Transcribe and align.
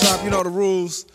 barbershop, 0.00 0.24
you 0.24 0.30
know 0.30 0.42
the 0.42 0.50
rules. 0.50 1.06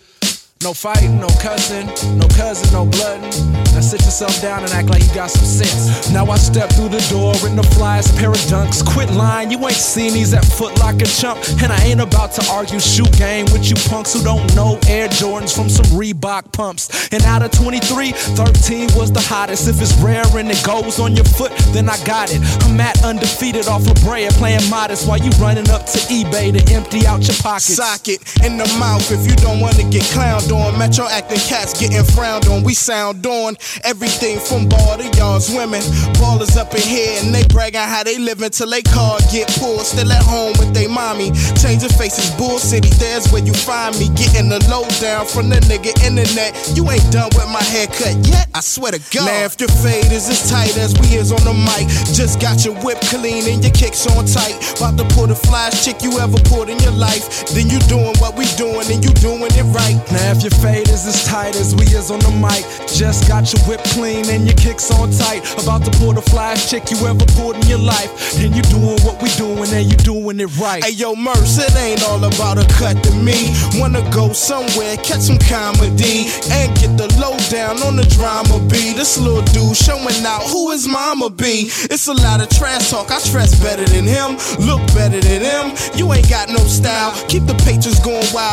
No 0.64 0.74
fighting, 0.74 1.20
no 1.20 1.28
cussing, 1.42 1.88
no 2.18 2.26
cousin, 2.30 2.72
no 2.72 2.86
blooding. 2.86 3.30
Now 3.74 3.82
sit 3.82 4.00
yourself 4.00 4.42
down 4.42 4.64
and 4.64 4.72
act 4.72 4.88
like 4.88 5.04
you 5.04 5.14
got 5.14 5.30
some 5.30 5.44
sense. 5.44 6.10
Now 6.10 6.26
I 6.28 6.38
step 6.38 6.70
through 6.72 6.88
the 6.88 7.06
door 7.10 7.36
in 7.46 7.58
the 7.58 7.68
flyest 7.76 8.18
pair 8.18 8.30
of 8.30 8.38
dunks. 8.48 8.80
Quit 8.86 9.12
lying, 9.12 9.52
you 9.52 9.58
ain't 9.60 9.74
seen 9.74 10.14
these 10.14 10.34
at 10.34 10.46
Foot 10.46 10.80
Locker 10.80 11.06
chump. 11.06 11.44
And 11.62 11.70
I 11.70 11.84
ain't 11.84 12.00
about 12.00 12.32
to 12.34 12.50
argue 12.50 12.80
shoot 12.80 13.12
game 13.18 13.46
with 13.52 13.70
you 13.70 13.76
punks 13.90 14.14
who 14.14 14.24
don't 14.24 14.56
know 14.56 14.80
Air 14.88 15.10
Jordans 15.10 15.54
from 15.54 15.68
some 15.68 15.86
Reebok 16.00 16.54
pumps. 16.54 17.10
And 17.12 17.24
out 17.24 17.42
of 17.42 17.52
23, 17.52 18.14
13 18.14 18.88
was 18.96 19.12
the 19.12 19.20
hottest. 19.20 19.68
If 19.68 19.82
it's 19.82 19.94
rare 19.98 20.24
and 20.38 20.50
it 20.50 20.64
goes 20.64 20.98
on 20.98 21.14
your 21.14 21.26
foot, 21.26 21.52
then 21.74 21.90
I 21.90 22.02
got 22.06 22.32
it. 22.32 22.40
I'm 22.64 22.80
at 22.80 23.04
undefeated 23.04 23.68
off 23.68 23.86
of 23.86 23.96
Brea, 24.06 24.30
playing 24.40 24.70
modest 24.70 25.10
while 25.10 25.20
you 25.20 25.32
running 25.42 25.70
up 25.72 25.88
to 25.88 26.00
eBay 26.08 26.56
to 26.56 26.74
empty 26.74 27.06
out 27.06 27.28
your 27.28 27.36
pockets. 27.44 27.76
Socket 27.76 28.24
in 28.46 28.56
the 28.56 28.68
mouth 28.80 29.12
if 29.12 29.28
you 29.28 29.36
don't 29.44 29.60
wanna 29.60 29.84
get 29.90 30.04
clowned 30.14 30.53
on. 30.54 30.78
Metro 30.78 31.06
acting 31.10 31.40
cats 31.50 31.74
getting 31.80 32.04
frowned 32.04 32.48
on. 32.48 32.64
We 32.64 32.74
sound 32.74 33.26
on 33.26 33.58
everything 33.84 34.40
from 34.40 34.70
ball 34.70 34.98
to 34.98 35.08
yards. 35.18 35.50
Women, 35.54 35.82
ballers 36.22 36.56
up 36.58 36.74
in 36.74 36.82
here 36.82 37.20
and 37.22 37.34
they 37.34 37.44
bragging 37.48 37.82
how 37.82 38.04
they 38.04 38.18
living 38.18 38.50
till 38.50 38.70
they 38.70 38.82
car 38.82 39.20
get 39.32 39.50
pulled. 39.60 39.82
Still 39.82 40.12
at 40.12 40.24
home 40.24 40.54
with 40.60 40.74
they 40.74 40.88
mommy. 40.88 41.32
Changing 41.60 41.90
faces, 41.90 42.30
Bull 42.38 42.60
City, 42.60 42.90
there's 43.02 43.32
where 43.32 43.44
you 43.44 43.54
find 43.54 43.98
me. 43.98 44.10
Getting 44.16 44.50
the 44.50 44.62
low 44.70 44.86
down 45.02 45.26
from 45.26 45.50
the 45.50 45.58
nigga 45.68 45.92
internet. 46.06 46.54
You 46.76 46.90
ain't 46.90 47.06
done 47.12 47.30
with 47.36 47.50
my 47.50 47.64
haircut 47.64 48.16
yet, 48.28 48.48
I 48.54 48.62
swear 48.62 48.92
to 48.94 49.02
God. 49.12 49.26
Now 49.26 49.46
if 49.46 49.60
your 49.60 49.70
fade 49.82 50.12
is 50.12 50.30
as 50.30 50.50
tight 50.50 50.78
as 50.78 50.94
we 51.00 51.18
is 51.18 51.32
on 51.32 51.44
the 51.44 51.54
mic, 51.54 51.90
just 52.14 52.40
got 52.40 52.64
your 52.66 52.76
whip 52.86 53.00
clean 53.10 53.48
and 53.50 53.64
your 53.64 53.74
kicks 53.74 54.06
on 54.08 54.26
tight. 54.26 54.56
About 54.78 54.98
to 54.98 55.06
pull 55.16 55.28
the 55.28 55.36
flash 55.36 55.86
chick 55.86 56.02
you 56.02 56.20
ever 56.20 56.38
pulled 56.46 56.70
in 56.70 56.80
your 56.80 56.94
life. 56.94 57.48
Then 57.54 57.70
you 57.70 57.80
doing 57.90 58.14
what 58.20 58.38
we 58.38 58.46
doing 58.56 58.86
and 58.92 59.04
you 59.04 59.12
doing 59.18 59.50
it 59.50 59.68
right. 59.74 59.98
Now 60.12 60.32
if 60.32 60.43
your 60.44 60.52
fade 60.60 60.90
is 60.90 61.08
as 61.08 61.24
tight 61.26 61.56
as 61.56 61.74
we 61.74 61.86
is 61.96 62.12
on 62.12 62.20
the 62.20 62.32
mic, 62.44 62.68
just 62.92 63.28
got 63.30 63.48
your 63.54 63.64
whip 63.64 63.80
clean 63.96 64.26
and 64.28 64.44
your 64.46 64.56
kicks 64.56 64.92
on 64.92 65.10
tight. 65.12 65.40
About 65.64 65.86
to 65.86 65.92
pull 65.98 66.12
the 66.12 66.22
flash 66.22 66.70
chick 66.70 66.92
you 66.92 66.98
ever 67.08 67.26
pulled 67.38 67.56
in 67.56 67.68
your 67.68 67.80
life. 67.80 68.12
Then 68.36 68.52
you 68.52 68.62
doing 68.64 69.00
what 69.08 69.22
we 69.24 69.30
doing 69.40 69.72
and 69.72 69.88
you 69.88 69.96
doing 70.04 70.40
it 70.40 70.52
right. 70.60 70.84
Hey 70.84 70.92
yo, 70.92 71.16
Merce, 71.16 71.58
it 71.60 71.76
ain't 71.78 72.04
all 72.04 72.24
about 72.24 72.58
a 72.58 72.68
cut 72.76 73.02
to 73.04 73.12
me. 73.16 73.56
Wanna 73.80 74.04
go 74.12 74.34
somewhere, 74.34 74.98
catch 74.98 75.22
some 75.22 75.40
comedy, 75.40 76.28
and 76.52 76.68
get 76.76 76.98
the 77.00 77.08
lowdown 77.16 77.82
on 77.84 77.96
the 77.96 78.06
drama 78.12 78.60
B. 78.68 78.92
This 78.94 79.18
little 79.18 79.44
dude 79.56 79.78
showing 79.78 80.26
out 80.26 80.44
who 80.52 80.72
his 80.72 80.88
mama 80.88 81.30
be. 81.30 81.72
It's 81.88 82.08
a 82.08 82.14
lot 82.14 82.42
of 82.42 82.50
trash 82.50 82.92
talk, 82.92 83.12
I 83.12 83.24
dress 83.32 83.56
better 83.64 83.86
than 83.86 84.04
him, 84.04 84.36
look 84.60 84.84
better 84.92 85.22
than 85.22 85.40
him. 85.40 85.72
You 85.96 86.12
ain't 86.12 86.30
got 86.30 86.50
no 86.50 86.60
style. 86.68 87.16
Keep 87.30 87.46
the 87.46 87.56
pages 87.64 87.93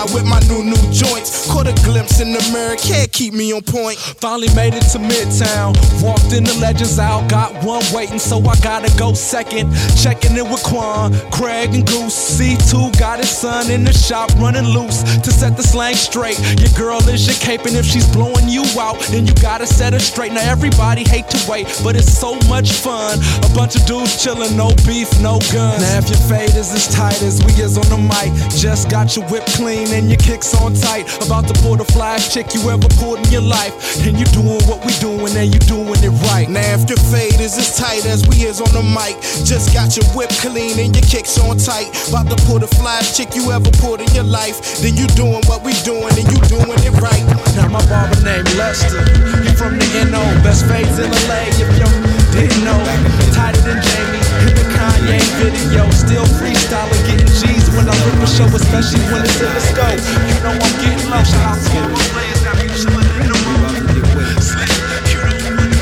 with 0.09 0.25
my 0.25 0.41
new 0.49 0.65
new 0.65 0.81
joints. 0.93 1.47
Caught 1.51 1.69
a 1.69 1.75
glimpse 1.85 2.21
in 2.21 2.33
the 2.33 2.41
mirror, 2.53 2.77
can't 2.77 3.11
keep 3.13 3.35
me 3.35 3.53
on 3.53 3.63
point. 3.63 3.99
Finally 3.99 4.49
made 4.55 4.75
it 4.75 4.85
to 4.93 4.99
Midtown. 4.99 5.77
Walked 6.03 6.33
in 6.33 6.45
the 6.45 6.57
legends 6.61 6.99
out, 6.99 7.29
got 7.29 7.53
one 7.65 7.83
waiting, 7.93 8.19
so 8.19 8.39
I 8.47 8.57
gotta 8.61 8.91
go 8.99 9.13
second. 9.13 9.73
Checking 10.03 10.37
in 10.37 10.49
with 10.51 10.63
Quan, 10.63 11.13
Craig, 11.31 11.75
and 11.75 11.87
Goose. 11.87 12.15
C2 12.15 12.99
got 12.99 13.19
his 13.19 13.31
son 13.31 13.71
in 13.71 13.85
the 13.85 13.93
shop 13.93 14.31
running 14.37 14.65
loose 14.65 15.03
to 15.21 15.31
set 15.31 15.57
the 15.57 15.63
slang 15.63 15.95
straight. 15.95 16.39
Your 16.61 16.73
girl 16.79 17.01
is 17.09 17.27
your 17.27 17.37
cape, 17.37 17.67
and 17.67 17.77
if 17.77 17.85
she's 17.85 18.07
blowing 18.09 18.49
you 18.49 18.65
out, 18.79 18.99
then 19.11 19.27
you 19.27 19.35
gotta 19.35 19.67
set 19.67 19.93
her 19.93 20.01
straight. 20.01 20.33
Now 20.33 20.49
everybody 20.51 21.05
hate 21.05 21.29
to 21.29 21.51
wait, 21.51 21.67
but 21.85 21.97
it's 21.97 22.13
so 22.13 22.39
much 22.49 22.73
fun. 22.73 23.19
A 23.45 23.55
bunch 23.55 23.77
of 23.77 23.85
dudes 23.87 24.23
chilling, 24.23 24.57
no 24.57 24.71
beef, 24.87 25.11
no 25.21 25.39
guns. 25.53 25.83
Now 25.83 25.99
if 25.99 26.09
your 26.09 26.23
fade 26.29 26.55
is 26.57 26.73
as 26.73 26.89
tight 26.89 27.21
as 27.23 27.43
we 27.45 27.53
is 27.61 27.77
on 27.77 27.89
the 27.91 27.99
mic, 27.99 28.33
just 28.57 28.91
got 28.91 29.17
your 29.17 29.27
whip 29.29 29.45
clean 29.57 29.90
and 29.93 30.09
your 30.09 30.19
kicks 30.19 30.55
on 30.61 30.75
tight. 30.75 31.07
About 31.25 31.47
to 31.49 31.55
pull 31.63 31.77
the 31.77 31.85
flash 31.85 32.33
chick 32.33 32.55
you 32.55 32.71
ever 32.71 32.89
pulled 32.99 33.19
in 33.27 33.31
your 33.31 33.43
life, 33.43 33.75
and 34.07 34.19
you 34.19 34.27
doing 34.31 34.63
what 34.67 34.85
we 34.85 34.93
doing 34.99 35.33
and 35.37 35.53
you 35.53 35.61
doing 35.67 36.01
it 36.03 36.15
right. 36.31 36.49
Now 36.49 36.75
if 36.75 36.89
your 36.89 37.01
fade 37.11 37.41
is 37.41 37.59
as 37.59 37.77
tight 37.77 38.07
as 38.07 38.27
we 38.29 38.47
is 38.47 38.61
on 38.61 38.73
the 38.73 38.83
mic, 38.83 39.19
just 39.45 39.73
got 39.75 39.97
your 39.97 40.07
whip 40.17 40.31
clean 40.41 40.79
and 40.79 40.95
your 40.95 41.07
kicks 41.07 41.39
on 41.39 41.59
tight. 41.59 41.91
About 42.09 42.31
to 42.31 42.39
pull 42.47 42.59
the 42.59 42.71
flash 42.81 43.17
chick 43.17 43.35
you 43.35 43.51
ever 43.53 43.71
pulled 43.83 44.01
in 44.01 44.11
your 44.15 44.27
life, 44.27 44.81
then 44.83 44.97
you 44.97 45.07
doing 45.19 45.43
what 45.47 45.63
we 45.63 45.73
doing 45.83 46.13
and 46.15 46.27
you 46.29 46.39
doing 46.49 46.81
it 46.83 46.95
right. 47.01 47.25
Now 47.57 47.69
my 47.69 47.83
barber 47.91 48.21
named 48.23 48.51
Lester, 48.57 49.03
he 49.43 49.51
from 49.55 49.79
the 49.79 49.89
NO, 50.09 50.23
best 50.43 50.67
fades 50.67 50.99
in 50.99 51.11
LA 51.29 51.51
if 51.59 51.71
you 51.79 51.89
didn't 52.33 52.65
know. 52.65 52.81
Tighter 53.35 53.63
than 53.63 53.81
Jamie 53.83 54.25
in 54.47 54.55
the 54.57 54.67
Kanye 54.75 55.19
video, 55.39 55.85
still 55.91 56.27
freestyling, 56.39 57.20
when 57.81 57.89
I 57.89 57.97
rip 58.05 58.21
a 58.21 58.29
show, 58.29 58.45
especially 58.45 59.01
when 59.09 59.25
it's 59.25 59.41
in 59.41 59.49
the 59.49 59.63
scope. 59.65 60.01
You 60.29 60.37
know 60.45 60.53
I'm 60.53 60.75
getting 60.85 61.09
low, 61.09 61.25
shout 61.25 61.57
out 61.57 61.59
to 61.65 61.71
all 61.81 61.89
my 61.89 62.05
players 62.13 62.41
got 62.45 62.57
me 62.61 62.69
chillin' 62.77 63.09
in 63.21 63.29
the 63.33 63.37
room. 63.41 63.61
Slick, 64.37 64.69
you 65.09 65.17
know 65.17 65.33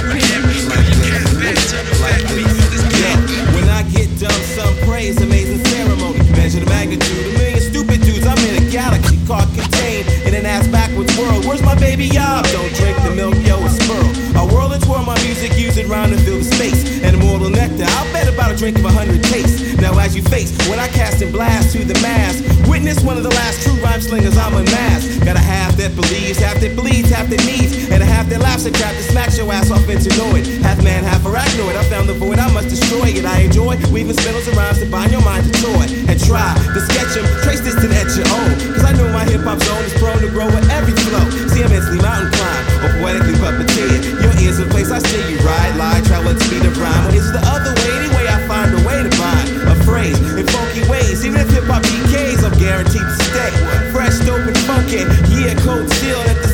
I 0.06 0.18
can't 0.22 0.44
be 0.46 0.56
like 0.70 0.86
you 0.86 0.98
can't 1.10 1.30
bet 1.42 1.58
to 1.58 1.78
the 1.82 1.94
fact 1.98 2.22
we 2.30 2.46
this 2.70 2.86
game. 2.94 3.20
When 3.54 3.66
I 3.66 3.82
get 3.90 4.06
done, 4.22 4.42
some 4.54 4.74
praise, 4.86 5.18
amazing 5.20 5.64
ceremony. 5.66 6.22
Measure 6.38 6.60
the 6.62 6.70
magnitude, 6.70 7.34
a 7.34 7.38
million 7.38 7.62
stupid 7.66 7.98
dudes. 8.06 8.26
I'm 8.26 8.38
in 8.46 8.62
a 8.62 8.70
galaxy 8.70 9.18
caught 9.26 9.50
contained 9.58 10.06
in 10.22 10.34
an 10.34 10.46
ass 10.46 10.68
backwards 10.68 11.10
world. 11.18 11.46
Where's 11.46 11.62
my 11.62 11.74
baby 11.74 12.06
yob? 12.06 12.46
Don't 12.54 12.72
drink 12.78 12.96
the 13.02 13.10
milk, 13.10 13.34
yo, 13.42 13.58
it's 13.66 13.74
sperm. 13.82 14.14
I 14.38 14.46
whirl 14.46 14.70
and 14.70 14.82
twirl 14.82 15.02
my 15.02 15.18
music, 15.26 15.58
use 15.58 15.76
it 15.76 15.88
round 15.88 16.12
and 16.12 16.22
fill 16.22 16.38
the 16.38 16.44
space. 16.46 17.02
And 17.02 17.17
nectar, 17.50 17.84
I'll 17.86 18.12
bet 18.12 18.28
about 18.28 18.52
a 18.52 18.56
drink 18.56 18.78
of 18.78 18.84
a 18.84 18.92
hundred 18.92 19.22
tastes. 19.24 19.76
Now 19.78 19.98
as 19.98 20.16
you 20.16 20.22
face, 20.22 20.50
when 20.68 20.78
I 20.78 20.88
cast 20.88 21.22
and 21.22 21.32
blast 21.32 21.72
to 21.72 21.84
the 21.84 21.94
mass, 22.00 22.40
witness 22.68 23.02
one 23.02 23.16
of 23.16 23.22
the 23.22 23.30
last 23.30 23.62
true 23.62 23.76
rhyme 23.82 24.00
slingers 24.00 24.36
I'm 24.36 24.52
mass. 24.52 25.06
Got 25.24 25.36
a 25.36 25.44
half 25.44 25.76
that 25.76 25.94
believes, 25.94 26.38
half 26.38 26.60
that 26.60 26.74
bleeds, 26.76 27.10
half 27.10 27.28
that 27.28 27.42
needs, 27.46 27.90
and 27.90 28.02
a 28.02 28.06
half 28.06 28.28
that 28.28 28.40
laughs 28.40 28.66
at 28.66 28.74
crap 28.74 28.94
that 28.94 29.06
smacks 29.10 29.38
your 29.38 29.52
ass 29.52 29.70
off 29.70 29.88
into 29.88 30.10
noid. 30.20 30.46
Half 30.62 30.82
man, 30.82 31.04
half 31.04 31.22
arachnoid. 31.22 31.76
I 31.76 31.84
found 31.90 32.08
the 32.08 32.14
void, 32.14 32.38
I 32.38 32.52
must 32.52 32.68
destroy 32.68 33.14
it. 33.14 33.24
I 33.24 33.42
enjoy 33.42 33.76
weaving 33.92 34.16
spindles 34.16 34.48
and 34.48 34.56
rhymes 34.56 34.78
to 34.80 34.86
bind 34.86 35.12
your 35.12 35.22
mind 35.22 35.46
to 35.46 35.52
toy 35.62 35.86
and 36.08 36.16
try 36.18 36.54
to 36.74 36.80
sketch 36.80 37.14
them, 37.14 37.26
trace 37.42 37.60
this 37.60 37.74
to 37.74 37.86
at 37.94 38.10
your 38.16 38.28
own. 38.28 38.52
Cause 38.74 38.84
I 38.84 38.92
know 38.92 39.08
my 39.12 39.24
hip 39.24 39.42
hop 39.42 39.60
zone 39.60 39.84
is 39.84 39.94
prone 39.98 40.20
to 40.20 40.28
grow 40.28 40.46
with 40.46 40.68
every 40.70 40.94
flow. 41.06 41.24
See, 41.48 41.62
I'm 41.62 41.72
instantly 41.72 42.02
mountain 42.02 42.32
climb 42.32 42.67
poetically 42.78 43.34
puppeteer. 43.38 43.98
Your 44.22 44.34
ears 44.42 44.58
a 44.58 44.66
place 44.66 44.90
I 44.90 44.98
see 44.98 45.22
you 45.32 45.38
ride, 45.42 45.76
lie, 45.76 46.00
travel 46.06 46.30
at 46.30 46.38
the 46.38 46.44
speed 46.44 46.64
of 46.64 46.76
rhyme. 46.78 47.06
Or 47.06 47.14
is 47.14 47.30
the 47.32 47.42
other 47.42 47.74
way? 47.74 47.90
Anyway, 48.02 48.24
I 48.26 48.38
find 48.46 48.70
a 48.74 48.80
way 48.86 49.02
to 49.02 49.12
find 49.16 49.46
a 49.68 49.74
phrase 49.84 50.18
in 50.36 50.46
funky 50.46 50.88
ways. 50.88 51.24
Even 51.24 51.40
if 51.40 51.50
hip 51.50 51.64
hop 51.64 51.82
decays, 51.82 52.44
I'm 52.44 52.56
guaranteed 52.58 53.02
to 53.02 53.16
stay 53.24 53.78
fresh, 53.92 54.18
dope, 54.24 54.46
and 54.46 54.58
funky. 54.58 55.02
Yeah, 55.34 55.54
cold 55.66 55.90
steel. 55.90 56.20
At 56.30 56.38
the 56.42 56.47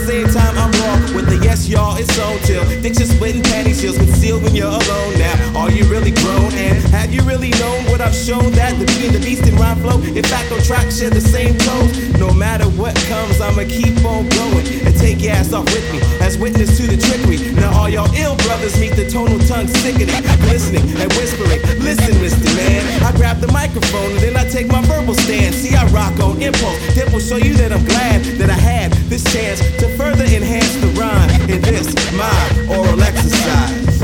y'all. 1.63 1.97
It's 1.97 2.19
on 2.19 2.39
till 2.41 2.65
diction 2.83 3.07
splitting 3.07 3.43
panty 3.43 3.75
seals 3.75 3.97
concealed 3.97 4.43
when 4.43 4.55
you're 4.57 4.67
alone. 4.67 5.13
Now, 5.19 5.61
are 5.61 5.71
you 5.71 5.85
really 5.85 6.11
grown? 6.11 6.51
And 6.55 6.83
have 6.91 7.15
you 7.15 7.23
really 7.23 7.51
known 7.63 7.85
what 7.87 8.01
I've 8.01 8.15
shown? 8.15 8.51
That 8.59 8.75
the 8.79 8.87
beat 8.99 9.15
the 9.15 9.23
beast 9.23 9.47
and 9.47 9.59
rhyme 9.59 9.79
flow, 9.79 10.03
in 10.03 10.25
fact, 10.25 10.51
on 10.51 10.61
track 10.63 10.91
share 10.91 11.11
the 11.11 11.21
same 11.21 11.57
tones. 11.59 11.95
No 12.19 12.35
matter 12.35 12.67
what 12.75 12.97
comes, 13.07 13.41
I'ma 13.41 13.65
keep 13.71 13.95
on 14.05 14.29
going 14.29 14.67
and 14.83 14.93
take 14.99 15.23
your 15.23 15.33
ass 15.33 15.53
off 15.53 15.65
with 15.71 15.87
me 15.95 16.03
as 16.19 16.37
witness 16.37 16.77
to 16.77 16.91
the 16.91 16.99
trickery. 16.99 17.39
Now, 17.55 17.71
all 17.79 17.89
y'all 17.89 18.13
ill 18.15 18.37
brothers 18.43 18.75
meet 18.81 18.99
the 18.99 19.09
tonal 19.09 19.39
tongue 19.47 19.69
sickening, 19.69 20.23
listening 20.51 20.83
and 20.99 21.11
whispering. 21.15 21.63
Listen, 21.79 22.19
Mr. 22.19 22.51
Man, 22.59 22.83
I 23.05 23.15
grab 23.15 23.39
the 23.39 23.53
microphone 23.53 24.11
and 24.11 24.21
then 24.21 24.37
I 24.37 24.45
take 24.49 24.67
my 24.67 24.83
verbal 24.91 25.15
stand. 25.15 25.55
See, 25.55 25.75
I 25.75 25.87
rock 25.95 26.19
on 26.19 26.43
impulse. 26.43 26.79
Dip 26.95 27.13
will 27.13 27.23
show 27.23 27.39
you 27.39 27.55
that 27.63 27.71
I'm 27.71 27.85
glad 27.85 28.25
that 28.43 28.51
I 28.51 28.59
had 28.59 28.91
this 29.07 29.23
chance 29.33 29.61
to 29.79 29.87
further 29.97 30.25
enhance 30.25 30.75
the 30.83 30.91
rhyme 30.99 31.44
in 31.49 31.61
this 31.61 31.95
my 32.13 32.67
oral 32.69 33.03
exercise. 33.03 34.04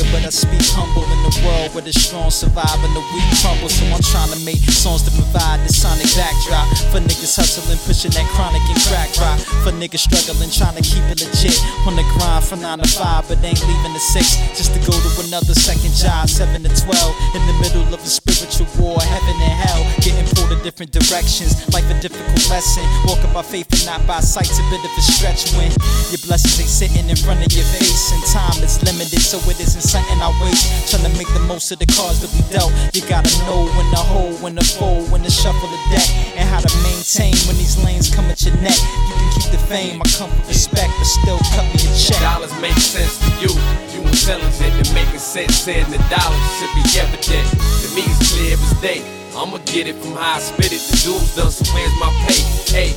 But 0.00 0.24
I 0.24 0.32
speak 0.32 0.64
humble 0.72 1.04
in 1.04 1.20
the 1.28 1.32
world 1.44 1.76
where 1.76 1.84
the 1.84 1.92
strong 1.92 2.30
survive 2.32 2.80
and 2.80 2.94
the 2.96 3.04
weak 3.12 3.28
crumble. 3.44 3.68
So 3.68 3.84
I'm 3.92 4.00
trying 4.00 4.32
to 4.32 4.40
make 4.40 4.62
songs 4.72 5.04
to 5.04 5.12
provide 5.12 5.60
the 5.68 5.72
sonic 5.72 6.08
backdrop 6.16 6.64
for 6.88 7.04
niggas 7.04 7.36
hustling, 7.36 7.76
pushing 7.84 8.12
that 8.16 8.24
chronic 8.32 8.64
and 8.72 8.80
crack 8.88 9.12
rock. 9.20 9.36
For 9.60 9.72
niggas 9.76 10.08
struggling, 10.08 10.48
trying 10.48 10.80
to 10.80 10.84
keep 10.84 11.04
it 11.12 11.20
legit 11.20 11.58
on 11.84 11.96
the 12.00 12.06
grind 12.16 12.44
from 12.48 12.64
nine 12.64 12.80
to 12.80 12.88
five, 12.88 13.28
but 13.28 13.42
ain't 13.44 13.60
leaving 13.68 13.92
the 13.92 14.02
six 14.16 14.40
just 14.56 14.72
to 14.72 14.80
go 14.88 14.96
to 14.96 15.10
another 15.28 15.52
second 15.52 15.92
job, 15.92 16.30
seven 16.30 16.64
to 16.64 16.72
twelve 16.72 17.12
in 17.36 17.42
the 17.44 17.56
middle 17.60 17.84
of 17.92 18.00
a 18.00 18.08
spiritual 18.08 18.70
war, 18.80 18.96
heaven 18.96 19.36
and 19.44 19.56
hell, 19.60 19.82
getting 20.00 20.24
to 20.52 20.62
different 20.62 20.92
directions. 20.92 21.56
Life 21.72 21.88
a 21.88 21.96
difficult 22.00 22.36
lesson. 22.52 22.84
Walking 23.08 23.32
by 23.32 23.42
faith 23.42 23.68
and 23.72 23.84
not 23.86 24.04
by 24.06 24.20
sight's 24.20 24.58
a 24.60 24.64
bit 24.68 24.84
of 24.84 24.92
a 24.92 25.02
stretch 25.02 25.48
when 25.56 25.72
your 26.12 26.20
blessings 26.28 26.60
ain't 26.60 26.68
sitting 26.68 27.08
in 27.08 27.16
front 27.16 27.40
of 27.40 27.50
your 27.52 27.64
face. 27.72 28.12
And 28.12 28.22
time 28.28 28.60
is 28.60 28.76
limited, 28.84 29.20
so 29.20 29.40
it 29.48 29.58
isn't 29.60 29.80
something 29.80 30.18
I 30.20 30.28
waste. 30.44 30.92
Trying 30.92 31.08
to 31.08 31.12
make 31.16 31.28
the 31.32 31.44
most 31.48 31.72
of 31.72 31.78
the 31.78 31.88
cards 31.88 32.20
that 32.20 32.30
we 32.36 32.44
dealt. 32.52 32.72
You 32.92 33.00
gotta 33.08 33.32
know 33.48 33.64
when 33.72 33.88
to 33.96 34.02
hold, 34.02 34.40
when 34.42 34.54
to 34.56 34.64
fold, 34.64 35.10
when 35.10 35.22
to 35.24 35.30
shuffle 35.32 35.68
the 35.68 35.80
deck, 35.88 36.08
and 36.36 36.44
how 36.48 36.60
to 36.60 36.72
maintain 36.84 37.32
when 37.48 37.56
these 37.56 37.80
lanes 37.80 38.12
come 38.12 38.28
at 38.28 38.44
your 38.44 38.56
neck. 38.60 38.76
You 38.76 39.14
can 39.16 39.30
keep 39.32 39.48
the 39.52 39.62
fame, 39.70 40.02
I 40.04 40.06
come 40.12 40.28
for 40.28 40.44
respect, 40.48 40.92
but 40.98 41.08
still 41.08 41.40
cut 41.56 41.64
me 41.72 41.80
a 41.80 41.90
check. 41.96 42.20
Dollars 42.20 42.52
make 42.60 42.76
sense 42.76 43.16
to 43.24 43.30
you. 43.40 43.52
You 43.96 44.04
intelligent 44.04 44.74
and 44.76 44.90
making 44.92 45.22
sense 45.22 45.64
in 45.68 45.88
the 45.88 46.00
dollars 46.12 46.44
should 46.60 46.72
be 46.76 46.84
evident. 47.00 47.46
To 47.56 47.86
me, 47.96 48.04
it's 48.04 48.36
clear 48.36 48.54
as 48.58 48.74
day. 48.82 49.21
I'ma 49.34 49.58
get 49.64 49.86
it 49.86 49.96
from 49.96 50.12
how 50.12 50.36
I 50.36 50.40
spit 50.40 50.72
it. 50.72 50.82
The 50.92 50.96
dude's 51.00 51.36
done, 51.36 51.50
so 51.50 51.64
where's 51.72 51.92
my 51.98 52.12
pay? 52.28 52.40
Hey, 52.68 52.90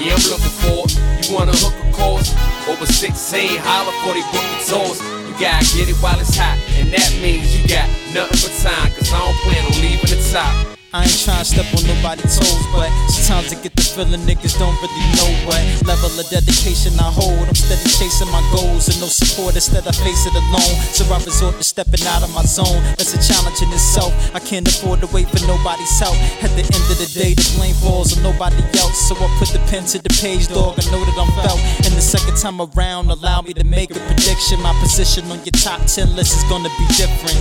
yeah, 0.00 0.16
I'm 0.16 0.24
looking 0.32 0.56
for. 0.64 0.88
You 1.20 1.36
wanna 1.36 1.52
hook 1.52 1.76
a 1.76 1.92
course? 1.92 2.32
Over 2.66 2.86
16, 2.86 3.60
holler 3.60 3.92
for 4.00 4.14
they 4.16 4.24
book 4.32 4.46
the 4.48 4.64
tours. 4.64 4.98
You 5.28 5.34
gotta 5.38 5.64
get 5.76 5.88
it 5.88 5.96
while 6.00 6.18
it's 6.18 6.36
hot, 6.36 6.56
and 6.80 6.88
that 6.88 7.12
means 7.20 7.52
you 7.52 7.68
got 7.68 7.88
nothing 8.16 8.40
but 8.40 8.54
time. 8.64 8.92
Cause 8.96 9.12
I 9.12 9.18
don't 9.18 9.36
plan 9.44 9.64
on 9.64 9.72
leaving 9.82 10.08
the 10.08 10.30
top. 10.32 10.73
I 10.94 11.02
ain't 11.02 11.26
tryna 11.26 11.42
step 11.42 11.66
on 11.74 11.82
nobody's 11.90 12.38
toes, 12.38 12.66
but 12.70 12.86
sometimes 13.10 13.50
I 13.50 13.58
get 13.58 13.74
the 13.74 13.82
feeling 13.82 14.22
niggas 14.30 14.54
don't 14.62 14.78
really 14.78 15.06
know 15.18 15.26
what 15.42 15.58
level 15.82 16.06
of 16.14 16.22
dedication 16.30 16.94
I 17.02 17.10
hold. 17.10 17.50
I'm 17.50 17.58
steady 17.58 17.82
chasing 17.98 18.30
my 18.30 18.38
goals 18.54 18.86
and 18.86 19.02
no 19.02 19.10
support 19.10 19.58
instead 19.58 19.82
I 19.82 19.90
face 19.90 20.22
it 20.22 20.38
alone. 20.38 20.78
So 20.94 21.02
I 21.10 21.18
resort 21.26 21.58
to 21.58 21.66
stepping 21.66 22.06
out 22.06 22.22
of 22.22 22.30
my 22.30 22.46
zone. 22.46 22.78
That's 22.94 23.10
a 23.10 23.18
challenge 23.18 23.58
in 23.58 23.74
itself. 23.74 24.14
I 24.38 24.38
can't 24.38 24.62
afford 24.70 25.02
to 25.02 25.10
wait 25.10 25.26
for 25.34 25.42
nobody's 25.50 25.90
help. 25.98 26.14
At 26.46 26.54
the 26.54 26.62
end 26.62 26.86
of 26.86 26.94
the 27.02 27.10
day, 27.10 27.34
the 27.34 27.42
blame 27.58 27.74
falls 27.82 28.14
on 28.14 28.22
nobody 28.22 28.62
else. 28.78 28.94
So 29.10 29.18
I 29.18 29.26
put 29.42 29.50
the 29.50 29.58
pen 29.66 29.90
to 29.90 29.98
the 29.98 30.14
page, 30.22 30.46
dog. 30.46 30.78
I 30.78 30.86
know 30.94 31.02
that 31.02 31.18
I'm 31.18 31.26
felt. 31.42 31.58
And 31.82 31.90
the 31.98 32.06
second 32.06 32.38
time 32.38 32.62
around, 32.62 33.10
allow 33.10 33.42
me 33.42 33.50
to 33.58 33.66
make 33.66 33.90
a 33.90 33.98
prediction. 33.98 34.62
My 34.62 34.70
position 34.78 35.26
on 35.34 35.42
your 35.42 35.58
top 35.58 35.90
10 35.90 36.14
list 36.14 36.38
is 36.38 36.46
gonna 36.46 36.70
be 36.78 36.86
different. 36.94 37.34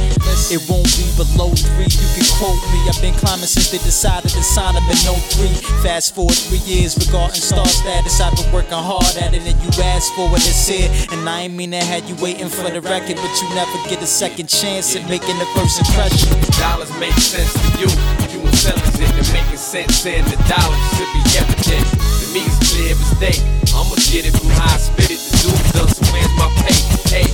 It 0.49 0.65
won't 0.65 0.89
be 0.97 1.05
below 1.21 1.53
three. 1.53 1.85
You 1.85 2.09
can 2.17 2.25
quote 2.41 2.57
me. 2.73 2.81
I've 2.89 2.97
been 2.97 3.13
climbing 3.21 3.42
since 3.47 3.71
they 3.71 3.77
decided 3.77 4.31
to 4.31 4.43
sign 4.43 4.73
them 4.75 4.83
in 4.89 4.95
03. 4.95 5.47
Fast 5.83 6.15
forward 6.15 6.35
three 6.35 6.63
years 6.63 6.97
regarding 6.97 7.35
star 7.35 7.65
status. 7.65 8.19
I've 8.21 8.35
been 8.35 8.51
working 8.51 8.77
hard 8.77 9.15
at 9.17 9.33
it, 9.33 9.43
and 9.43 9.57
you 9.61 9.69
asked 9.83 10.13
for 10.13 10.29
what 10.29 10.41
it 10.41 10.55
said. 10.55 10.89
And 11.11 11.27
I 11.27 11.47
ain't 11.47 11.53
mean 11.53 11.71
to 11.71 11.83
have 11.83 12.07
you 12.09 12.15
waiting 12.23 12.49
for 12.49 12.69
the 12.69 12.81
record, 12.81 13.17
but 13.17 13.31
you 13.41 13.47
never 13.55 13.77
get 13.89 14.01
a 14.01 14.07
second 14.07 14.47
chance 14.49 14.95
at 14.95 15.07
making 15.09 15.37
the 15.39 15.49
first 15.55 15.79
impression. 15.79 16.31
Dollars 16.59 16.91
make 16.99 17.15
sense 17.19 17.53
to 17.53 17.67
you. 17.79 17.89
You 18.31 18.39
intelligent 18.47 19.13
and 19.13 19.29
making 19.33 19.57
sense 19.57 20.05
in 20.05 20.23
the 20.25 20.39
dollars 20.47 20.83
should 20.95 21.11
be 21.11 21.23
evident. 21.37 21.85
To 21.93 22.25
me, 22.33 22.41
it's 22.47 22.59
clear 22.71 22.95
as 22.95 23.13
day. 23.19 23.37
I'ma 23.75 23.95
get 24.11 24.25
it 24.25 24.33
from 24.37 24.49
high 24.55 24.73
I 24.73 24.77
spit 24.77 25.11
it. 25.11 25.19
The 25.19 25.31
dude 25.43 25.73
done, 25.73 25.89
so 25.89 26.01
where's 26.13 26.33
my 26.39 26.49
pay? 26.63 26.79
Hey, 27.11 27.27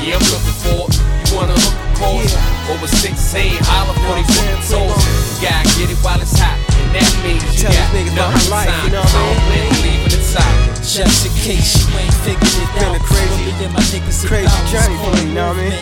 yeah, 0.00 0.16
I'm 0.16 0.24
looking 0.32 0.56
for 0.62 0.88
it. 0.88 1.30
You 1.30 1.36
wanna 1.36 1.54
hook 1.56 1.87
course? 1.98 2.34
Over 2.70 2.86
16, 2.86 3.58
holler 3.66 3.94
for 3.98 4.14
they 4.14 4.24
fucking 4.26 4.62
toes. 4.70 5.02
Gotta 5.42 5.66
get 5.78 5.90
it 5.90 5.98
while 6.04 6.20
it's 6.20 6.36
hot, 6.38 6.56
and 6.78 6.88
that 6.94 7.08
means 7.24 7.42
you 7.54 7.66
Tell 7.68 7.72
got 7.74 7.90
these 7.92 8.08
niggas 8.08 8.14
about 8.14 8.32
my 8.34 8.44
life, 8.50 8.68
time. 8.70 8.84
you 8.86 8.90
know 8.94 9.04
what 9.04 9.14
I 9.14 9.18
I 9.18 9.26
don't 9.28 9.42
plan 9.48 9.66
on 9.66 9.78
leaving 9.82 10.12
the 10.14 10.20
top. 10.30 10.54
Just 10.84 11.18
in 11.26 11.32
case 11.44 11.68
you 11.78 11.84
ain't 11.98 12.16
figured 12.24 12.44
it 12.48 12.68
Been 12.78 12.92
out. 12.92 12.96
a 12.96 13.02
crazy- 13.04 13.46
my 13.68 13.82
niggas 13.92 14.24
crazy 14.26 14.60
journey 14.72 14.96
for 15.04 15.10
me, 15.18 15.28
you 15.28 15.34
know 15.34 15.48
what 15.52 15.58
I 15.58 15.68
mean? 15.68 15.80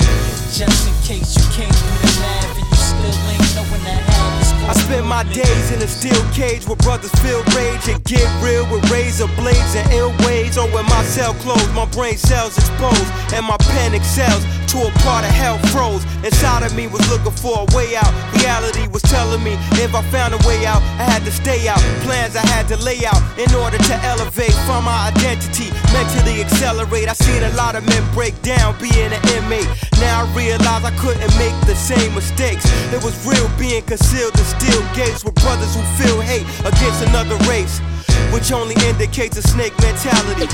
Just 0.51 0.89
in 0.89 0.95
case 1.07 1.31
you 1.39 1.45
can't 1.55 1.71
do 1.71 1.87
the 2.03 2.11
math 2.21 2.59
and 2.59 2.67
you 2.67 2.77
still 2.77 3.31
ain't 3.31 3.46
I 4.67 4.73
spend 4.73 5.07
my 5.07 5.23
days 5.33 5.71
in 5.71 5.81
a 5.81 5.87
steel 5.87 6.19
cage 6.33 6.67
where 6.67 6.77
brothers 6.83 7.15
feel 7.23 7.39
rage 7.55 7.87
and 7.89 8.03
get 8.03 8.27
real 8.43 8.67
with 8.67 8.83
razor 8.91 9.29
blades 9.39 9.75
and 9.77 9.87
ill 9.93 10.11
ways. 10.27 10.59
Or 10.59 10.67
when 10.75 10.85
my 10.87 11.05
cell 11.05 11.35
closed, 11.35 11.73
my 11.73 11.87
brain 11.87 12.17
cells 12.17 12.59
exposed 12.59 13.07
and 13.33 13.47
my 13.47 13.57
panic 13.59 14.03
cells 14.03 14.43
to 14.75 14.79
a 14.83 14.91
part 15.07 15.25
of 15.25 15.31
hell 15.31 15.59
froze. 15.71 16.03
Inside 16.27 16.65
of 16.67 16.75
me 16.75 16.89
was 16.89 17.07
looking 17.09 17.31
for 17.31 17.63
a 17.63 17.77
way 17.77 17.95
out. 17.95 18.11
Reality 18.43 18.89
was 18.89 19.03
telling 19.03 19.43
me 19.45 19.55
if 19.79 19.95
I 19.95 20.03
found 20.11 20.35
a 20.35 20.41
way 20.43 20.67
out, 20.67 20.83
I 20.99 21.07
had 21.15 21.23
to 21.25 21.31
stay 21.31 21.69
out. 21.69 21.79
Plans 22.03 22.35
I 22.35 22.45
had 22.47 22.67
to 22.69 22.77
lay 22.83 23.07
out 23.07 23.23
in 23.39 23.55
order 23.55 23.79
to 23.79 23.95
elevate 24.03 24.57
from 24.67 24.85
my 24.85 25.15
identity, 25.15 25.71
mentally 25.95 26.43
accelerate. 26.43 27.09
I 27.09 27.15
seen 27.15 27.43
a 27.45 27.55
lot 27.55 27.77
of 27.77 27.87
men 27.87 28.03
break 28.13 28.35
down 28.43 28.75
being 28.83 29.15
an 29.15 29.23
inmate. 29.39 29.71
Now 30.03 30.27
I 30.27 30.35
realize 30.35 30.83
I 30.83 30.91
couldn't 30.99 31.31
make 31.39 31.55
the 31.71 31.77
same 31.77 32.15
mistakes. 32.15 32.67
It 32.93 33.03
was 33.05 33.15
real 33.25 33.49
being 33.59 33.83
concealed 33.83 34.35
in 34.35 34.45
steel 34.59 34.83
gates 34.95 35.25
with 35.25 35.35
brothers 35.37 35.75
who 35.75 35.83
feel 36.01 36.21
hate 36.21 36.47
against 36.65 37.03
another 37.09 37.37
race. 37.49 37.81
Which 38.33 38.51
only 38.51 38.75
indicates 38.89 39.37
a 39.37 39.43
snake 39.43 39.77
mentality. 39.79 40.49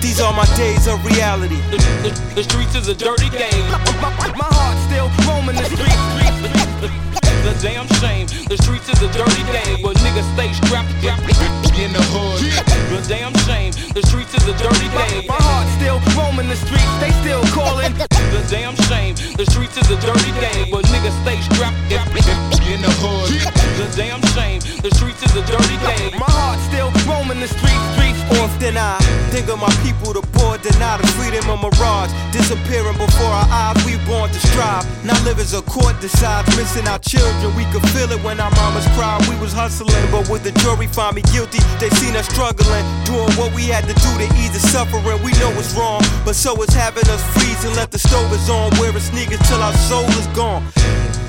These 0.00 0.20
are 0.20 0.32
my 0.34 0.44
days 0.56 0.86
of 0.86 1.00
reality. 1.06 1.56
The 2.34 2.42
streets 2.42 2.74
is 2.74 2.88
a 2.88 2.94
dirty 2.94 3.30
game. 3.30 3.66
My 4.36 4.50
heart 4.50 4.76
still 4.86 5.08
roaming 5.26 5.56
the 5.56 5.64
streets. 5.64 6.12
The 7.42 7.54
damn 7.58 7.88
shame. 7.98 8.26
The 8.46 8.56
streets 8.62 8.88
is 8.88 9.02
a 9.02 9.10
dirty 9.10 9.42
game, 9.50 9.82
but 9.82 9.96
niggas 9.98 10.28
stay 10.34 10.52
strapped. 10.62 10.92
In 11.72 11.92
the 11.92 12.04
hood. 12.14 12.38
The 12.92 13.00
damn 13.08 13.34
shame. 13.48 13.72
The 13.94 14.02
streets 14.06 14.34
is 14.34 14.46
a 14.46 14.54
dirty 14.54 14.88
game. 14.92 15.26
My 15.26 15.40
heart 15.40 15.66
still 15.80 15.98
roaming 16.14 16.48
the 16.48 16.56
streets. 16.56 16.94
They 17.00 17.10
still 17.24 17.42
calling. 17.50 17.94
The 17.96 18.44
damn 18.50 18.76
shame. 18.86 19.16
The 19.34 19.46
streets 19.50 19.76
is 19.76 19.90
a 19.90 19.98
dirty 19.98 20.32
game, 20.38 20.70
but 20.70 20.84
niggas 20.86 21.16
stay 21.24 21.40
strapped. 21.50 21.78
In 22.72 22.80
the 22.80 22.88
hood. 23.04 23.28
The 23.76 23.84
damn 24.00 24.24
shame. 24.32 24.64
The 24.80 24.88
streets 24.96 25.20
is 25.20 25.36
a 25.36 25.44
dirty 25.44 25.76
game. 25.84 26.16
My 26.16 26.24
heart 26.24 26.56
still 26.72 26.88
roaming 27.04 27.36
the 27.36 27.44
streets. 27.44 27.84
Streets. 27.92 28.16
Often 28.40 28.80
I 28.80 28.96
think 29.28 29.52
of 29.52 29.60
my 29.60 29.68
people, 29.84 30.16
the 30.16 30.24
poor 30.32 30.56
deny 30.56 30.96
the 30.96 31.04
freedom 31.12 31.44
of 31.52 31.60
mirage. 31.60 32.08
Disappearing 32.32 32.96
before 32.96 33.28
our 33.28 33.44
eyes, 33.52 33.76
we 33.84 34.00
born 34.08 34.32
to 34.32 34.40
strive. 34.40 34.88
Now 35.04 35.20
live 35.28 35.36
as 35.36 35.52
a 35.52 35.60
court 35.60 36.00
decides, 36.00 36.48
missing 36.56 36.88
our 36.88 36.96
children. 36.96 37.52
We 37.60 37.68
could 37.68 37.84
feel 37.92 38.08
it 38.08 38.24
when 38.24 38.40
our 38.40 38.48
mamas 38.56 38.88
cried. 38.96 39.20
We 39.28 39.36
was 39.36 39.52
hustling, 39.52 39.92
but 40.08 40.32
with 40.32 40.40
the 40.40 40.56
jury 40.64 40.88
find 40.88 41.12
me 41.12 41.20
guilty, 41.28 41.60
they 41.76 41.92
seen 42.00 42.16
us 42.16 42.24
struggling. 42.32 42.88
Doing 43.04 43.36
what 43.36 43.52
we 43.52 43.68
had 43.68 43.84
to 43.84 43.92
do 43.92 44.10
to 44.16 44.28
ease 44.40 44.56
the 44.56 44.64
suffering. 44.72 45.20
We 45.20 45.36
know 45.36 45.52
it's 45.60 45.76
wrong, 45.76 46.00
but 46.24 46.40
so 46.40 46.56
is 46.64 46.72
having 46.72 47.04
us 47.12 47.20
freeze 47.36 47.68
and 47.68 47.76
let 47.76 47.92
the 47.92 48.00
stove 48.00 48.32
is 48.32 48.48
on. 48.48 48.72
Wearing 48.80 48.96
sneakers 48.96 49.44
till 49.44 49.60
our 49.60 49.76
soul 49.76 50.08
is 50.16 50.26
gone. 50.32 50.64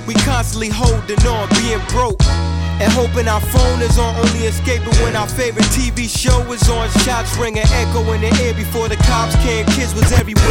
We 0.03 0.15
constantly 0.27 0.67
holding 0.67 1.19
on, 1.23 1.47
being 1.55 1.79
broke. 1.87 2.19
And 2.83 2.91
hoping 2.91 3.29
our 3.31 3.39
phone 3.39 3.79
is 3.79 3.95
on, 3.95 4.11
only 4.19 4.51
escaping 4.51 4.91
when 4.99 5.15
our 5.15 5.29
favorite 5.29 5.69
TV 5.71 6.09
show 6.11 6.43
is 6.51 6.67
on. 6.67 6.89
Shots 7.07 7.37
ringing, 7.39 7.63
echo 7.71 8.03
in 8.11 8.19
the 8.19 8.31
air 8.43 8.51
before 8.51 8.89
the 8.89 8.99
cops 9.07 9.37
came. 9.39 9.63
Kids 9.71 9.95
was 9.95 10.11
everywhere. 10.19 10.43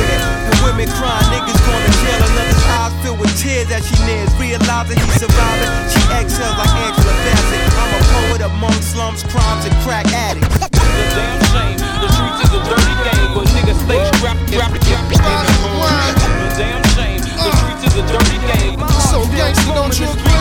And 0.49 0.57
women 0.65 0.89
crying, 0.97 1.29
niggas 1.29 1.61
going 1.69 1.85
to 1.85 1.93
jail. 2.01 2.25
Another's 2.33 2.65
eyes 2.81 2.95
filled 3.05 3.21
with 3.21 3.35
tears 3.37 3.69
as 3.69 3.85
she 3.85 3.99
nears. 4.09 4.33
Realizing 4.41 4.97
he's 4.97 5.21
surviving, 5.21 5.69
she 5.93 6.01
exhales 6.17 6.57
like 6.57 6.73
Angela 6.73 7.15
Bassett. 7.21 7.61
I'm 7.77 7.93
a 7.93 8.01
poet 8.09 8.41
among 8.49 8.79
slums, 8.81 9.21
crimes, 9.29 9.69
and 9.69 9.77
crack 9.85 10.09
addicts. 10.17 10.49
The 10.65 11.05
damn 11.13 11.41
shame. 11.53 11.77
The 12.01 12.09
streets 12.09 12.41
is 12.41 12.53
a 12.57 12.61
dirty 12.65 12.97
game, 13.05 13.29
but 13.37 13.45
niggas 13.53 13.77
stay 13.85 14.01
strapped. 14.17 14.41
strapped, 14.49 14.81
strapped 14.81 15.13
in 15.13 15.21
The 15.21 16.51
damn 16.57 16.81
shame. 16.97 17.21
The 17.21 17.53
streets 17.61 17.85
is 17.93 17.95
a 18.01 18.05
dirty 18.09 18.41
game. 18.49 18.92
So 19.13 19.21
gangsta, 19.29 19.75
don't 19.75 19.93
you 20.01 20.09
agree? 20.09 20.33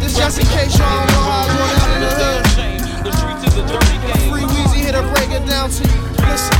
This 0.00 0.16
just 0.16 0.40
in 0.40 0.46
case 0.46 0.78
y'all 0.78 0.88
don't 0.88 1.12
know 1.12 1.20
how 1.20 1.44
I 1.44 1.52
going 1.52 1.76
out 1.76 1.90
in 1.92 2.00
the 2.00 2.12
hood. 2.16 3.04
The 3.04 3.12
streets 3.12 3.44
is 3.44 3.60
a 3.60 3.64
dirty 3.68 3.98
game. 4.08 4.32
Free 4.32 4.48
Weezy 4.48 4.88
here 4.88 4.92
to 4.92 5.02
break 5.12 5.28
it 5.36 5.44
down 5.46 5.68
to 5.68 5.84
you. 5.84 6.00
Listen, 6.24 6.56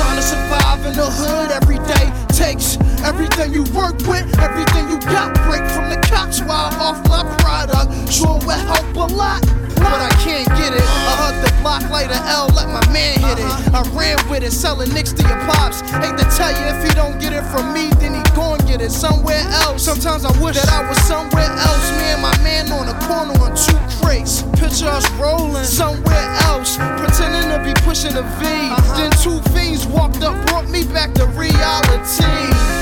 trying 0.00 0.16
to 0.16 0.24
survive 0.24 0.80
in 0.86 0.96
the 0.96 1.04
hood 1.04 1.52
every 1.52 1.76
day 1.84 2.08
takes 2.32 2.78
everything 3.04 3.52
you 3.52 3.64
work 3.76 4.00
with, 4.08 4.24
everything 4.40 4.88
you 4.88 4.98
got. 5.12 5.36
Break 5.44 5.60
from 5.76 5.90
the 5.92 6.00
cops 6.08 6.40
while 6.40 6.72
I'm 6.72 6.80
off 6.80 7.04
my 7.04 7.20
product. 7.36 7.92
Sure 8.10 8.40
will 8.48 8.56
help 8.56 8.96
a 8.96 9.12
lot. 9.12 9.42
But 9.76 10.00
I 10.00 10.10
can't 10.24 10.48
get 10.56 10.72
it. 10.72 10.80
I 10.80 11.12
hug 11.20 11.36
the 11.44 11.52
block 11.60 11.82
an 11.84 12.10
L, 12.32 12.48
let 12.56 12.68
my 12.72 12.80
man 12.90 13.20
hit 13.20 13.44
it. 13.44 13.65
I 13.76 13.82
ran 13.92 14.16
with 14.30 14.42
it, 14.42 14.52
selling 14.52 14.88
nicks 14.94 15.12
to 15.12 15.22
your 15.28 15.36
pops. 15.44 15.82
Hate 16.00 16.16
to 16.16 16.24
tell 16.32 16.48
you, 16.48 16.64
if 16.72 16.80
he 16.82 16.88
don't 16.96 17.20
get 17.20 17.34
it 17.34 17.44
from 17.52 17.74
me, 17.74 17.92
then 18.00 18.16
he 18.16 18.22
gon' 18.32 18.56
get 18.64 18.80
it 18.80 18.90
somewhere 18.90 19.44
else. 19.68 19.84
Sometimes 19.84 20.24
I 20.24 20.32
wish 20.40 20.56
that 20.56 20.72
I 20.72 20.88
was 20.88 20.96
somewhere 21.04 21.44
else. 21.44 21.84
Me 22.00 22.16
and 22.16 22.22
my 22.22 22.32
man 22.40 22.72
on 22.72 22.88
the 22.88 22.96
corner 23.04 23.36
on 23.36 23.52
two 23.52 23.76
crates. 24.00 24.48
Picture 24.56 24.88
us 24.88 25.04
rolling 25.20 25.68
somewhere 25.68 26.24
else, 26.48 26.80
pretending 26.96 27.52
to 27.52 27.60
be 27.60 27.76
pushing 27.84 28.16
a 28.16 28.24
V. 28.40 28.48
Uh-huh. 28.48 28.96
Then 28.96 29.12
two 29.20 29.44
fiends 29.52 29.86
walked 29.86 30.24
up, 30.24 30.32
brought 30.48 30.70
me 30.70 30.88
back 30.88 31.12
to 31.20 31.26
reality. 31.36 32.32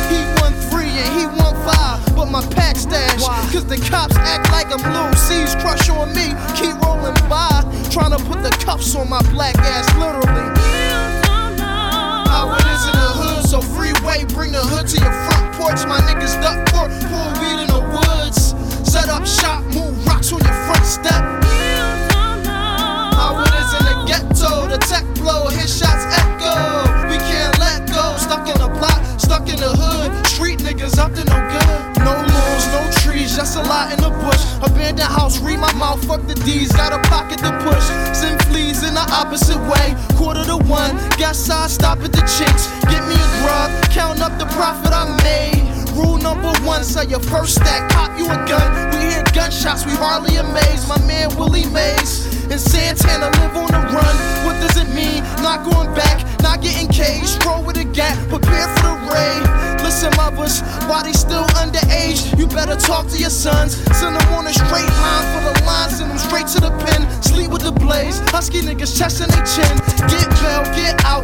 He 0.06 0.22
won 0.38 0.54
three 0.70 0.94
and 0.94 1.10
he 1.18 1.26
won 1.26 1.58
five, 1.66 2.06
but 2.14 2.30
my 2.30 2.46
pack 2.54 2.76
stash. 2.76 3.18
Cause 3.50 3.66
the 3.66 3.82
cops 3.90 4.14
act 4.22 4.46
like 4.54 4.70
I'm 4.70 4.86
loose. 4.94 5.18
C's 5.26 5.58
crush 5.58 5.90
on 5.90 6.14
me, 6.14 6.38
keep 6.54 6.78
rolling 6.86 7.18
by. 7.26 7.66
Trying 7.90 8.14
to 8.14 8.22
put 8.30 8.46
the 8.46 8.54
cuffs 8.62 8.94
on 8.94 9.10
my 9.10 9.22
black 9.34 9.58
ass, 9.58 9.90
literally. 9.98 10.83
How 12.34 12.50
it 12.50 12.66
is 12.66 12.84
in 12.86 12.96
the 12.98 13.10
hood, 13.14 13.46
so 13.46 13.60
freeway, 13.62 14.24
bring 14.34 14.50
the 14.50 14.58
hood 14.58 14.90
to 14.90 14.96
your 14.98 15.14
front 15.22 15.54
porch. 15.54 15.86
My 15.86 16.02
niggas 16.02 16.34
duck 16.42 16.66
for 16.74 16.90
pull 17.06 17.30
weed 17.38 17.62
in 17.62 17.70
the 17.70 17.78
woods. 17.94 18.58
Set 18.82 19.08
up 19.08 19.24
shop, 19.24 19.62
move 19.70 19.94
rocks 20.04 20.32
on 20.32 20.42
your 20.42 20.58
front 20.66 20.82
step. 20.82 21.22
How 23.14 23.38
it 23.38 23.54
is 23.54 23.70
in 23.78 23.82
the 23.86 23.96
ghetto, 24.10 24.66
the 24.66 24.78
tech 24.82 25.06
blow, 25.14 25.46
hit 25.46 25.70
shots 25.70 26.10
echo. 26.10 26.58
We 27.06 27.22
can't 27.22 27.53
stuck 28.34 28.48
in 28.48 28.60
the 28.60 28.78
block, 28.78 29.20
stuck 29.20 29.48
in 29.48 29.56
the 29.56 29.70
hood. 29.70 30.26
Street 30.26 30.58
niggas 30.58 30.98
up 30.98 31.14
to 31.14 31.24
no 31.24 31.38
good. 31.54 32.02
No 32.02 32.12
lawns, 32.12 32.66
no 32.74 32.82
trees, 33.02 33.36
just 33.36 33.56
a 33.56 33.62
lot 33.62 33.92
in 33.92 34.00
the 34.00 34.10
bush. 34.10 34.42
Abandoned 34.58 35.08
house, 35.08 35.38
read 35.40 35.60
my 35.60 35.72
mouth, 35.74 36.04
fuck 36.04 36.26
the 36.26 36.34
D's, 36.34 36.72
got 36.72 36.92
a 36.92 36.98
pocket 37.08 37.38
to 37.38 37.52
push. 37.62 37.86
Send 38.16 38.42
fleas 38.46 38.82
in 38.82 38.94
the 38.94 39.06
opposite 39.12 39.60
way, 39.70 39.94
quarter 40.16 40.44
to 40.44 40.56
one. 40.66 40.96
Guess 41.16 41.48
I 41.48 41.68
stop 41.68 42.00
at 42.00 42.12
the 42.12 42.24
chicks, 42.36 42.66
get 42.90 43.06
me 43.06 43.14
a 43.14 43.28
grub, 43.42 43.70
count 43.92 44.20
up 44.20 44.36
the 44.38 44.46
profit 44.56 44.92
I 44.92 45.04
made. 45.22 45.73
Rule 45.94 46.18
number 46.18 46.52
one, 46.66 46.82
sell 46.82 47.06
your 47.06 47.20
first 47.20 47.54
stack, 47.54 47.90
cop 47.90 48.18
you 48.18 48.26
a 48.26 48.36
gun. 48.46 48.90
We 48.90 49.14
hear 49.14 49.22
gunshots, 49.32 49.86
we 49.86 49.92
hardly 49.92 50.36
amazed. 50.36 50.88
My 50.88 50.98
man 51.06 51.30
Willie 51.36 51.66
Mays 51.70 52.26
in 52.50 52.58
Santana 52.58 53.30
live 53.38 53.56
on 53.56 53.70
the 53.70 53.82
run. 53.94 54.14
What 54.44 54.58
does 54.60 54.76
it 54.76 54.88
mean? 54.94 55.22
Not 55.42 55.62
going 55.62 55.94
back, 55.94 56.18
not 56.42 56.60
getting 56.60 56.88
caged. 56.88 57.44
Roll 57.46 57.62
with 57.62 57.76
a 57.78 57.84
gap, 57.84 58.18
prepare 58.28 58.68
for 58.76 58.90
the 58.90 58.96
raid. 59.06 59.64
Listen, 59.84 60.10
mothers, 60.16 60.62
why 60.88 61.02
they 61.04 61.12
still 61.12 61.44
underage? 61.60 62.36
You 62.38 62.46
better 62.48 62.74
talk 62.74 63.06
to 63.08 63.18
your 63.18 63.30
sons. 63.30 63.76
Send 63.94 64.16
them 64.16 64.28
on 64.34 64.46
a 64.46 64.52
straight 64.52 64.90
line 65.04 65.26
for 65.30 65.42
the 65.46 65.64
line, 65.64 65.90
send 65.90 66.10
them 66.10 66.18
straight 66.18 66.48
to 66.48 66.60
the 66.60 66.70
pen. 66.84 67.06
Sleep 67.22 67.50
with 67.50 67.62
the 67.62 67.72
blaze, 67.72 68.18
husky 68.30 68.60
niggas 68.62 68.98
chesting 68.98 69.28
they 69.28 69.44
chin. 69.46 69.74
Get 70.10 70.26
bail, 70.42 70.64
get 70.74 71.04
out, 71.04 71.22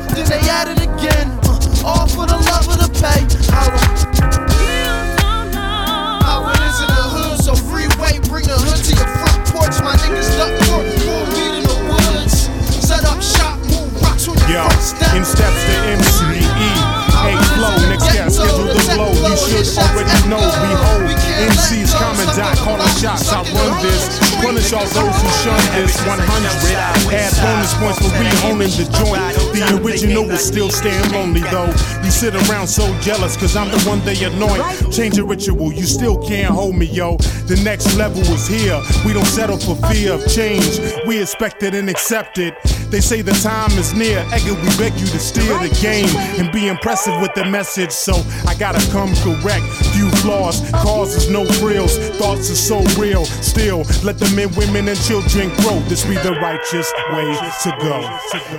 Original 30.21 30.37
is 30.39 30.47
still 30.47 30.71
staying 30.71 31.13
lonely 31.13 31.41
though. 31.41 31.73
You 32.05 32.11
sit 32.11 32.35
around 32.35 32.67
so 32.67 32.87
jealous, 33.01 33.37
cause 33.37 33.57
I'm 33.57 33.71
the 33.71 33.81
one 33.89 34.05
they 34.05 34.23
anoint. 34.25 34.93
Change 34.93 35.19
a 35.19 35.25
ritual, 35.25 35.73
you 35.73 35.85
still 35.85 36.19
can't 36.19 36.53
hold 36.53 36.77
me, 36.77 36.87
yo. 36.87 37.17
The 37.47 37.61
next 37.65 37.97
level 37.97 38.21
is 38.21 38.47
here. 38.47 38.81
We 39.07 39.13
don't 39.15 39.27
settle 39.27 39.57
for 39.57 39.77
fear 39.89 40.13
of 40.13 40.27
change. 40.29 40.79
We 41.07 41.23
expect 41.23 41.63
it 41.63 41.75
and 41.75 41.89
accept 41.89 42.39
it. 42.39 42.55
They 42.91 43.01
say 43.01 43.23
the 43.23 43.31
time 43.39 43.71
is 43.79 43.95
near. 43.95 44.27
Edgar, 44.33 44.55
we 44.55 44.69
beg 44.77 44.99
you 44.99 45.07
to 45.07 45.19
steer 45.21 45.57
the 45.63 45.71
game 45.81 46.11
and 46.43 46.51
be 46.51 46.67
impressive 46.67 47.15
with 47.21 47.33
the 47.35 47.45
message. 47.45 47.93
So 47.93 48.15
I 48.49 48.55
gotta 48.59 48.83
come 48.91 49.15
correct. 49.23 49.63
Few 49.95 50.11
flaws, 50.23 50.59
causes 50.83 51.31
no 51.31 51.45
frills. 51.63 51.99
Thoughts 52.19 52.51
are 52.51 52.59
so 52.59 52.83
real. 53.01 53.25
Still, 53.25 53.87
let 54.03 54.19
the 54.19 54.27
men, 54.35 54.51
women, 54.57 54.89
and 54.89 54.99
children 55.07 55.55
grow. 55.63 55.79
This 55.87 56.05
be 56.05 56.17
the 56.17 56.35
righteous 56.43 56.93
way 57.15 57.31
to 57.63 57.71
go. 57.79 58.03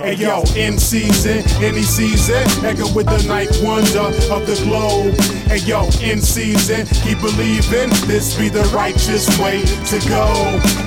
Hey 0.00 0.14
yo, 0.14 0.44
in 0.56 0.78
season, 0.78 1.44
any 1.62 1.82
season. 1.82 2.42
Edgar 2.64 2.88
with 2.94 3.12
the 3.12 3.22
night 3.28 3.52
wonder 3.62 4.08
of 4.32 4.46
the 4.48 4.56
globe. 4.64 5.12
Hey 5.44 5.60
yo, 5.68 5.84
in 6.00 6.22
season, 6.22 6.86
keep 7.04 7.20
believing. 7.20 7.90
This 8.08 8.34
be 8.38 8.48
the 8.48 8.64
righteous 8.72 9.28
way 9.38 9.60
to 9.92 10.08
go. 10.08 10.24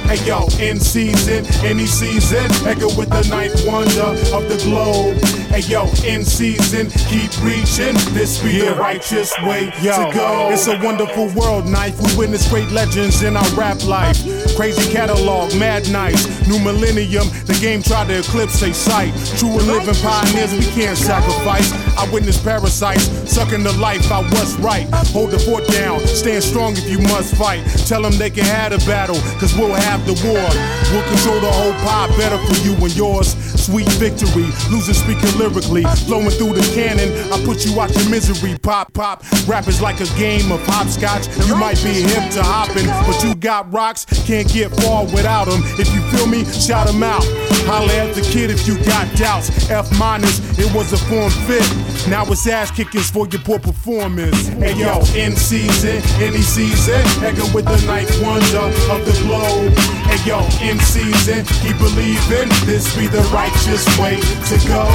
Hey 0.10 0.18
yo, 0.26 0.48
in 0.60 0.80
season, 0.80 1.46
any 1.64 1.86
season. 1.86 2.50
Edgar 2.66 2.90
with 2.98 3.10
the 3.10 3.22
night 3.30 3.35
wonder 3.66 4.16
of 4.34 4.48
the 4.50 4.60
globe. 4.64 5.18
Hey 5.50 5.62
yo, 5.62 5.86
in 6.06 6.24
season, 6.24 6.90
keep 7.08 7.32
reaching. 7.44 7.96
This 8.14 8.42
be 8.42 8.60
the 8.60 8.76
righteous 8.76 9.34
way 9.44 9.72
to 9.72 10.12
go. 10.14 10.50
It's 10.52 10.68
a 10.68 10.80
wonderful 10.80 11.28
world, 11.30 11.66
knife. 11.68 12.00
We 12.02 12.18
witness 12.18 12.48
great 12.50 12.70
legends 12.72 13.24
in 13.24 13.36
our 13.38 13.50
rap 13.56 13.84
life. 13.86 14.18
Crazy 14.56 14.92
catalog, 14.92 15.54
mad 15.56 15.90
nights, 15.92 16.26
New 16.48 16.60
millennium, 16.60 17.28
the 17.46 17.58
game 17.60 17.82
tried 17.82 18.08
to 18.08 18.20
eclipse 18.20 18.62
a 18.62 18.74
sight. 18.74 19.14
True 19.38 19.58
and 19.58 19.68
living 19.68 19.96
pioneers, 19.96 20.54
we 20.54 20.66
can't 20.78 20.98
sacrifice. 20.98 21.72
I 21.98 22.10
witness 22.12 22.38
parasites, 22.42 23.06
sucking 23.30 23.64
the 23.64 23.74
life 23.74 24.12
I 24.12 24.22
was 24.22 24.56
right. 24.60 24.88
Hold 25.10 25.32
the 25.32 25.40
fort 25.40 25.68
down, 25.68 26.00
stand 26.06 26.44
strong 26.44 26.74
if 26.78 26.90
you 26.90 27.00
must 27.00 27.36
fight. 27.36 27.66
Tell 27.88 28.02
them 28.02 28.14
they 28.18 28.30
can 28.30 28.46
have 28.46 28.72
the 28.72 28.78
battle, 28.86 29.18
cause 29.40 29.56
we'll 29.58 29.74
have 29.74 30.06
the 30.06 30.14
war. 30.22 30.46
We'll 30.94 31.08
control 31.10 31.40
the 31.42 31.52
whole 31.52 31.74
pie, 31.82 32.08
better 32.18 32.38
for 32.46 32.56
you 32.64 32.76
and 32.76 32.96
yours. 32.96 33.36
Sweet 33.66 33.90
victory, 33.94 34.46
losing 34.70 34.94
speaking 34.94 35.36
lyrically, 35.40 35.82
Blowing 36.06 36.30
through 36.30 36.54
the 36.54 36.62
cannon. 36.76 37.10
I 37.34 37.44
put 37.46 37.66
you 37.66 37.82
out 37.82 37.90
your 37.96 38.08
misery, 38.12 38.60
pop, 38.60 38.94
pop. 38.94 39.24
Rap 39.48 39.68
is 39.68 39.82
like 39.82 40.02
a 40.02 40.06
game 40.20 40.52
of 40.52 40.62
hopscotch. 40.68 41.26
You 41.48 41.56
might 41.56 41.82
be 41.82 41.90
hip 42.06 42.30
to 42.34 42.44
hopping, 42.44 42.86
but 42.86 43.24
you 43.24 43.34
got 43.34 43.74
rocks, 43.74 44.06
can't 44.28 44.48
get 44.54 44.70
far 44.82 45.06
without 45.06 45.46
them. 45.46 45.62
If 45.80 45.92
you 45.96 46.02
feel 46.14 46.28
me, 46.28 46.46
shout 46.46 46.86
them 46.86 47.02
out. 47.02 47.26
Holla 47.66 47.92
at 47.92 48.14
the 48.14 48.22
kid 48.22 48.52
if 48.52 48.68
you 48.68 48.78
got 48.86 49.10
doubts. 49.18 49.50
F 49.72 49.90
minus, 49.98 50.38
it 50.60 50.72
was 50.76 50.94
a 50.94 50.98
form 51.10 51.32
fit. 51.50 51.66
Now 52.08 52.24
it's 52.30 52.46
ass 52.48 52.72
kickings 52.72 53.10
for 53.10 53.28
your 53.28 53.42
poor 53.42 53.60
performance. 53.60 54.48
Hey 54.62 54.74
yo, 54.74 55.00
in 55.16 55.36
season, 55.36 56.02
any 56.22 56.42
season, 56.42 57.02
Edgar 57.24 57.50
with 57.54 57.66
the 57.66 57.80
ninth 57.88 58.14
wonder 58.22 58.70
of 58.94 59.02
the 59.06 59.16
globe. 59.26 59.74
Hey 60.06 60.22
yo, 60.28 60.40
in 60.62 60.78
season, 60.80 61.46
keep 61.64 61.78
believing 61.82 62.50
this 62.70 62.96
be 62.96 63.08
the 63.08 63.24
righteous 63.34 63.86
way 63.98 64.22
to 64.22 64.56
go. 64.70 64.86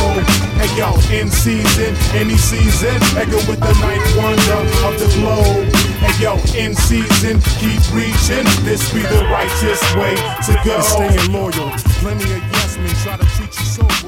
Hey 0.61 0.71
yo, 0.78 0.95
in 1.11 1.30
season, 1.30 1.97
any 2.14 2.37
season, 2.37 2.95
Edgar 3.19 3.42
with 3.50 3.61
the 3.61 3.75
ninth 3.83 4.07
wonder 4.16 4.61
of 4.87 4.95
the 5.00 5.09
globe. 5.19 5.66
Hey 5.99 6.14
yo, 6.23 6.38
in 6.54 6.75
season, 6.75 7.40
keep 7.59 7.83
reaching. 7.90 8.47
This 8.62 8.87
be 8.92 9.02
the 9.02 9.26
righteous 9.28 9.83
way 9.97 10.14
to 10.47 10.52
go. 10.64 10.80
Staying 10.80 11.33
loyal. 11.33 11.71
Plenty 12.00 12.33
of 12.33 12.42
yes 12.52 12.76
men 12.78 12.95
try 13.02 13.16
to 13.16 13.26
treat 13.37 13.52
you 13.59 13.66
so 13.66 14.00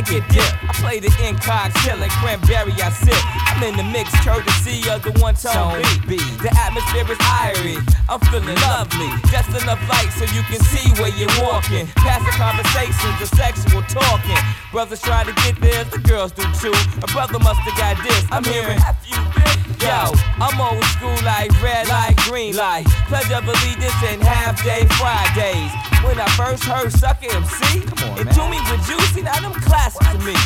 I 0.00 0.02
get 0.02 0.24
dip. 0.32 0.48
I 0.64 0.72
play 0.80 0.98
the 0.98 1.12
incog 1.20 1.76
chill 1.84 2.00
cranberry, 2.24 2.72
I 2.80 2.88
sip. 2.88 3.12
I'm 3.52 3.60
in 3.60 3.76
the 3.76 3.84
mix, 3.84 4.08
courtesy 4.24 4.88
of 4.88 5.04
the 5.04 5.12
one 5.20 5.34
tone 5.34 5.84
beat. 6.08 6.24
The 6.40 6.48
atmosphere 6.56 7.04
is 7.04 7.20
irie, 7.20 7.76
I'm 8.08 8.18
feeling 8.32 8.56
lovely. 8.64 9.12
Just 9.28 9.52
enough 9.60 9.76
light 9.92 10.08
so 10.16 10.24
you 10.32 10.40
can 10.48 10.64
see 10.72 10.88
where 10.96 11.12
you're 11.12 11.28
walking. 11.44 11.84
Past 12.00 12.24
the 12.24 12.32
conversations, 12.32 13.12
the 13.20 13.28
sexual 13.36 13.82
talking. 13.92 14.40
Brothers 14.72 15.02
try 15.02 15.22
to 15.22 15.34
get 15.44 15.60
theirs, 15.60 15.90
the 15.90 15.98
girls 15.98 16.32
do 16.32 16.48
too. 16.56 16.72
A 17.04 17.06
brother 17.12 17.38
must 17.38 17.60
have 17.68 17.76
got 17.76 18.02
this. 18.02 18.24
I'm 18.32 18.44
hearing 18.44 18.78
F 18.80 19.04
you, 19.04 19.20
bitch. 19.36 19.49
Yo, 19.80 20.12
I'm 20.36 20.60
old 20.60 20.84
school 20.92 21.16
like 21.24 21.50
red 21.62 21.88
light, 21.88 22.14
green 22.28 22.54
light. 22.54 22.84
Pledge 23.08 23.32
of 23.32 23.48
allegiance 23.48 23.96
and 24.04 24.22
half 24.22 24.62
day 24.62 24.84
Fridays. 25.00 25.72
When 26.04 26.20
I 26.20 26.28
first 26.36 26.64
heard 26.64 26.92
Sucker 26.92 27.32
MC, 27.32 27.80
Come 27.88 28.12
on, 28.12 28.20
it 28.20 28.32
threw 28.34 28.48
me 28.48 28.60
with 28.68 28.84
juicy, 28.84 29.22
now 29.22 29.40
them 29.40 29.52
classics 29.52 30.04
to 30.12 30.18
me. 30.20 30.36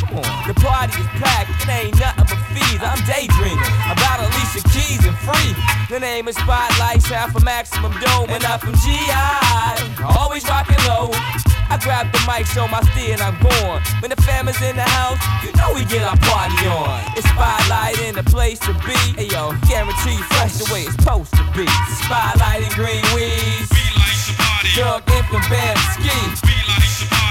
The 0.46 0.54
party 0.54 1.00
is 1.00 1.06
packed, 1.18 1.50
it 1.50 1.68
ain't 1.68 1.98
nothing 1.98 2.26
but 2.30 2.42
fees. 2.54 2.78
I'm 2.78 3.02
daydreaming 3.10 3.58
about 3.90 4.22
Alicia 4.22 4.62
Keys 4.70 5.02
and 5.02 5.18
free. 5.18 5.50
The 5.90 5.98
name 5.98 6.28
is 6.28 6.36
Spotlight, 6.36 7.02
sound 7.02 7.32
for 7.32 7.40
Maximum 7.40 7.92
Dome, 8.00 8.30
and 8.30 8.44
I'm 8.44 8.60
from 8.60 8.74
GI. 8.86 10.04
Always 10.16 10.46
rocking 10.48 10.78
low. 10.86 11.10
I 11.70 11.78
grab 11.82 12.12
the 12.12 12.20
mic, 12.26 12.46
show 12.46 12.68
my 12.68 12.80
steer, 12.92 13.14
and 13.14 13.22
I'm 13.22 13.36
gone. 13.40 13.82
When 14.00 14.10
the 14.10 14.20
fam 14.22 14.48
is 14.48 14.60
in 14.62 14.76
the 14.76 14.86
house, 14.86 15.20
you 15.44 15.52
know 15.56 15.72
we 15.74 15.84
get 15.84 16.02
our 16.02 16.16
party 16.18 16.66
on. 16.68 17.00
It's 17.16 17.28
Spotlight 17.34 17.98
in 18.00 18.14
the 18.14 18.22
place 18.22 18.58
to 18.60 18.72
be. 18.86 18.94
Hey 19.18 19.26
yo, 19.26 19.52
guarantee 19.66 20.18
fresh 20.34 20.54
the 20.54 20.72
way 20.72 20.82
it's 20.86 20.94
supposed 20.94 21.32
to 21.34 21.44
be. 21.56 21.66
Spotlight 22.04 22.62
and 22.62 22.72
green 22.74 23.02
weeds. 23.14 23.70
Drug 24.74 25.02
infant 25.10 25.44
band 25.50 25.78
ski. 25.98 26.14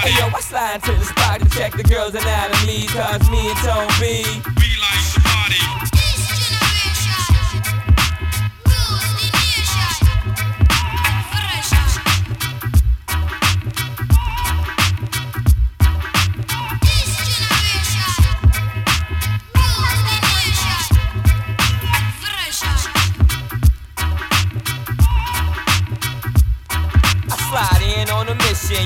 Hey 0.04 0.12
yo, 0.20 0.28
I 0.28 0.42
slide 0.42 0.84
to 0.84 0.92
the 0.92 1.06
spot 1.06 1.40
to 1.40 1.50
check 1.50 1.72
the 1.74 1.84
girls' 1.84 2.16
anatomy. 2.16 2.88
Cause 2.88 3.30
me 3.32 3.50
and 3.50 3.60
Tone 3.60 3.88
B. 4.00 4.24
I 5.83 5.83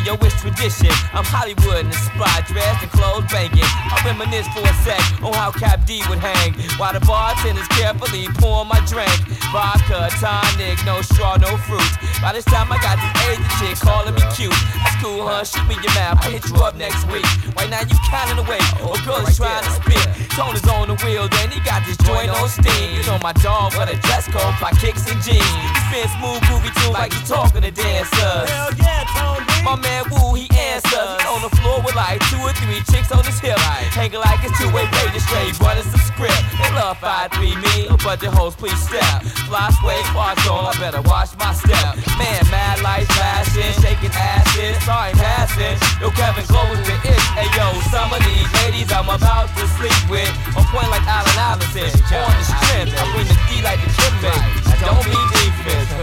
yo, 0.07 0.15
it's 0.23 0.39
tradition. 0.39 0.87
I'm 1.11 1.27
Hollywood 1.27 1.83
in 1.83 1.91
the 1.91 1.99
spot, 1.99 2.47
dressed 2.47 2.79
in 2.79 2.89
clothes 2.95 3.27
banging. 3.27 3.59
I 3.59 3.99
reminisce 4.07 4.47
for 4.55 4.63
a 4.63 4.73
sec 4.87 5.03
on 5.19 5.35
how 5.35 5.51
Cap 5.51 5.83
D 5.83 5.99
would 6.07 6.23
hang, 6.23 6.55
while 6.79 6.95
the 6.95 7.03
bartenders 7.03 7.67
carefully 7.75 8.31
pour 8.39 8.63
my 8.63 8.79
drink. 8.87 9.11
Vodka, 9.51 10.09
tonic, 10.19 10.77
no 10.85 11.01
straw, 11.01 11.37
no 11.37 11.55
fruit. 11.57 11.87
By 12.21 12.33
this 12.33 12.45
time, 12.45 12.71
I 12.71 12.77
got 12.83 12.99
this 12.99 13.13
Asian 13.31 13.47
chick 13.59 13.79
calling 13.79 14.13
me 14.13 14.21
cute. 14.35 14.51
That's 14.83 14.97
cool, 15.01 15.23
huh? 15.23 15.43
Shoot 15.43 15.65
me 15.67 15.75
your 15.79 15.93
mouth, 15.95 16.19
I 16.19 16.35
hit 16.35 16.43
you 16.49 16.55
up 16.59 16.75
next 16.75 17.07
week. 17.07 17.25
Right 17.55 17.69
now, 17.69 17.81
you 17.81 17.95
counting 18.11 18.39
away, 18.43 18.59
or 18.83 18.99
girl 19.07 19.23
is 19.23 19.37
trying 19.37 19.63
to 19.63 19.71
spit. 19.71 20.03
Tone 20.35 20.55
is 20.55 20.67
on 20.67 20.89
the 20.91 20.97
wheel, 21.05 21.27
then 21.29 21.49
he 21.49 21.59
got 21.61 21.85
this 21.87 21.97
joint 22.03 22.29
on 22.29 22.49
steam. 22.49 22.95
You 22.95 23.03
know 23.07 23.19
my 23.23 23.33
dog, 23.39 23.73
but 23.75 23.87
a 23.87 23.95
dress 24.03 24.27
code, 24.27 24.55
by 24.59 24.71
kicks 24.77 25.07
and 25.09 25.21
jeans. 25.23 25.39
He 25.39 25.69
spin 25.87 26.07
smooth, 26.19 26.41
groovy 26.47 26.71
too, 26.83 26.91
like 26.91 27.13
he's 27.13 27.27
talking 27.27 27.61
to 27.61 27.71
dancers. 27.71 28.49
Hell 28.51 28.71
yeah, 28.75 29.03
Tone 29.15 29.43
My 29.63 29.75
man 29.75 30.03
Woo, 30.11 30.35
he 30.35 30.49
answers. 30.51 30.86
He 30.97 31.29
on 31.29 31.45
the 31.45 31.53
floor 31.61 31.77
with 31.85 31.93
like 31.93 32.17
two 32.33 32.41
or 32.41 32.49
three 32.57 32.81
chicks 32.89 33.13
on 33.13 33.21
his 33.21 33.37
hip. 33.37 33.61
Hanging 33.93 34.17
like 34.17 34.41
it's 34.41 34.57
two-way 34.57 34.89
pager 34.89 35.21
straight, 35.21 35.53
running 35.61 35.85
some 35.85 36.01
script. 36.01 36.41
They 36.57 36.73
love 36.73 36.97
5-3 36.97 37.37
me, 37.37 37.85
a 37.85 37.97
bunch 38.01 38.25
of 38.25 38.33
hoes, 38.33 38.57
please 38.57 38.77
step. 38.81 39.21
Fly 39.45 39.69
sway, 39.77 40.01
watch 40.17 40.41
on, 40.49 40.65
I 40.65 40.73
better 40.81 41.05
watch 41.05 41.37
my 41.37 41.53
step. 41.53 42.01
Man, 42.17 42.41
mad 42.49 42.81
lights 42.81 43.13
flashing, 43.13 43.69
shaking 43.77 44.09
asses. 44.09 44.73
Sorry, 44.89 45.13
passing. 45.13 45.77
Yo, 46.01 46.09
Kevin 46.17 46.45
Glow 46.49 46.65
is 46.73 46.81
the 46.81 46.97
it. 47.05 47.21
Hey, 47.37 47.49
yo, 47.53 47.69
some 47.93 48.09
of 48.09 48.21
these 48.25 48.49
ladies 48.65 48.89
I'm 48.89 49.05
about 49.05 49.53
to 49.53 49.69
sleep 49.77 50.01
with. 50.09 50.33
On 50.57 50.65
point 50.73 50.89
like 50.89 51.05
Allen 51.05 51.37
Iverson. 51.37 51.93
On 52.09 52.33
the 52.33 52.45
strength, 52.57 52.97
I 52.97 53.05
bring 53.13 53.29
the 53.29 53.37
D 53.45 53.61
like 53.61 53.77
the 53.85 53.89
Kim 53.93 54.13
I 54.25 54.75
don't 54.81 55.05
mean 55.05 55.27
defense. 55.29 55.93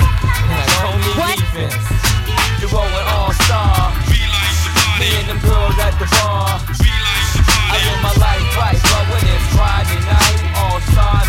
I 0.54 0.66
don't 0.86 1.02
mean 1.02 1.18
defense. 1.34 1.82
You're 2.62 2.70
going 2.70 3.06
all 3.10 3.34
star. 4.94 5.00
Me 5.00 5.14
and 5.20 5.28
them 5.28 5.38
girls 5.40 5.78
at 5.78 5.98
the 5.98 6.06
bar. 6.06 6.60
I 7.70 7.78
live 7.84 8.02
my 8.02 8.14
life 8.20 8.56
right, 8.56 8.80
but 8.82 9.04
when 9.10 9.24
it's 9.26 9.46
Friday 9.54 10.00
night, 10.06 10.40
all 10.56 10.80
star 10.92 11.24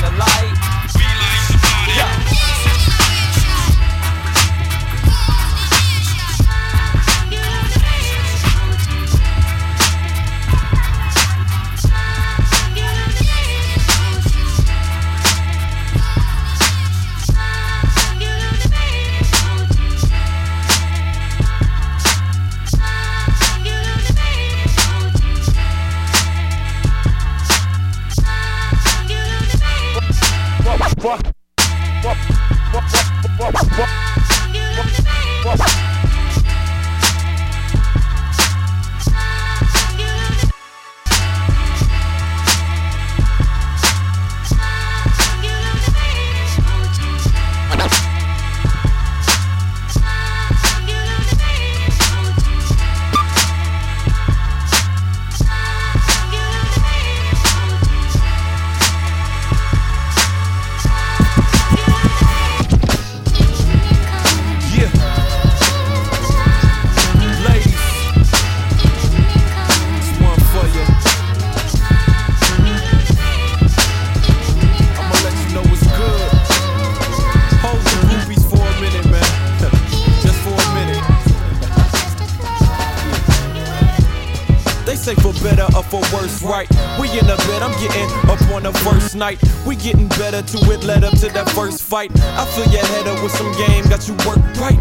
We 89.66 89.76
getting 89.76 90.08
better 90.10 90.42
to 90.42 90.58
it, 90.72 90.84
led 90.84 91.04
up 91.04 91.18
to 91.20 91.28
that 91.30 91.50
first 91.50 91.82
fight. 91.82 92.12
I 92.22 92.46
fill 92.46 92.72
your 92.72 92.86
head 92.86 93.08
up 93.08 93.22
with 93.24 93.32
some 93.32 93.52
game, 93.54 93.84
got 93.86 94.08
you 94.08 94.14
work 94.28 94.40
right. 94.62 94.80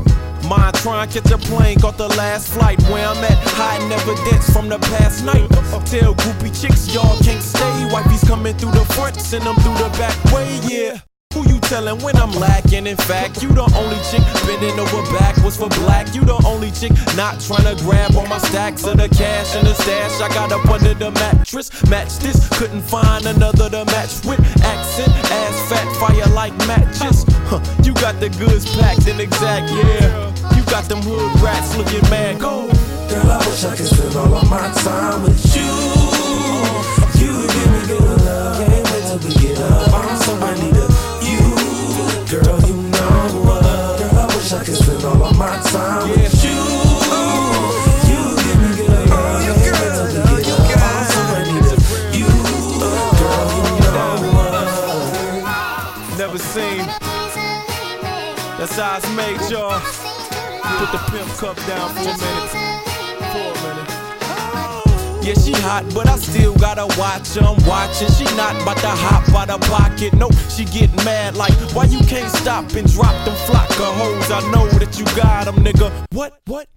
Mind 0.49 0.75
trying 0.77 1.09
catch 1.09 1.31
a 1.31 1.39
plane, 1.39 1.81
caught 1.81 1.97
the 1.97 2.09
last 2.09 2.53
flight. 2.53 2.81
Where 2.85 3.07
I'm 3.07 3.25
at, 3.25 3.39
hiding 3.57 3.91
evidence 3.91 4.51
from 4.53 4.69
the 4.69 4.79
past 4.79 5.25
night. 5.25 5.49
Tell 5.87 6.15
groupie 6.15 6.61
chicks 6.61 6.95
y'all 6.95 7.17
can't 7.23 7.43
stay. 7.43 7.89
Wifey's 7.93 8.25
coming 8.25 8.57
through 8.57 8.73
the 8.73 8.85
front, 8.95 9.17
send 9.21 9.45
them 9.45 9.57
through 9.57 9.75
the 9.75 9.89
back 9.99 10.17
way, 10.33 10.61
yeah. 10.69 11.14
Telling 11.75 12.01
when 12.05 12.15
I'm 12.19 12.31
lacking? 12.31 12.87
In 12.87 12.97
fact, 12.97 13.43
you 13.43 13.49
the 13.49 13.67
only 13.75 13.99
chick 14.07 14.23
bending 14.47 14.79
over 14.79 15.03
backwards 15.19 15.57
for 15.57 15.69
black. 15.83 16.15
You 16.15 16.25
the 16.25 16.41
only 16.47 16.71
chick 16.71 16.93
not 17.17 17.41
trying 17.41 17.67
to 17.67 17.75
grab 17.83 18.15
all 18.15 18.29
my 18.29 18.39
stacks 18.39 18.87
of 18.87 18.97
the 18.97 19.09
cash 19.09 19.57
and 19.57 19.67
the 19.67 19.75
stash 19.75 20.21
I 20.21 20.29
got 20.29 20.53
up 20.53 20.65
under 20.71 20.95
the 20.95 21.11
mattress. 21.11 21.73
Match 21.91 22.19
this, 22.19 22.49
couldn't 22.57 22.83
find 22.83 23.27
another 23.27 23.69
to 23.71 23.85
match 23.87 24.25
with. 24.25 24.39
Accent, 24.63 25.11
ass 25.35 25.69
fat, 25.69 25.91
fire 25.97 26.33
like 26.33 26.57
matches. 26.59 27.25
Huh, 27.51 27.59
you 27.83 27.93
got 27.95 28.21
the 28.21 28.29
goods 28.39 28.71
packed 28.77 29.09
in 29.09 29.19
exact, 29.19 29.69
yeah. 29.73 30.31
You 30.55 30.63
got 30.71 30.85
them 30.85 31.03
hood 31.03 31.43
rats 31.43 31.77
looking 31.77 32.09
mad. 32.09 32.39
Go. 32.39 32.69
Girl, 33.11 33.33
I 33.33 33.39
wish 33.51 33.65
I 33.65 33.75
could 33.75 33.87
spend 33.87 34.15
all 34.15 34.33
of 34.33 34.49
my 34.49 34.71
time 34.75 35.25
with. 35.25 35.57
You 35.57 36.04
my 45.37 45.57
time 45.63 46.09
with 46.11 46.45
you. 46.45 46.51
You 48.09 48.21
give 48.43 48.59
me 48.61 48.69
good 48.77 49.09
love. 49.11 49.21
A 49.25 49.55
you. 52.17 52.29
Girl, 53.19 53.49
you? 56.11 56.19
Never 56.19 56.39
seen. 56.39 56.87
That's 58.59 58.77
how 58.77 58.97
it's 58.97 59.09
made, 59.17 59.41
y'all. 59.51 59.81
Put 60.79 60.93
the 60.93 60.99
pimp 61.11 61.31
cup 61.39 61.57
down 61.67 61.89
for 61.95 62.01
a 62.01 62.03
minute. 62.05 62.74
Yeah, 65.25 65.33
she 65.33 65.53
hot, 65.53 65.85
but 65.95 66.07
I 66.07 66.19
still 66.19 66.55
gotta 66.57 66.85
watch 67.01 67.33
her. 67.35 67.41
I'm 67.41 67.57
watching. 67.67 68.09
She 68.09 68.25
not 68.37 68.61
about 68.61 68.77
to 68.79 68.89
hop 68.89 69.27
out 69.35 69.49
of 69.49 69.61
pocket. 69.63 70.13
No, 70.13 70.31
she 70.51 70.67
get 70.67 70.95
mad 71.03 71.35
like, 71.35 71.55
why 71.75 71.85
you 71.85 72.01
can't 72.01 72.31
stop 72.31 72.71
and 72.75 72.87
drop 72.93 73.25
them 73.25 73.35
flock 73.47 73.71
of 73.71 73.97
hoes? 73.97 74.31
I 74.31 74.41
know 74.53 74.69
that 74.79 74.99
you 74.99 75.07
got 75.17 75.47
them, 75.47 75.65
nigga. 75.65 75.91
What? 76.13 76.43
What? 76.45 76.69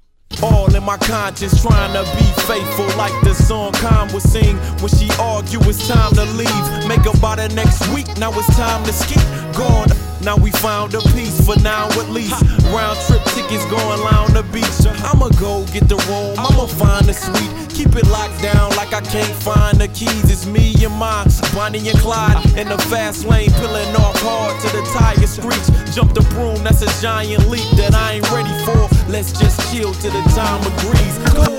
All 0.44 0.74
in 0.76 0.84
my 0.84 0.98
conscience, 0.98 1.62
trying 1.62 1.94
to 1.94 2.04
be 2.16 2.26
faithful, 2.44 2.86
like 2.98 3.13
the 3.24 3.34
song 3.34 3.74
Khan 3.74 4.12
would 4.13 4.22
sing 4.22 4.56
when 4.82 4.90
she 4.90 5.10
argue 5.20 5.60
it's 5.63 5.88
time 5.88 6.13
to 6.13 6.26
leave. 6.34 6.88
Make 6.88 7.06
up 7.08 7.20
by 7.20 7.36
the 7.36 7.54
next 7.56 7.88
week, 7.94 8.08
now 8.18 8.32
it's 8.38 8.56
time 8.56 8.84
to 8.86 8.94
skip. 8.94 9.24
Gone. 9.58 9.90
Now 10.22 10.36
we 10.36 10.52
found 10.52 10.94
a 10.94 11.02
piece 11.16 11.46
for 11.46 11.58
now 11.62 11.88
at 11.88 12.10
least. 12.10 12.42
Round 12.74 12.98
trip 13.08 13.24
tickets 13.34 13.66
going 13.66 14.02
on 14.13 14.34
the 14.34 14.44
beach. 14.52 14.66
I'ma 15.06 15.30
go 15.40 15.66
get 15.72 15.88
the 15.88 15.98
room, 16.10 16.36
I'ma 16.38 16.68
find 16.68 17.06
the 17.06 17.13
suite. 17.13 17.70
Keep 17.70 17.96
it 17.96 18.08
locked 18.08 18.42
down 18.42 18.76
like 18.76 18.94
I 18.94 19.02
can't 19.02 19.36
find 19.42 19.78
the 19.78 19.88
keys. 19.88 20.30
It's 20.30 20.46
me 20.46 20.74
and 20.84 20.94
my 20.94 21.26
Bonnie 21.54 21.88
and 21.90 22.00
Clyde 22.00 22.44
in 22.58 22.68
the 22.68 22.78
fast 22.78 23.26
lane, 23.26 23.52
peeling 23.52 23.96
off 23.96 24.20
hard 24.22 24.60
to 24.62 24.68
the 24.76 24.84
tire 24.94 25.28
screech. 25.28 25.96
Jump 25.96 26.13
the 26.13 26.22
broom, 26.36 26.63
that's 26.63 26.82
a 26.82 27.02
giant 27.02 27.48
leap 27.50 27.70
that 27.78 27.96
I 27.96 28.13
ain't 28.13 28.32
ready 28.32 28.54
for. 28.66 28.96
Let's 29.10 29.32
just 29.32 29.72
chill 29.72 29.93
till 29.93 30.12
the 30.12 30.22
time 30.36 30.62
agrees. 30.67 31.17
Go 31.34 31.58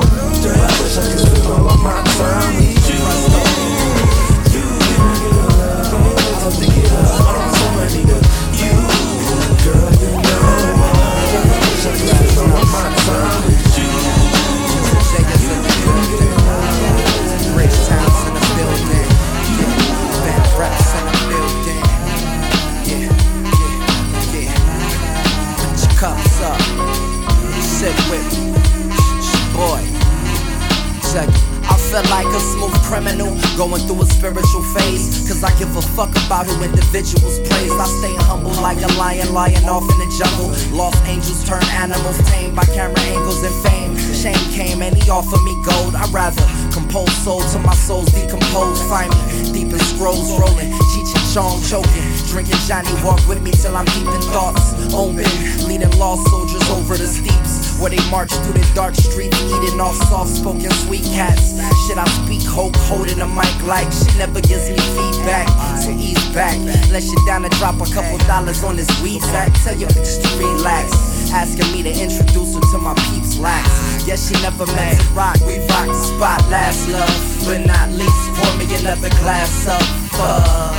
soft 60.09 60.31
spoken 60.31 60.71
sweet 60.89 61.05
cats. 61.05 61.53
Shit, 61.85 61.99
I 61.99 62.09
speak 62.25 62.43
hope, 62.49 62.75
holding 62.89 63.21
a 63.21 63.29
mic 63.29 63.53
like 63.69 63.89
she 63.93 64.09
never 64.17 64.41
gives 64.41 64.69
me 64.73 64.81
feedback. 64.97 65.47
So 65.85 65.91
ease 65.93 66.25
back, 66.33 66.57
let 66.91 67.05
you 67.05 67.19
down 67.27 67.45
and 67.45 67.53
drop 67.61 67.77
a 67.77 67.87
couple 67.93 68.17
dollars 68.27 68.65
on 68.65 68.77
this 68.77 68.89
weed 69.03 69.21
sack. 69.21 69.53
Tell 69.63 69.77
your 69.77 69.91
bitch 69.91 70.17
to 70.25 70.29
relax. 70.41 70.89
Asking 71.31 71.71
me 71.73 71.83
to 71.85 71.93
introduce 71.93 72.57
her 72.57 72.65
to 72.73 72.79
my 72.79 72.95
peeps 73.13 73.37
lax. 73.39 73.69
Yeah, 74.09 74.17
she 74.17 74.33
never 74.41 74.65
met 74.73 74.97
rock. 75.13 75.37
We 75.45 75.61
rock 75.69 75.93
spot, 75.93 76.41
last 76.49 76.89
love. 76.89 77.45
But 77.45 77.67
not 77.69 77.91
least, 77.93 78.33
pour 78.35 78.53
me 78.57 78.65
another 78.81 79.11
glass 79.21 79.69
of 79.69 79.83
fuck. 80.17 80.73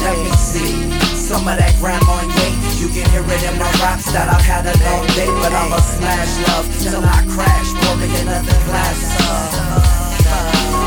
Let 0.00 0.16
me 0.24 0.32
see 0.32 0.96
some 1.12 1.44
of 1.48 1.58
that 1.58 1.76
Grand 1.80 2.00
Marnier. 2.06 2.52
You 2.80 2.88
can 2.88 3.04
hear 3.12 3.20
it 3.20 3.42
in 3.44 3.58
my 3.58 3.68
raps 3.84 4.08
that 4.12 4.32
I've 4.32 4.40
had 4.40 4.64
a 4.64 4.76
long 4.86 5.04
day, 5.12 5.28
but 5.42 5.52
I'ma 5.52 5.76
smash 5.76 6.32
love 6.48 6.66
till 6.80 7.04
I 7.04 7.20
crash. 7.28 7.75
Me 7.94 8.10
another 8.20 8.58
glass 8.66 8.98
of. 9.22 9.76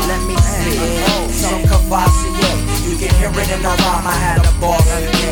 Let 0.06 0.22
me 0.28 0.36
see 0.36 1.32
some 1.32 1.62
Courvoisier. 1.66 2.54
You 2.88 2.96
can 2.98 3.14
hear 3.16 3.30
it 3.30 3.50
in 3.50 3.62
the 3.62 3.68
rhyme. 3.68 4.06
I 4.06 4.12
had 4.12 4.44
a 4.44 4.52
boss. 4.60 4.84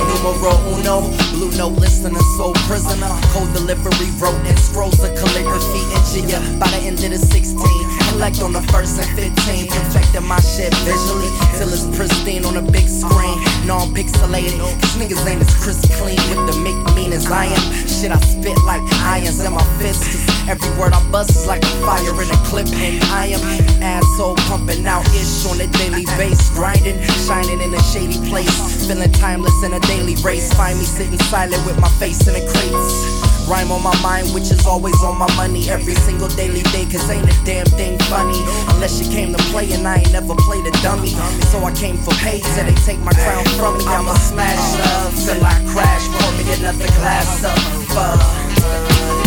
Numero 0.08 0.56
uno, 0.74 1.10
blue 1.32 1.50
note 1.56 1.78
listener, 1.78 2.20
soul 2.36 2.54
prisoner. 2.66 3.08
Code 3.32 3.52
delivery, 3.52 4.10
wrote 4.18 4.44
in 4.46 4.56
scrolls 4.56 4.98
of 5.04 5.14
calligraphy. 5.14 5.82
Injure 5.94 6.26
ya 6.26 6.40
by 6.58 6.68
the 6.70 6.78
end 6.88 7.04
of 7.04 7.10
the 7.10 7.18
16. 7.18 7.97
Collect 8.08 8.40
on 8.42 8.52
the 8.52 8.62
first 8.72 8.98
and 8.98 9.08
15. 9.16 9.68
Perfecting 9.68 10.26
my 10.26 10.40
shit 10.40 10.72
visually 10.82 11.30
till 11.56 11.68
it's 11.68 11.84
pristine 11.96 12.44
on 12.44 12.56
a 12.56 12.62
big 12.62 12.88
screen. 12.88 13.36
Non 13.66 13.92
pixelated. 13.94 14.58
Cause 14.80 14.96
niggas 14.96 15.22
ain't 15.28 15.40
as 15.40 15.54
crisp 15.62 15.92
clean 16.00 16.18
with 16.30 16.42
the 16.48 16.56
make 16.64 16.78
mean 16.96 17.12
as 17.12 17.30
I 17.30 17.46
am. 17.46 17.64
Shit, 17.86 18.10
I 18.10 18.18
spit 18.20 18.56
like 18.64 18.82
irons 19.04 19.40
in 19.44 19.52
my. 19.52 19.62
Cause 19.78 20.00
every 20.48 20.70
word 20.80 20.92
I 20.92 21.02
bust 21.10 21.30
is 21.30 21.46
like 21.46 21.62
a 21.62 21.72
fire 21.84 22.16
in 22.22 22.28
a 22.30 22.38
clip. 22.48 22.66
And 22.72 23.02
I 23.12 23.26
am 23.36 23.42
asshole 23.82 24.36
pumping 24.48 24.86
out 24.86 25.06
ish 25.14 25.46
on 25.46 25.60
a 25.60 25.66
daily 25.78 26.04
base. 26.16 26.50
Grinding, 26.56 26.98
shining 27.26 27.60
in 27.60 27.74
a 27.74 27.82
shady 27.92 28.18
place. 28.28 28.86
Feeling 28.86 29.12
timeless 29.12 29.62
in 29.64 29.72
a 29.74 29.80
daily 29.80 30.16
race. 30.24 30.52
Find 30.54 30.78
me 30.78 30.84
sitting 30.84 31.18
silent 31.30 31.64
with 31.66 31.78
my 31.80 31.90
face 32.00 32.26
in 32.26 32.34
the 32.34 32.44
crates. 32.48 33.27
Rhyme 33.48 33.72
on 33.72 33.82
my 33.82 33.96
mind, 34.02 34.28
which 34.34 34.52
is 34.52 34.66
always 34.66 35.00
on 35.02 35.16
my 35.16 35.26
money 35.34 35.70
every 35.70 35.94
single 35.94 36.28
daily 36.28 36.60
day, 36.68 36.84
cause 36.84 37.08
ain't 37.08 37.24
a 37.24 37.44
damn 37.48 37.64
thing 37.80 37.98
funny. 38.12 38.36
Unless 38.68 39.00
you 39.00 39.08
came 39.08 39.32
to 39.32 39.42
play 39.48 39.72
and 39.72 39.88
I 39.88 40.04
ain't 40.04 40.12
never 40.12 40.34
played 40.44 40.66
a 40.66 40.70
dummy. 40.84 41.16
So 41.48 41.64
I 41.64 41.72
came 41.72 41.96
for 41.96 42.12
pay 42.20 42.40
till 42.44 42.66
they 42.68 42.76
take 42.84 43.00
my 43.00 43.12
crown 43.12 43.44
from 43.56 43.78
me. 43.78 43.86
I'ma 43.88 44.12
smash 44.20 44.60
up 44.84 45.16
till 45.24 45.40
I 45.40 45.56
crash. 45.72 46.04
Pour 46.12 46.30
me 46.36 46.44
another 46.60 46.92
glass 47.00 47.40
of 47.40 47.56
fuck. 47.88 48.20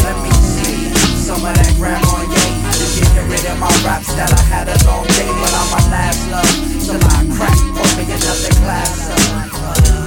Let 0.06 0.18
me 0.22 0.30
see 0.38 0.94
some 1.18 1.42
of 1.42 1.58
that 1.58 1.74
Grand 1.82 2.06
Marnier. 2.06 2.46
Hear 3.02 3.26
it 3.26 3.44
in 3.50 3.58
my 3.58 3.74
raps 3.82 4.14
that 4.14 4.30
I 4.30 4.42
had 4.54 4.70
a 4.70 4.78
long 4.86 5.02
day, 5.18 5.26
but 5.34 5.50
I'ma 5.50 5.82
last 5.90 6.22
love 6.30 6.58
till 6.78 7.02
I 7.02 7.26
crack. 7.34 7.58
Pour 7.74 7.90
me 7.98 8.06
another 8.06 8.54
glass 8.62 9.10
of 9.10 10.01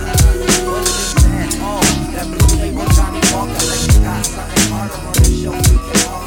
Walker. 3.35 3.51
Like 3.51 3.95
you 3.95 4.01
got 4.03 4.25
something 4.25 4.71
harder 4.71 4.95
on 4.95 5.13
the 5.15 5.25
show. 5.43 6.24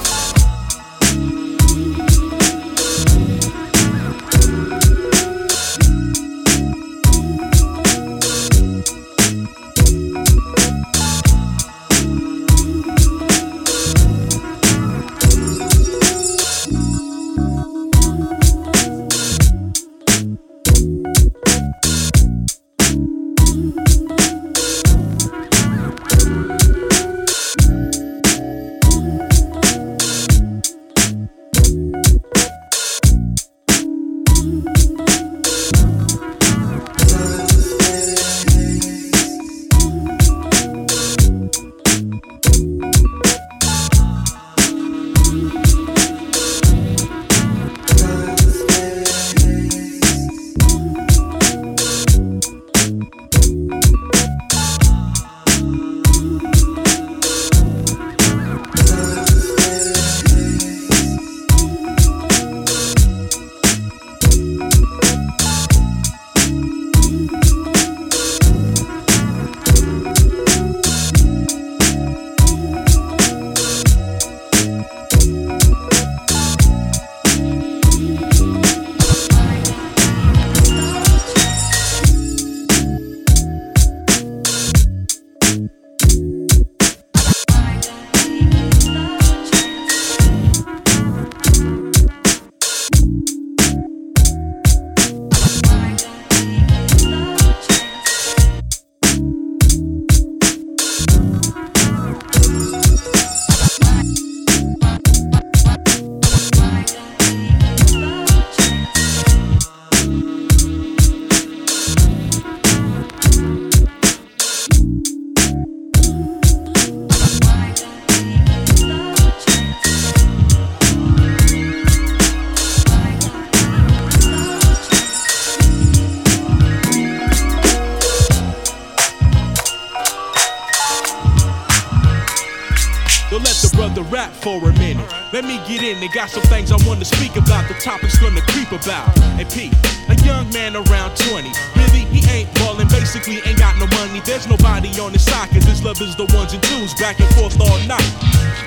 Let 135.34 135.44
me 135.44 135.60
get 135.68 135.84
in. 135.84 136.00
They 136.00 136.08
got 136.08 136.30
some 136.30 136.44
things 136.44 136.72
I 136.72 136.78
want 136.88 137.00
to 137.00 137.06
speak 137.06 137.36
about. 137.36 137.68
The 137.68 137.76
topic's 137.76 138.18
gonna 138.18 138.42
creep 138.48 138.72
about. 138.72 139.12
Pete, 139.52 139.74
a 140.08 140.16
young 140.24 140.48
man 140.52 140.76
around 140.76 141.16
20. 141.18 141.52
Really, 141.76 142.04
he 142.08 142.24
ain't 142.32 142.54
ballin', 142.56 142.88
basically 142.88 143.40
ain't 143.46 143.60
got 143.60 143.78
no 143.78 143.88
money. 143.98 144.22
There's 144.24 144.48
nobody 144.48 144.88
on 145.00 145.12
his 145.12 145.26
side, 145.26 145.50
cause 145.50 145.64
his 145.64 145.84
love 145.84 146.00
is 146.02 146.16
the 146.16 146.26
ones 146.36 146.54
and 146.54 146.64
twos 146.64 146.94
back 146.96 147.20
and 147.20 147.28
forth 147.36 147.60
all 147.60 147.80
night. 147.88 148.08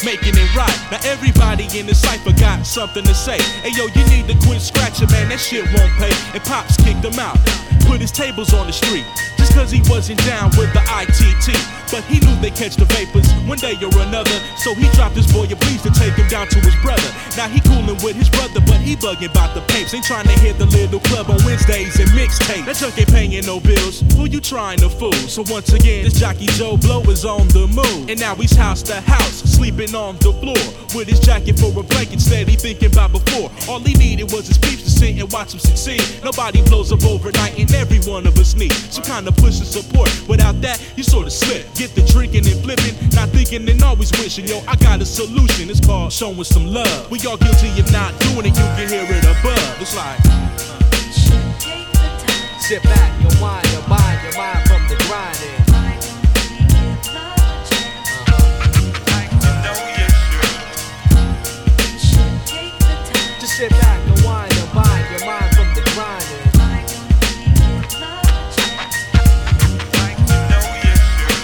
Making 0.04 0.36
it 0.36 0.54
right. 0.54 0.76
Now 0.90 1.00
everybody 1.04 1.64
in 1.78 1.86
the 1.86 1.94
cipher 1.94 2.32
got 2.32 2.66
something 2.66 3.04
to 3.04 3.14
say. 3.14 3.40
Hey 3.64 3.72
yo, 3.72 3.86
you 3.86 4.04
need 4.12 4.28
to 4.28 4.36
quit 4.46 4.60
scratching, 4.60 5.10
man. 5.10 5.28
That 5.28 5.40
shit 5.40 5.64
won't 5.72 5.92
pay. 5.96 6.12
And 6.34 6.42
Pops 6.44 6.76
kicked 6.76 7.04
him 7.04 7.18
out. 7.18 7.38
Put 7.88 8.00
his 8.00 8.12
tables 8.12 8.52
on 8.52 8.66
the 8.66 8.72
street. 8.72 9.06
Cause 9.54 9.70
he 9.70 9.82
wasn't 9.90 10.24
down 10.24 10.50
with 10.56 10.72
the 10.72 10.82
ITT. 10.86 11.80
But 11.90 12.04
he 12.04 12.20
knew 12.22 12.36
they 12.38 12.54
catch 12.54 12.76
the 12.76 12.84
vapors 12.84 13.26
one 13.50 13.58
day 13.58 13.74
or 13.82 13.90
another. 14.06 14.30
So 14.56 14.74
he 14.74 14.86
dropped 14.94 15.16
his 15.16 15.26
boy 15.26 15.50
a 15.50 15.56
please 15.56 15.82
to 15.82 15.90
take 15.90 16.14
him 16.14 16.28
down 16.28 16.46
to 16.46 16.60
his 16.60 16.74
brother. 16.86 17.10
Now 17.36 17.48
he 17.48 17.58
coolin' 17.60 17.98
with 17.98 18.14
his 18.14 18.30
brother, 18.30 18.62
but 18.62 18.78
he 18.78 18.94
bugging 18.94 19.30
about 19.30 19.54
the 19.54 19.60
papes. 19.74 19.92
Ain't 19.92 20.04
trying 20.04 20.26
to 20.26 20.38
hit 20.38 20.56
the 20.58 20.66
little 20.66 21.00
club 21.00 21.28
on 21.30 21.42
Wednesdays 21.44 21.98
and 21.98 22.08
mixtape. 22.10 22.64
That 22.64 22.76
junk 22.76 22.96
ain't 22.96 23.10
paying 23.10 23.44
no 23.44 23.58
bills. 23.58 24.06
Who 24.14 24.26
you 24.30 24.40
trying 24.40 24.78
to 24.78 24.88
fool? 24.88 25.12
So 25.26 25.42
once 25.50 25.72
again, 25.72 26.04
this 26.04 26.14
jockey 26.14 26.46
Joe 26.54 26.76
Blow 26.76 27.02
is 27.10 27.24
on 27.24 27.48
the 27.48 27.66
move. 27.66 28.08
And 28.08 28.20
now 28.20 28.36
he's 28.36 28.54
house 28.54 28.82
to 28.84 29.00
house, 29.00 29.42
sleeping 29.42 29.94
on 29.94 30.14
the 30.18 30.32
floor. 30.32 30.62
With 30.94 31.08
his 31.08 31.18
jacket 31.18 31.58
for 31.58 31.74
a 31.74 31.82
blanket, 31.82 32.20
steady 32.20 32.54
thinking 32.54 32.92
about 32.92 33.12
before. 33.12 33.50
All 33.68 33.80
he 33.80 33.94
needed 33.94 34.30
was 34.30 34.46
his 34.46 34.58
peeps 34.58 34.84
to 34.84 34.90
sit 34.90 35.18
and 35.18 35.30
watch 35.32 35.54
him 35.54 35.58
succeed. 35.58 36.02
Nobody 36.22 36.62
blows 36.62 36.92
up 36.92 37.04
overnight, 37.04 37.58
and 37.58 37.72
every 37.74 37.98
one 38.10 38.26
of 38.28 38.38
us 38.38 38.54
need 38.54 38.72
some 38.72 39.04
kind 39.04 39.26
of 39.26 39.39
push 39.40 39.58
and 39.58 39.66
support. 39.66 40.08
Without 40.28 40.60
that, 40.60 40.78
you 40.96 41.02
sort 41.02 41.26
of 41.26 41.32
slip. 41.32 41.66
Get 41.74 41.94
the 41.96 42.02
drinking 42.02 42.46
and 42.46 42.60
flipping, 42.62 42.94
not 43.16 43.28
thinking 43.30 43.68
and 43.68 43.82
always 43.82 44.12
wishing. 44.20 44.46
Yo, 44.46 44.60
I 44.68 44.76
got 44.76 45.00
a 45.00 45.06
solution. 45.06 45.70
It's 45.70 45.80
called 45.80 46.12
showing 46.12 46.44
some 46.44 46.66
love. 46.66 47.10
We 47.10 47.18
all 47.26 47.36
guilty 47.36 47.72
of 47.80 47.90
not 47.90 48.12
doing 48.20 48.46
it. 48.46 48.54
You 48.54 48.68
can 48.76 48.88
hear 48.88 49.06
it 49.08 49.24
above. 49.24 49.80
It's 49.80 49.96
like. 49.96 50.20
Sit 52.60 52.82
back, 52.84 53.10
your 53.20 53.40
mind, 53.40 53.66
your 53.72 53.88
mind, 53.88 54.22
your 54.22 54.36
mind 54.36 54.68
from 54.68 54.86
the 54.86 54.94
grinding. 55.08 55.58
Just 63.40 63.56
sit 63.56 63.70
back, 63.70 63.99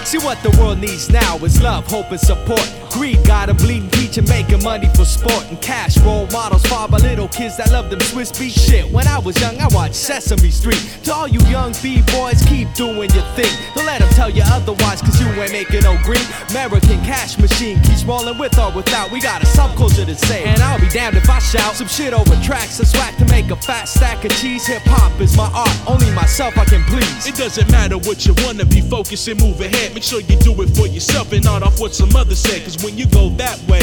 See 0.07 0.19
what 0.19 0.41
the 0.45 0.57
world 0.61 0.79
needs 0.79 1.11
now 1.11 1.37
is 1.39 1.61
love, 1.61 1.85
hope, 1.89 2.13
and 2.13 2.21
support. 2.21 2.63
Greed 2.91 3.25
got 3.25 3.49
'em 3.49 3.57
bleeding, 3.57 3.91
teaching, 3.91 4.25
making 4.29 4.63
money 4.63 4.89
for 4.95 5.05
sport 5.05 5.45
and 5.51 5.61
cash. 5.61 5.99
Role 5.99 6.29
models, 6.31 6.63
by 6.63 6.99
little 6.99 7.27
kids 7.27 7.57
that 7.57 7.73
love 7.73 7.91
them 7.91 7.99
Swizz 7.99 8.31
Beatz 8.39 8.55
shit. 8.55 8.89
When 8.93 9.09
I 9.09 9.19
was 9.19 9.37
young, 9.41 9.59
I 9.61 9.67
watched 9.75 9.97
Sesame 9.97 10.53
Street. 10.53 10.81
To 11.03 11.13
all 11.13 11.27
you 11.27 11.41
young 11.51 11.75
B-boys, 11.83 12.41
keep 12.47 12.73
doing 12.75 13.11
your 13.11 13.27
thing. 13.35 13.51
Don't 13.75 13.87
let 13.87 13.99
them 13.99 14.09
tell 14.11 14.31
you 14.31 14.45
otherwise, 14.47 15.03
cause 15.03 15.21
you 15.21 15.27
ain't 15.43 15.51
making 15.51 15.83
no 15.83 15.99
green. 16.05 16.25
American 16.51 17.05
cash 17.05 17.37
machine 17.39 17.81
keeps 17.83 18.05
rolling 18.05 18.39
with 18.39 18.57
or 18.61 18.71
without. 18.71 19.11
We 19.11 19.21
got 19.21 19.43
a 19.43 19.47
subculture 19.47 20.07
to 20.07 20.15
say, 20.15 20.45
and 20.45 20.63
I'll 20.63 20.79
be 20.79 20.89
damned 20.89 21.17
if 21.17 21.29
I 21.29 21.41
shout 21.41 21.75
some 21.75 21.89
shit 21.89 22.13
over 22.15 22.37
tracks 22.45 22.79
and 22.79 22.87
swag 22.87 23.19
to 23.19 23.25
make 23.25 23.51
a 23.51 23.57
fat 23.57 23.89
stack 23.89 24.25
of 24.25 24.31
cheese. 24.41 24.65
Hip 24.69 24.83
hop 24.87 25.21
is 25.21 25.37
my 25.37 25.51
art, 25.53 25.77
only 25.89 26.11
myself 26.13 26.57
I 26.57 26.65
can 26.65 26.85
please. 26.85 27.27
It 27.27 27.35
doesn't 27.35 27.69
matter 27.73 27.99
what 27.99 28.25
you 28.25 28.35
wanna 28.45 28.65
be, 28.65 28.81
focus 28.81 29.27
and 29.27 29.41
move 29.41 29.61
ahead. 29.61 29.96
Make 29.97 30.05
sure 30.05 30.21
you 30.21 30.37
do 30.37 30.53
it 30.61 30.69
for 30.77 30.87
yourself 30.87 31.33
and 31.33 31.43
not 31.43 31.63
off 31.63 31.81
what 31.81 31.95
some 31.95 32.15
others 32.15 32.41
said. 32.41 32.63
Cause 32.65 32.85
when 32.85 32.99
you 32.99 33.07
go 33.07 33.31
that 33.41 33.59
way, 33.67 33.81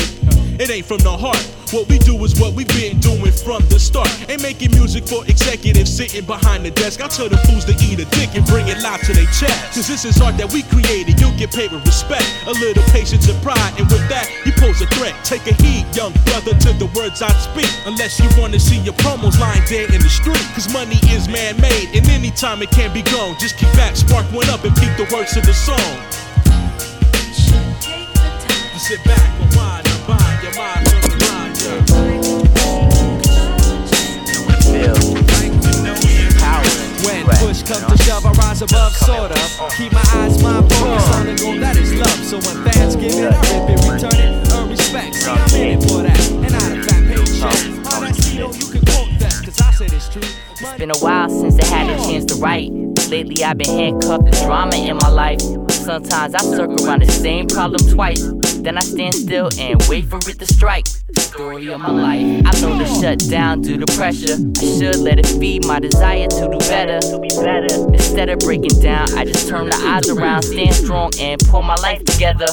it 0.60 0.70
ain't 0.70 0.86
from 0.86 1.00
the 1.00 1.12
heart. 1.12 1.42
What 1.74 1.90
we 1.90 1.98
do 1.98 2.14
is 2.22 2.38
what 2.40 2.54
we've 2.54 2.70
been 2.70 3.00
doing 3.00 3.34
from 3.34 3.66
the 3.74 3.80
start. 3.80 4.10
Ain't 4.30 4.42
making 4.42 4.72
music 4.78 5.10
for 5.10 5.26
executives 5.26 5.90
sitting 5.90 6.26
behind 6.26 6.66
the 6.66 6.70
desk. 6.70 7.02
I 7.02 7.08
tell 7.08 7.30
the 7.30 7.38
fools 7.50 7.66
to 7.66 7.74
eat 7.82 7.98
a 7.98 8.06
dick 8.14 8.38
and 8.38 8.46
bring 8.46 8.68
it 8.70 8.78
live 8.86 9.02
to 9.10 9.14
their 9.14 9.26
chest. 9.34 9.74
Cause 9.74 9.88
this 9.88 10.06
is 10.06 10.22
art 10.22 10.38
that 10.38 10.54
we 10.54 10.62
created. 10.70 11.20
You'll 11.20 11.34
get 11.34 11.50
paid 11.50 11.72
with 11.72 11.82
respect, 11.86 12.30
a 12.46 12.54
little 12.62 12.84
patience 12.94 13.26
and 13.26 13.42
pride. 13.42 13.74
And 13.82 13.90
with 13.90 14.06
that, 14.14 14.30
you 14.46 14.54
pose 14.54 14.82
a 14.86 14.88
threat. 14.94 15.18
Take 15.26 15.50
a 15.50 15.56
heed, 15.66 15.90
young 15.98 16.14
brother, 16.30 16.54
to 16.54 16.70
the 16.78 16.86
words 16.94 17.26
I 17.26 17.34
speak. 17.42 17.70
Unless 17.90 18.22
you 18.22 18.30
wanna 18.38 18.60
see 18.60 18.78
your 18.86 18.94
promos 19.02 19.40
lying 19.42 19.66
dead 19.66 19.90
in 19.90 20.02
the 20.02 20.14
street. 20.14 20.46
Cause 20.54 20.72
money 20.72 21.02
is 21.10 21.26
man 21.28 21.58
made, 21.58 21.90
and 21.98 22.06
anytime 22.10 22.62
it 22.62 22.70
can 22.70 22.94
be 22.94 23.02
gone. 23.02 23.34
Just 23.42 23.58
keep 23.58 23.72
back, 23.74 23.96
spark 23.96 24.30
one 24.30 24.46
up, 24.54 24.64
and 24.64 24.76
peep 24.78 24.94
the 25.02 25.10
words 25.10 25.34
of 25.34 25.42
the 25.42 25.58
song. 25.58 25.98
You 28.74 28.80
sit 28.80 29.02
back, 29.06 29.26
rewind, 29.42 29.54
unbind 29.58 29.83
comes 37.66 37.86
to 37.86 38.04
shove, 38.04 38.26
I 38.26 38.32
rise 38.34 38.62
above, 38.62 38.94
sort 38.94 39.32
of. 39.32 39.72
Keep 39.78 39.94
my 39.94 40.04
eyes, 40.14 40.42
mind 40.42 40.72
focused 40.74 41.14
on 41.14 41.26
the 41.26 41.36
goal 41.36 41.60
that 41.60 41.78
is 41.78 41.94
love. 41.94 42.24
So 42.26 42.38
when 42.38 42.64
fans 42.72 42.96
give 42.96 43.14
it, 43.14 43.32
I 43.32 43.40
rip 43.52 43.70
it, 43.70 43.80
return 43.90 44.20
it, 44.20 44.54
earn 44.54 44.70
respect. 44.70 45.16
See, 45.16 45.30
I'm 45.30 45.56
in 45.56 45.80
it 45.80 45.90
for 45.90 46.04
that, 46.04 46.32
and 46.32 46.52
not 46.52 46.72
a 46.72 46.84
fat 46.84 47.04
paycheck. 47.08 47.94
All 47.94 48.02
that 48.02 48.16
CO, 48.16 48.52
you 48.52 48.68
can 48.72 48.86
quote 48.86 49.20
that, 49.20 49.34
cause 49.44 49.62
I 49.62 49.72
said 49.72 49.94
it's 49.94 50.10
true. 50.10 50.22
It's 50.52 50.78
been 50.78 50.92
a 50.92 50.98
while 51.00 51.30
since 51.30 51.60
I 51.60 51.66
had 51.66 51.90
a 51.90 51.98
chance 52.04 52.26
to 52.26 52.36
write. 52.36 52.72
Lately 53.10 53.44
I've 53.44 53.58
been 53.58 53.70
handcuffed 53.70 54.32
to 54.32 54.44
drama 54.44 54.76
in 54.76 54.98
my 54.98 55.10
life. 55.10 55.42
Sometimes 55.70 56.36
I 56.36 56.40
circle 56.40 56.86
around 56.86 57.04
the 57.04 57.12
same 57.12 57.48
problem 57.48 57.82
twice. 57.90 58.43
Then 58.64 58.78
I 58.78 58.82
stand 58.82 59.14
still 59.14 59.50
and 59.60 59.84
wait 59.90 60.06
for 60.06 60.18
it 60.18 60.40
to 60.40 60.46
strike. 60.46 60.86
The 61.10 61.20
story 61.20 61.68
of 61.68 61.82
my 61.82 61.92
life. 61.92 62.46
I 62.46 62.62
know 62.62 62.80
to 62.80 62.86
shut 62.86 63.20
down 63.30 63.62
due 63.62 63.78
to 63.78 63.86
pressure. 63.98 64.38
I 64.40 64.80
should 64.80 64.98
let 64.98 65.20
it 65.20 65.28
feed 65.28 65.66
my 65.66 65.80
desire 65.82 66.28
to 66.28 66.50
do 66.50 66.58
better. 66.60 67.00
Instead 67.92 68.30
of 68.30 68.40
breaking 68.40 68.80
down, 68.82 69.12
I 69.18 69.26
just 69.26 69.50
turn 69.50 69.70
the 69.70 69.76
eyes 69.76 70.10
around, 70.10 70.44
stand 70.44 70.74
strong, 70.76 71.12
and 71.20 71.42
pull 71.50 71.62
my 71.62 71.76
life 71.76 72.06
together. 72.06 72.48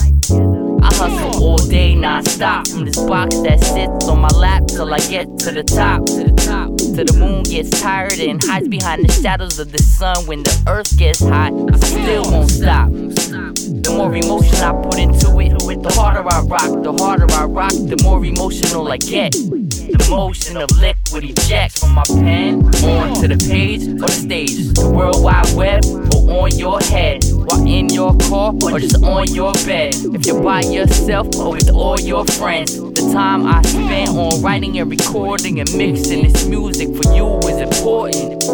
I 0.82 0.92
hustle 0.94 1.44
all 1.44 1.58
day 1.58 1.94
non-stop 1.94 2.66
from 2.66 2.86
this 2.86 2.96
box 2.96 3.36
that 3.42 3.60
sits 3.60 4.08
on 4.08 4.18
my 4.18 4.34
lap 4.34 4.66
till 4.66 4.92
I 4.92 4.98
get 4.98 5.38
to 5.40 5.52
the 5.52 5.62
top, 5.62 6.04
to 6.06 6.24
the 6.24 6.32
top. 6.32 6.69
Till 7.00 7.16
the 7.16 7.18
moon 7.18 7.44
gets 7.44 7.80
tired 7.80 8.18
and 8.18 8.44
hides 8.44 8.68
behind 8.68 9.08
the 9.08 9.12
shadows 9.22 9.58
of 9.58 9.72
the 9.72 9.78
sun. 9.78 10.26
When 10.26 10.42
the 10.42 10.64
earth 10.68 10.98
gets 10.98 11.20
hot, 11.20 11.50
I 11.72 11.76
still 11.78 12.30
won't 12.30 12.50
stop. 12.50 12.90
The 12.90 13.94
more 13.96 14.14
emotion 14.14 14.56
I 14.56 14.72
put 14.82 14.98
into 14.98 15.40
it, 15.40 15.82
the 15.82 15.92
harder 15.94 16.28
I 16.28 16.42
rock. 16.42 16.82
The 16.82 16.92
harder 16.92 17.32
I 17.32 17.44
rock, 17.46 17.72
the 17.72 17.98
more 18.02 18.22
emotional 18.22 18.86
I 18.92 18.98
get. 18.98 19.32
The 19.32 20.08
motion 20.10 20.58
of 20.58 20.68
liquid 21.12 21.30
ejects 21.30 21.80
from 21.80 21.94
my 21.94 22.02
pen 22.04 22.64
onto 22.84 23.26
the 23.26 23.36
page 23.48 23.82
or 23.88 24.06
the 24.06 24.08
stage. 24.08 24.68
The 24.74 24.88
World 24.88 25.22
Wide 25.22 25.52
Web 25.54 25.84
or 26.14 26.44
on 26.44 26.56
your 26.56 26.78
head, 26.80 27.24
while 27.32 27.66
in 27.66 27.88
your 27.88 28.16
car 28.28 28.54
or 28.62 28.78
just 28.78 29.02
on 29.02 29.26
your 29.34 29.52
bed. 29.66 29.94
If 30.14 30.26
you're 30.26 30.42
by 30.42 30.60
yourself 30.62 31.34
or 31.36 31.52
with 31.52 31.70
all 31.70 31.98
your 31.98 32.24
friends, 32.24 32.76
the 32.76 33.10
time 33.12 33.46
I 33.46 33.62
spend 33.62 34.10
on 34.10 34.40
writing 34.42 34.78
and 34.78 34.90
recording 34.90 35.60
and 35.60 35.72
mixing 35.76 36.22
this 36.22 36.46
music 36.46 36.88
for 36.88 37.12
you 37.14 37.38
is 37.38 37.58
important. 37.58 38.44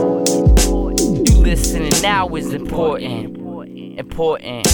You 1.28 1.36
listening 1.36 1.92
now 2.00 2.34
is 2.36 2.54
important. 2.54 3.36
Important. 3.98 4.66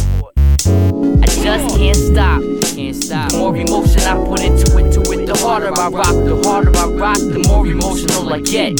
I 0.66 1.26
just 1.26 1.76
can't 1.76 1.96
stop. 1.96 2.40
Can't 2.76 2.94
stop. 2.94 3.30
The 3.30 3.38
more 3.38 3.56
emotion 3.56 4.02
I 4.02 4.14
put 4.14 4.40
into 4.40 4.78
it, 4.78 4.92
to 4.92 5.00
it, 5.12 5.26
the 5.26 5.36
harder 5.38 5.72
I 5.76 5.88
rock. 5.88 6.14
The 6.14 6.40
harder 6.44 6.76
I 6.76 6.86
rock, 6.86 7.18
the 7.18 7.44
more 7.48 7.66
emotional 7.66 8.32
I 8.32 8.40
get. 8.40 8.78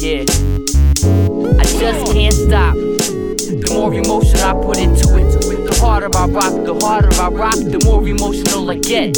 Yeah. 0.00 0.24
I 1.58 1.64
just 1.64 2.12
can't 2.12 2.32
stop. 2.32 2.74
The 2.74 3.70
more 3.74 3.92
emotion 3.92 4.40
I 4.40 4.54
put 4.54 4.78
into 4.78 5.16
it, 5.18 5.42
to 5.42 5.50
it, 5.50 5.70
the 5.70 5.78
harder 5.78 6.08
I 6.16 6.26
rock. 6.26 6.54
The 6.64 6.74
harder 6.80 7.12
I 7.20 7.28
rock, 7.28 7.56
the 7.56 7.80
more 7.84 8.06
emotional 8.08 8.70
I 8.70 8.76
get. 8.76 9.16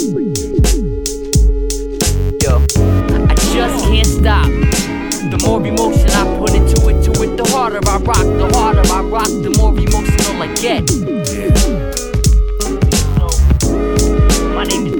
Yo. 2.43 2.65
I 3.29 3.35
just 3.53 3.85
can't 3.85 4.07
stop. 4.07 4.70
The 5.21 5.39
more 5.45 5.61
emotion 5.65 6.09
I 6.13 6.39
put 6.39 6.55
into 6.55 6.89
it, 6.89 7.05
to 7.05 7.23
it, 7.23 7.37
the 7.37 7.45
harder 7.53 7.79
I 7.87 7.99
rock. 7.99 8.25
The 8.25 8.49
harder 8.57 8.81
I 8.91 9.03
rock, 9.03 9.29
the 9.29 9.51
more 9.59 9.77
emotional 9.77 10.41
I 10.41 10.49
get. 10.57 10.89
My 14.55 14.65
name 14.65 14.87
is 14.87 15.00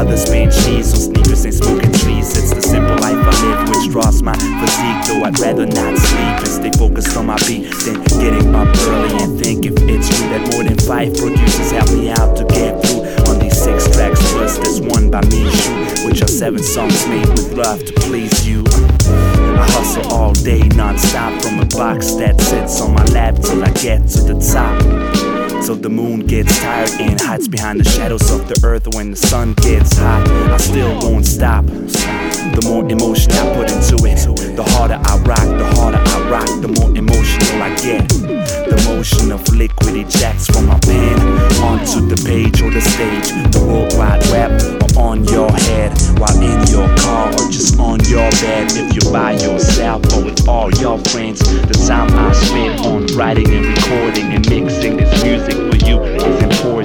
Others 0.00 0.24
spend 0.24 0.50
cheese 0.50 0.92
on 0.94 1.00
sneakers 1.00 1.44
and 1.44 1.54
smoking 1.54 1.92
trees. 1.92 2.36
It's 2.36 2.54
the 2.54 2.62
simple 2.62 2.96
life 2.96 3.20
I 3.20 3.34
live, 3.44 3.68
which 3.68 3.92
draws 3.92 4.22
my 4.22 4.32
physique. 4.32 5.00
Though 5.06 5.24
I'd 5.24 5.38
rather 5.38 5.66
not 5.66 5.98
sleep 5.98 6.38
and 6.40 6.48
stay 6.48 6.70
focused 6.78 7.16
on 7.16 7.26
my 7.26 7.36
beat 7.46 7.70
than 7.84 8.02
getting 8.18 8.54
up 8.54 8.66
early 8.88 9.22
and 9.22 9.38
think 9.38 9.66
if 9.66 9.74
it's 9.76 10.08
true 10.08 10.28
that 10.30 10.52
more 10.52 10.64
than 10.64 10.78
five 10.78 11.14
producers 11.14 11.70
help 11.70 11.92
me 11.92 12.10
out 12.10 12.34
to 12.38 12.44
get 12.46 12.80
through 12.82 13.04
on 13.30 13.38
these 13.38 13.60
six 13.60 13.86
tracks. 13.94 14.18
Plus, 14.32 14.58
this 14.58 14.80
one 14.80 15.10
by 15.10 15.20
me, 15.26 15.50
shoot, 15.50 16.06
which 16.06 16.22
are 16.22 16.28
seven 16.28 16.62
songs 16.62 17.06
made 17.08 17.28
with 17.28 17.52
love 17.52 17.84
to 17.84 17.92
please 18.08 18.48
you. 18.48 18.64
I 18.66 19.66
hustle 19.68 20.10
all 20.12 20.32
day 20.32 20.66
non-stop 20.74 21.42
from 21.42 21.60
a 21.60 21.66
box 21.66 22.14
that 22.14 22.40
sits 22.40 22.80
on 22.80 22.94
my 22.94 23.04
lap 23.12 23.36
till 23.36 23.62
I 23.62 23.70
get 23.72 24.08
to 24.08 24.32
the 24.32 24.40
top. 24.40 25.29
So 25.62 25.74
the 25.74 25.90
moon 25.90 26.20
gets 26.20 26.58
tired 26.58 26.90
and 27.00 27.20
hides 27.20 27.46
behind 27.46 27.80
the 27.80 27.84
shadows 27.84 28.30
of 28.30 28.48
the 28.48 28.58
earth 28.66 28.88
when 28.94 29.10
the 29.10 29.16
sun 29.16 29.54
gets 29.54 29.98
hot. 29.98 30.26
I 30.28 30.56
still 30.56 30.98
won't 31.00 31.26
stop. 31.26 31.66
The 31.66 32.62
more 32.64 32.84
emotion 32.90 33.32
I 33.32 33.54
put 33.54 33.70
into 33.70 33.96
it, 34.06 34.56
the 34.56 34.64
harder 34.64 34.98
I 35.00 35.16
rock, 35.18 35.46
the 35.58 35.66
harder 35.76 35.98
I 35.98 36.09
rock, 36.30 36.46
the 36.62 36.68
more 36.68 36.90
emotional 36.94 37.58
I 37.60 37.74
get. 37.82 38.08
The 38.70 38.78
motion 38.86 39.32
of 39.32 39.42
liquid 39.52 39.96
ejects 39.96 40.46
from 40.46 40.66
my 40.66 40.78
pen 40.78 41.18
onto 41.58 42.06
the 42.06 42.16
page 42.24 42.62
or 42.62 42.70
the 42.70 42.80
stage, 42.80 43.34
the 43.50 43.60
world 43.66 43.92
wide 43.98 44.22
web 44.30 44.54
or 44.80 45.10
on 45.10 45.24
your 45.24 45.50
head 45.50 45.90
while 46.18 46.38
in 46.38 46.62
your 46.70 46.88
car 47.02 47.28
or 47.34 47.50
just 47.50 47.78
on 47.80 47.98
your 48.06 48.30
bed. 48.38 48.70
If 48.70 48.94
you're 48.94 49.12
by 49.12 49.32
yourself 49.32 50.06
or 50.14 50.24
with 50.24 50.48
all 50.48 50.70
your 50.78 50.98
friends, 51.10 51.40
the 51.42 51.74
time 51.88 52.14
I 52.14 52.32
spend 52.32 52.86
on 52.86 53.06
writing 53.18 53.50
and 53.50 53.66
recording 53.66 54.32
and 54.32 54.48
mixing 54.48 54.96
this 54.96 55.10
music 55.24 55.58
for 55.58 55.78
you 55.84 55.98
is 56.00 56.42
important. 56.42 56.79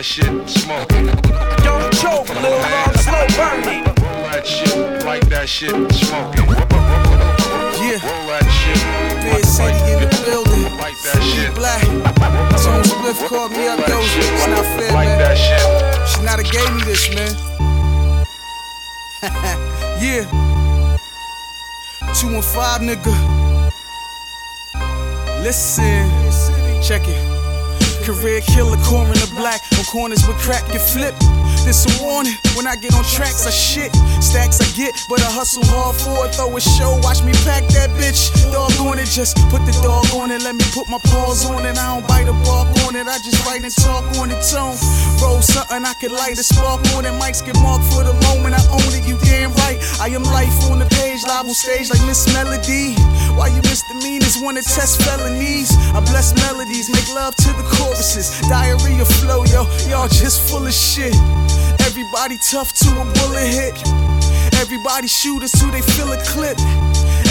That 0.00 0.06
shit, 0.06 0.48
smoke 0.48 0.88
it. 0.92 1.12
Don't 1.60 1.92
choke, 1.92 2.28
little 2.40 2.56
long, 2.56 2.94
slow 3.04 3.20
burning. 3.36 3.84
Roll 4.00 4.24
that 4.32 4.46
shit, 4.46 5.04
like 5.04 5.28
that 5.28 5.46
shit, 5.46 5.76
smoke 5.92 6.32
it. 6.40 6.48
Yeah. 7.76 8.00
Roll 8.00 8.24
that 8.32 8.48
shit, 8.48 8.80
Big 9.28 9.44
City 9.44 9.76
in 9.92 10.00
the 10.00 10.08
building. 10.24 10.72
light 10.80 10.96
that 11.04 11.20
shit. 11.20 11.52
Black. 11.54 11.84
Tone 12.64 12.80
Spliff 12.80 13.28
called 13.28 13.52
me 13.52 13.68
up, 13.68 13.78
shit, 13.84 14.24
It's 14.24 14.46
not 14.48 14.64
fair, 14.72 14.90
light 14.92 15.04
man. 15.04 15.18
that 15.20 15.36
shit. 15.36 15.60
She 16.08 16.22
not 16.24 16.40
a 16.40 16.44
gave 16.48 16.72
me 16.72 16.82
this, 16.88 17.04
man. 17.12 17.36
yeah. 20.00 20.24
Two 22.16 22.28
and 22.28 22.44
five, 22.44 22.80
nigga. 22.80 23.12
Listen, 25.44 26.08
check 26.80 27.06
it. 27.06 27.29
Career 28.04 28.40
killer, 28.40 28.78
coroner 28.84 29.28
black. 29.36 29.60
On 29.78 29.84
corners 29.84 30.26
with 30.26 30.38
crack 30.38 30.66
get 30.72 30.80
flipped. 30.80 31.20
This 31.64 31.84
a 31.84 32.02
warning. 32.02 32.34
When 32.56 32.66
I 32.66 32.76
get 32.76 32.94
on 32.94 33.04
tracks, 33.04 33.46
I 33.46 33.50
shit. 33.50 33.92
Stacks 34.22 34.60
I 34.60 34.68
get, 34.76 34.94
but 35.08 35.20
I 35.20 35.30
hustle 35.30 35.64
hard 35.66 35.96
for 35.96 36.26
it. 36.26 36.34
Throw 36.34 36.56
a 36.56 36.60
show, 36.60 36.98
watch 37.04 37.22
me 37.22 37.32
pack 37.44 37.68
that 37.76 37.90
bitch. 38.00 38.32
Dog 38.52 38.72
on 38.80 38.98
it, 38.98 39.06
just 39.06 39.36
put 39.52 39.64
the 39.66 39.72
dog 39.84 40.08
on 40.16 40.30
it. 40.30 40.42
Let 40.42 40.56
me 40.56 40.64
put 40.72 40.88
my 40.88 40.98
paws 41.12 41.44
on 41.46 41.64
it. 41.66 41.76
I 41.76 41.94
don't 41.94 42.06
bite 42.08 42.28
a 42.28 42.36
bark 42.44 42.68
on 42.88 42.96
it. 42.96 43.06
I 43.06 43.18
just 43.20 43.44
write 43.46 43.62
and 43.62 43.74
talk 43.74 44.04
on 44.18 44.30
it. 44.30 44.40
Tone. 44.48 44.76
Roll 45.20 45.42
something, 45.42 45.84
I 45.84 45.92
can 45.94 46.12
light 46.12 46.38
a 46.38 46.42
spark 46.42 46.80
on 46.96 47.04
it. 47.04 47.12
Mics 47.20 47.44
get 47.44 47.56
marked 47.60 47.84
for 47.92 48.02
the 48.02 48.16
moment. 48.26 48.56
I 48.56 48.62
own 48.72 48.90
it, 48.96 49.04
you 49.06 49.20
damn 49.20 49.52
right. 49.60 49.78
I 50.00 50.08
am 50.08 50.24
life 50.24 50.56
on 50.72 50.78
the 50.80 50.88
page, 50.88 51.22
live 51.24 51.44
on 51.44 51.54
stage 51.54 51.90
like 51.90 52.00
Miss 52.08 52.24
Melody. 52.32 52.96
Why 53.36 53.48
you 53.48 53.60
misdemeanors 53.68 54.40
wanna 54.40 54.62
test 54.62 55.02
felonies? 55.02 55.76
I 55.92 56.00
bless 56.00 56.32
melodies, 56.34 56.88
make 56.88 57.08
love 57.12 57.36
to 57.36 57.50
the 57.52 57.66
Diarrhea 57.90 59.04
flow, 59.04 59.44
yo, 59.46 59.66
y'all 59.88 60.06
just 60.06 60.48
full 60.48 60.64
of 60.64 60.72
shit. 60.72 61.14
Everybody 61.80 62.38
tough 62.38 62.72
to 62.74 62.88
a 63.00 63.04
bullet 63.04 63.46
hit. 63.50 63.74
Everybody 64.60 65.08
shooters 65.08 65.50
till 65.50 65.70
they 65.72 65.82
feel 65.82 66.12
a 66.12 66.22
clip. 66.22 66.56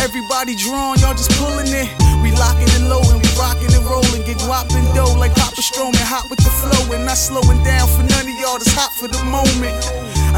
Everybody 0.04 0.56
drawn, 0.56 1.00
y'all 1.00 1.14
just 1.14 1.32
pulling 1.40 1.68
it. 1.68 1.88
We 2.30 2.38
locking 2.38 2.70
and 2.78 2.90
low 2.90 3.02
and 3.10 3.18
we 3.18 3.30
rocking 3.42 3.74
and 3.74 3.86
rolling. 3.90 4.22
Get 4.22 4.38
whopping 4.46 4.86
dough 4.94 5.18
like 5.18 5.34
Papa 5.34 5.66
Stroman, 5.66 5.98
hot 6.06 6.30
with 6.30 6.38
the 6.38 6.54
flow 6.62 6.94
and 6.94 7.06
not 7.06 7.18
slowing 7.18 7.58
down 7.66 7.90
for 7.90 8.06
none 8.06 8.30
of 8.30 8.36
y'all 8.38 8.62
that's 8.62 8.70
hot 8.70 8.94
for 8.94 9.08
the 9.08 9.18
moment. 9.26 9.74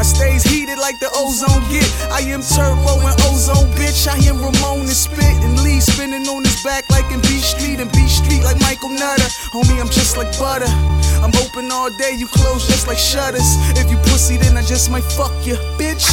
stays 0.00 0.42
heated 0.42 0.78
like 0.78 1.00
the 1.00 1.12
ozone 1.12 1.60
get. 1.68 1.84
I 2.08 2.24
am 2.32 2.40
turbo 2.40 2.96
and 3.04 3.12
ozone 3.28 3.68
bitch. 3.76 4.08
I 4.08 4.16
am 4.24 4.40
Ramon 4.40 4.88
and 4.88 4.96
spit 4.96 5.36
and 5.44 5.60
Lee 5.60 5.80
spinning 5.84 6.24
on 6.32 6.44
his 6.48 6.64
back 6.64 6.88
like 6.88 7.12
in 7.12 7.20
Beat 7.28 7.44
Street 7.44 7.76
and 7.76 7.92
B 7.92 8.08
Street 8.08 8.40
like 8.40 8.56
Michael 8.64 8.88
Nutter. 8.88 9.28
Homie, 9.52 9.76
I'm 9.76 9.92
just 9.92 10.16
like 10.16 10.32
butter. 10.40 10.72
I'm 11.20 11.34
open 11.44 11.70
all 11.70 11.92
day, 11.92 12.16
you 12.16 12.26
close 12.26 12.64
just 12.72 12.88
like 12.88 12.96
shutters. 12.96 13.44
If 13.76 13.90
you 13.92 13.98
pussy, 14.08 14.38
then 14.38 14.56
I 14.56 14.62
just 14.64 14.88
might 14.88 15.04
fuck 15.04 15.34
you, 15.44 15.60
bitch. 15.76 16.08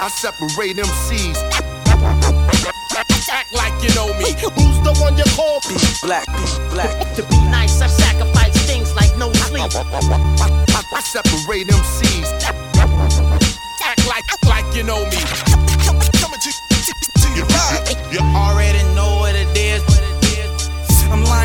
I 0.00 0.08
separate 0.08 0.80
MCs. 0.80 2.55
Act 3.36 3.52
like 3.52 3.76
you 3.82 3.94
know 3.94 4.08
me. 4.16 4.32
Who's 4.32 4.80
the 4.80 4.96
one 4.98 5.14
you 5.18 5.24
call 5.36 5.60
me? 5.68 5.76
Black, 6.00 6.24
black. 6.70 6.96
To 7.16 7.22
be 7.28 7.36
nice, 7.52 7.82
I 7.82 7.86
sacrifice 7.86 8.56
things 8.64 8.94
like 8.96 9.14
no 9.18 9.30
sleep. 9.30 9.68
I 9.76 11.00
separate 11.04 11.66
MCs. 11.68 12.32
Act 13.84 14.08
like, 14.08 14.24
act 14.32 14.46
like 14.46 14.74
you 14.74 14.84
know 14.84 15.04
me. 15.04 15.20
You 18.10 18.20
already 18.34 18.82
know 18.94 19.18
what 19.20 19.34
it 19.34 19.48
is. 19.48 19.55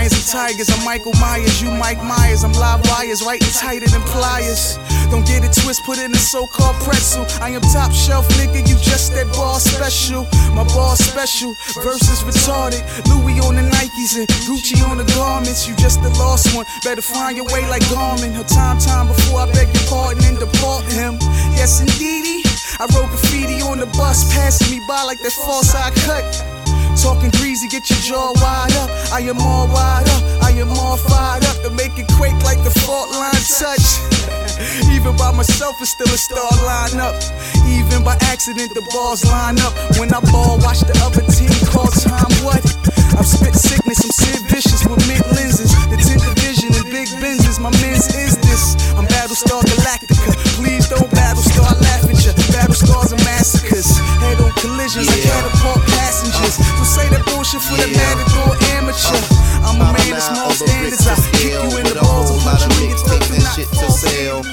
Lions 0.01 0.17
and 0.17 0.25
tigers, 0.33 0.67
I'm 0.73 0.83
Michael 0.83 1.13
Myers, 1.21 1.61
you 1.61 1.69
Mike 1.69 2.01
Myers. 2.01 2.43
I'm 2.43 2.53
live 2.53 2.81
wires, 2.89 3.21
writing 3.21 3.53
tighter 3.53 3.85
than 3.85 4.01
pliers. 4.09 4.79
Don't 5.13 5.23
get 5.27 5.45
it 5.45 5.53
twist, 5.53 5.85
put 5.85 5.99
in 5.99 6.09
a 6.09 6.17
so-called 6.17 6.75
pretzel. 6.81 7.27
I 7.39 7.49
am 7.51 7.61
top 7.61 7.91
shelf, 7.91 8.27
nigga, 8.29 8.65
you 8.67 8.73
just 8.81 9.13
that 9.13 9.29
ball 9.37 9.59
special. 9.59 10.25
My 10.57 10.65
ball 10.73 10.95
special, 10.95 11.53
versus 11.85 12.25
retarded. 12.25 12.81
Louis 13.13 13.45
on 13.45 13.53
the 13.53 13.61
Nikes 13.61 14.17
and 14.17 14.25
Gucci 14.49 14.81
on 14.89 14.97
the 14.97 15.05
garments. 15.13 15.67
You 15.69 15.75
just 15.75 16.01
the 16.01 16.09
lost 16.17 16.49
one, 16.55 16.65
better 16.83 17.03
find 17.03 17.37
your 17.37 17.45
way 17.53 17.61
like 17.69 17.83
Garmin. 17.93 18.33
Her 18.33 18.43
time, 18.43 18.79
time 18.79 19.05
before 19.05 19.41
I 19.41 19.51
beg 19.53 19.69
your 19.69 19.85
pardon 19.85 20.25
and 20.25 20.39
depart 20.39 20.81
him. 20.89 21.21
Yes, 21.53 21.79
indeedy. 21.79 22.41
I 22.81 22.89
wrote 22.89 23.13
graffiti 23.13 23.61
on 23.61 23.77
the 23.77 23.85
bus, 23.85 24.33
passing 24.33 24.79
me 24.79 24.83
by 24.87 25.03
like 25.03 25.19
that 25.19 25.31
false 25.31 25.75
eye 25.75 25.93
cut. 26.09 26.60
Talking 27.01 27.31
greasy, 27.41 27.67
get 27.67 27.89
your 27.89 27.97
jaw 27.97 28.29
wide 28.37 28.77
up. 28.77 28.89
I 29.09 29.25
am 29.25 29.41
all 29.41 29.65
wide 29.73 30.05
up, 30.05 30.21
I 30.45 30.51
am 30.53 30.69
all 30.69 30.97
fired 30.97 31.43
up 31.49 31.57
to 31.65 31.71
make 31.73 31.97
it 31.97 32.05
quake 32.13 32.37
like 32.45 32.61
the 32.61 32.69
fault 32.85 33.09
line 33.09 33.41
touch. 33.57 33.97
Even 34.93 35.17
by 35.17 35.33
myself, 35.33 35.81
it's 35.81 35.97
still 35.97 36.13
a 36.13 36.17
star 36.17 36.45
lineup. 36.61 37.17
Even 37.65 38.05
by 38.05 38.13
accident, 38.29 38.75
the 38.77 38.85
balls 38.93 39.25
line 39.25 39.57
up. 39.65 39.73
When 39.97 40.13
I 40.13 40.21
ball, 40.29 40.61
watch 40.61 40.85
the 40.85 40.93
other 41.01 41.25
team 41.25 41.49
call 41.73 41.89
time. 41.89 42.29
What? 42.45 42.61
I've 43.17 43.25
spit 43.25 43.55
sickness, 43.57 44.05
I'm 44.05 44.13
Sid 44.13 44.45
Vicious 44.53 44.85
with 44.85 45.01
mid 45.09 45.25
lenses. 45.33 45.73
The 45.89 45.97
10th 45.97 46.21
division 46.37 46.69
and 46.77 46.85
big 46.93 47.09
Benzes. 47.17 47.57
My 47.57 47.73
men's 47.81 48.13
is 48.13 48.37
this. 48.45 48.77
I'm 48.93 49.09
Battlestar 49.09 49.65
Galactica. 49.65 50.37
Please 50.53 50.87
don't 50.87 51.09
Battlestar 51.17 51.73
laugh 51.81 52.05
at 52.05 52.21
ya. 52.21 52.33
Battlestars 52.53 53.09
and 53.09 53.23
massacres. 53.25 53.89
Head 54.21 54.37
on 54.37 54.51
collisions, 54.61 55.09
I 55.09 55.17
catapult 55.17 55.80
passengers. 55.80 55.80
So 57.43 57.57
say 57.57 57.57
that 57.57 57.57
bullshit 57.57 57.61
for 57.65 57.77
the 57.81 57.89
matador 57.97 58.53
amateur. 58.77 59.17
I'm 59.65 59.81
a 59.81 59.89
man 59.89 60.13
of 60.13 60.21
small 60.21 60.51
standards. 60.53 61.07
I 61.09 61.17
kick 61.33 61.49
you 61.49 61.77
in 61.81 61.85
the 61.89 61.97
balls 61.97 62.29
and 62.29 62.41
punch 62.45 62.61
you 62.69 62.85
in 62.85 62.89
your 62.93 63.01
throat 63.01 63.25
and 63.33 63.45
shit 63.57 63.69
to 63.81 63.87
sell. 63.89 64.43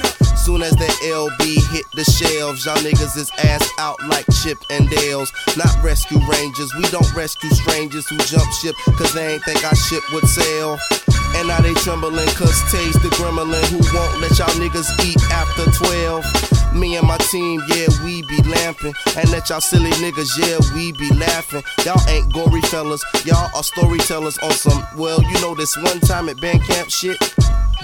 Soon 0.41 0.63
as 0.63 0.73
the 0.73 0.89
LB 1.05 1.69
hit 1.69 1.85
the 1.93 2.05
shelves, 2.05 2.65
y'all 2.65 2.81
niggas 2.81 3.17
is 3.19 3.31
ass 3.45 3.69
out 3.79 4.01
like 4.09 4.25
Chip 4.41 4.57
and 4.71 4.89
Dale's. 4.89 5.31
Not 5.57 5.69
rescue 5.85 6.17
rangers, 6.33 6.73
we 6.81 6.85
don't 6.89 7.13
rescue 7.13 7.51
strangers 7.51 8.09
who 8.09 8.17
jump 8.25 8.51
ship, 8.57 8.75
cause 8.97 9.13
they 9.13 9.35
ain't 9.35 9.45
think 9.45 9.63
our 9.65 9.77
ship 9.77 10.03
would 10.13 10.25
sail. 10.25 10.79
And 11.37 11.49
now 11.49 11.61
they 11.61 11.75
trembling, 11.85 12.33
cause 12.41 12.57
Taze 12.73 12.97
the 13.05 13.13
gremlin 13.21 13.69
who 13.69 13.85
won't 13.93 14.17
let 14.25 14.33
y'all 14.41 14.49
niggas 14.57 14.89
eat 15.05 15.21
after 15.29 15.69
12. 15.77 16.58
Me 16.75 16.97
and 16.97 17.07
my 17.07 17.17
team, 17.19 17.61
yeah, 17.69 17.87
we 18.05 18.23
be 18.23 18.41
lamping. 18.43 18.95
And 19.17 19.31
let 19.31 19.49
y'all 19.49 19.61
silly 19.61 19.91
niggas, 19.93 20.31
yeah, 20.39 20.59
we 20.75 20.93
be 20.93 21.09
laughing. 21.15 21.63
Y'all 21.85 22.01
ain't 22.09 22.33
gory 22.33 22.61
fellas, 22.63 23.03
y'all 23.25 23.51
are 23.55 23.63
storytellers 23.63 24.39
on 24.39 24.51
some, 24.53 24.83
well, 24.97 25.23
you 25.23 25.41
know 25.41 25.55
this 25.55 25.77
one 25.77 26.01
time 26.01 26.29
at 26.29 26.41
band 26.41 26.63
camp 26.65 26.91
shit. 26.91 27.17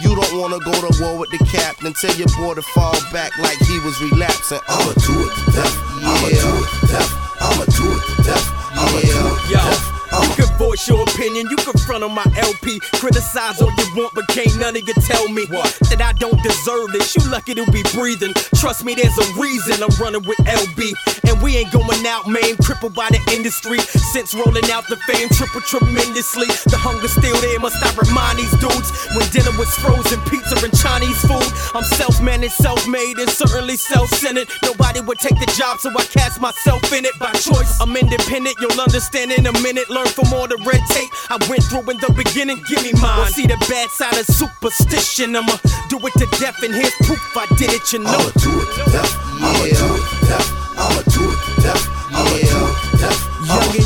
You 0.03 0.15
don't 0.15 0.41
wanna 0.41 0.59
go 0.59 0.73
to 0.73 1.03
war 1.03 1.19
with 1.19 1.31
the 1.31 1.39
captain. 1.47 1.93
Tell 1.95 2.15
your 2.17 2.27
boy 2.37 2.55
to 2.55 2.63
fall 2.63 2.95
back 3.13 3.37
like 3.39 3.59
he 3.59 3.79
was 3.81 4.01
relapsing. 4.01 4.59
Uh. 4.69 4.75
I'ma 4.75 4.93
do 4.93 5.15
it 5.23 5.35
to 5.35 5.53
death. 5.53 5.77
I'ma 6.03 6.29
do 6.29 6.35
it 6.35 6.81
to 6.81 6.87
death. 6.91 7.13
I'ma 7.41 7.65
do 7.65 7.85
it 7.95 8.03
to 8.05 8.23
death. 8.23 8.47
I'ma 8.75 8.91
do 8.91 8.99
it 8.99 9.47
to 9.47 9.53
Yo, 9.55 9.59
death. 9.59 10.39
you 10.39 10.44
voice 10.75 10.89
your 10.89 11.03
opinion, 11.03 11.47
you 11.51 11.57
confront 11.57 12.03
on 12.03 12.13
my 12.13 12.27
LP, 12.37 12.81
criticize 12.95 13.61
all 13.63 13.71
you 13.71 13.87
want, 13.95 14.13
but 14.15 14.27
can't 14.29 14.59
none 14.59 14.77
of 14.77 14.83
you 14.87 14.95
tell 15.07 15.29
me 15.29 15.47
that 15.47 16.03
I 16.03 16.13
don't 16.19 16.41
deserve 16.43 16.91
this. 16.93 17.15
You 17.15 17.31
lucky 17.31 17.55
to 17.55 17.65
be 17.71 17.83
breathing. 17.95 18.35
Trust 18.59 18.85
me, 18.85 18.95
there's 18.95 19.17
a 19.19 19.27
reason 19.39 19.83
I'm 19.83 19.95
running 20.03 20.27
with 20.27 20.39
LB, 20.39 20.91
and 21.31 21.41
we 21.43 21.57
ain't 21.57 21.71
going 21.71 22.03
out, 22.07 22.27
man, 22.27 22.57
crippled 22.59 22.95
by 22.95 23.09
the 23.11 23.23
industry. 23.31 23.79
Since 24.11 24.35
rolling 24.35 24.67
out 24.71 24.89
the 24.89 24.97
fame, 25.07 25.29
triple 25.31 25.61
tremendously. 25.63 26.51
The 26.67 26.79
hunger 26.79 27.09
still 27.09 27.39
there, 27.39 27.61
must 27.61 27.79
I 27.79 27.91
remind 27.95 28.39
these 28.39 28.55
dudes 28.59 28.91
when 29.15 29.27
dinner 29.31 29.55
was 29.55 29.71
frozen 29.79 30.19
pizza 30.27 30.59
and 30.59 30.75
Chinese 30.75 31.21
food. 31.23 31.47
I'm 31.75 31.87
self-managed, 31.95 32.55
self-made, 32.59 33.19
and 33.19 33.31
certainly 33.31 33.77
self-centered. 33.77 34.51
Nobody 34.63 35.01
would 35.01 35.19
take 35.19 35.39
the 35.39 35.47
job, 35.55 35.79
so 35.79 35.91
I 35.95 36.03
cast 36.11 36.41
myself 36.41 36.83
in 36.91 37.05
it 37.05 37.15
by 37.19 37.31
choice. 37.39 37.79
I'm 37.81 37.95
independent, 37.95 38.57
you'll 38.59 38.81
understand 38.81 39.31
in 39.31 39.47
a 39.47 39.55
minute. 39.63 39.89
Learn 39.91 40.07
from 40.11 40.33
all 40.35 40.49
the 40.49 40.59
red 40.65 40.81
tape 40.89 41.11
I 41.31 41.37
went 41.49 41.63
through 41.65 41.91
in 41.91 41.99
the 41.99 42.13
beginning. 42.17 42.63
Give 42.69 42.83
me 42.83 42.93
mine. 43.01 43.19
Well, 43.19 43.27
see 43.27 43.47
the 43.47 43.57
bad 43.69 43.91
side 43.91 44.17
of 44.19 44.27
superstition. 44.27 45.37
I'ma 45.37 45.57
do 45.89 45.99
it 46.03 46.13
to 46.19 46.27
death, 46.41 46.63
and 46.63 46.75
here's 46.75 46.95
proof 47.05 47.21
I 47.37 47.47
did 47.57 47.71
it. 47.73 47.93
You 47.93 48.01
know. 48.01 48.11
I'ma 48.11 48.31
do 48.41 48.53
it 48.61 48.69
to 48.75 48.91
death. 48.91 49.13
I'ma 49.41 49.65
do 49.65 49.71
it 49.71 50.07
to 50.09 50.27
death. 50.27 50.49
I'ma 50.77 51.03
do 51.05 51.23
it 51.31 51.41
to 51.41 51.61
death. 51.63 51.85
I'ma 51.85 52.33
do 52.33 52.61
it 52.61 52.81
to 52.81 52.99
death. 52.99 53.35
Young 53.45 53.61
and 53.61 53.75
you 53.75 53.81
right 53.81 53.84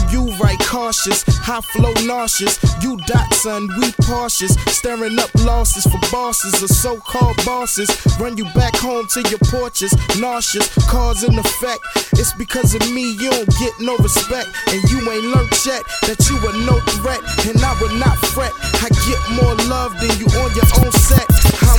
cautious, 0.68 1.24
high 1.40 1.62
flow 1.62 1.92
nauseous. 2.04 2.60
You 2.82 2.98
dot 3.06 3.32
son, 3.32 3.68
we 3.80 3.90
cautious. 4.04 4.54
Stirring 4.68 5.18
up 5.18 5.32
losses 5.40 5.84
for 5.84 5.98
bosses 6.12 6.62
or 6.62 6.68
so 6.68 6.98
called 6.98 7.36
bosses. 7.44 7.88
Run 8.20 8.36
you 8.36 8.44
back 8.52 8.76
home 8.76 9.06
to 9.16 9.20
your 9.32 9.40
porches, 9.48 9.96
nauseous, 10.20 10.68
cause 10.86 11.24
and 11.24 11.38
effect. 11.38 11.80
It's 12.20 12.34
because 12.34 12.74
of 12.74 12.82
me 12.92 13.16
you 13.16 13.30
don't 13.30 13.48
get 13.58 13.72
no 13.80 13.96
respect. 13.96 14.48
And 14.68 14.82
you 14.90 15.00
ain't 15.10 15.24
learned 15.32 15.56
yet 15.64 15.82
that 16.04 16.20
you 16.28 16.36
are 16.44 16.58
no 16.68 16.76
threat. 17.00 17.20
And 17.48 17.56
I 17.64 17.72
will 17.80 17.96
not 17.96 18.18
fret. 18.36 18.52
I 18.84 18.92
get 19.08 19.20
more 19.40 19.56
love 19.72 19.96
than 20.00 20.12
you 20.20 20.28
on 20.36 20.52
your 20.52 20.68
own 20.84 20.92
set. 20.92 21.24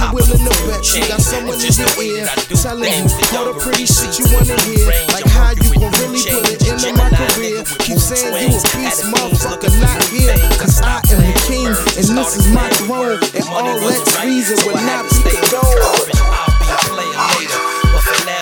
I'm 0.02 0.16
willing 0.16 0.42
to 0.42 0.56
bet 0.66 0.82
you 0.96 1.06
got 1.08 1.22
someone 1.22 1.60
in 1.60 1.74
your 1.76 1.94
ear 2.02 2.26
telling 2.56 2.88
you 2.88 3.06
all 3.36 3.52
the 3.52 3.60
pretty 3.60 3.86
shit 3.86 4.18
you 4.18 4.26
wanna 4.32 4.56
hear. 4.64 4.88
Like 5.12 5.28
how 5.28 5.52
you 5.52 5.70
gon' 5.76 5.92
really 6.00 6.24
put 6.24 6.48
it 6.48 6.64
into 6.64 6.94
my 6.96 7.10
career. 7.12 7.64
Keep 7.84 8.00
saying 8.00 8.52
you 8.52 8.56
a 8.56 8.79
beast, 8.80 9.04
motherfucker, 9.04 9.72
not 9.82 10.04
here. 10.08 10.36
Cause 10.58 10.82
I 10.82 11.02
am 11.12 11.20
the 11.22 11.36
king, 11.48 11.68
and 11.68 12.18
this 12.18 12.38
is 12.38 12.48
my 12.54 12.70
throne. 12.70 13.20
And 13.36 13.44
all 13.50 13.64
that 13.64 14.24
reason 14.24 14.58
will 14.66 14.76
not 14.76 15.10
be 15.10 15.22
condoned. 15.24 16.39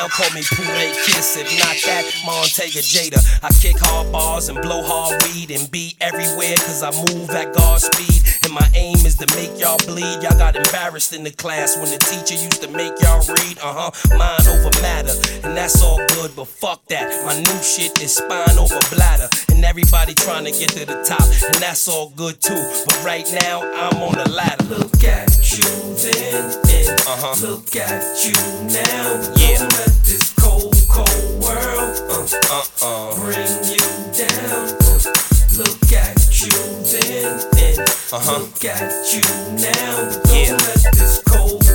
Call 0.09 0.29
me 0.33 0.41
Pune 0.41 0.93
Kiss. 1.05 1.37
If 1.37 1.51
not 1.59 1.75
that, 1.85 2.05
Montega 2.25 2.81
Jada. 2.81 3.19
I 3.43 3.51
kick 3.53 3.75
hard 3.77 4.11
bars 4.11 4.47
and 4.49 4.59
blow 4.61 4.81
hard 4.81 5.21
weed 5.23 5.51
and 5.51 5.69
be 5.69 5.95
everywhere 5.99 6.55
cause 6.55 6.81
I 6.81 6.91
move 7.11 7.29
at 7.31 7.53
God's 7.53 7.83
speed. 7.85 8.23
And 8.43 8.53
my 8.53 8.67
aim 8.73 8.95
is 9.05 9.15
to 9.17 9.27
make 9.35 9.59
y'all 9.59 9.77
bleed. 9.85 10.23
Y'all 10.23 10.37
got 10.37 10.55
embarrassed 10.55 11.13
in 11.13 11.23
the 11.23 11.31
class 11.31 11.75
when 11.77 11.91
the 11.91 11.97
teacher 11.99 12.39
used 12.41 12.61
to 12.63 12.69
make 12.69 12.93
y'all 13.01 13.21
read. 13.27 13.59
Uh 13.59 13.91
huh, 13.91 14.17
mind 14.17 14.47
over 14.47 14.71
matter. 14.81 15.13
And 15.43 15.55
that's 15.57 15.83
all 15.83 15.99
good, 16.15 16.31
but 16.35 16.47
fuck 16.47 16.85
that. 16.87 17.07
My 17.25 17.35
new 17.35 17.59
shit 17.61 18.01
is 18.01 18.15
spine 18.15 18.57
over 18.57 18.79
bladder. 18.89 19.29
And 19.49 19.63
everybody 19.65 20.13
trying 20.13 20.45
to 20.45 20.51
get 20.51 20.69
to 20.69 20.85
the 20.85 21.03
top. 21.03 21.27
And 21.51 21.61
that's 21.61 21.87
all 21.87 22.09
good 22.15 22.39
too. 22.41 22.63
But 22.85 23.03
right 23.03 23.27
now, 23.43 23.61
I'm 23.61 24.01
on 24.01 24.15
the 24.15 24.29
ladder. 24.31 24.63
Look 24.65 25.03
at 25.03 25.29
you 25.51 25.67
then. 25.99 26.57
Uh 27.05 27.17
huh. 27.19 27.35
Look 27.45 27.75
at 27.75 28.01
you 28.25 28.33
now. 28.71 29.33
Yeah. 29.35 29.96
This 30.03 30.33
cold, 30.39 30.75
cold 30.89 31.41
world 31.41 31.97
uh, 32.09 32.27
uh, 32.51 32.63
uh. 32.81 33.15
bring 33.15 33.53
you 33.65 33.83
down. 34.13 34.67
Look 35.57 35.91
at 35.93 36.17
you 36.41 36.51
then. 36.83 37.39
Uh 38.11 38.19
huh. 38.19 38.39
Look 38.39 38.65
at 38.65 39.13
you 39.13 39.21
now. 39.55 40.09
Don't 40.23 40.35
yeah. 40.35 40.51
let 40.53 40.93
this 40.93 41.21
cold 41.27 41.66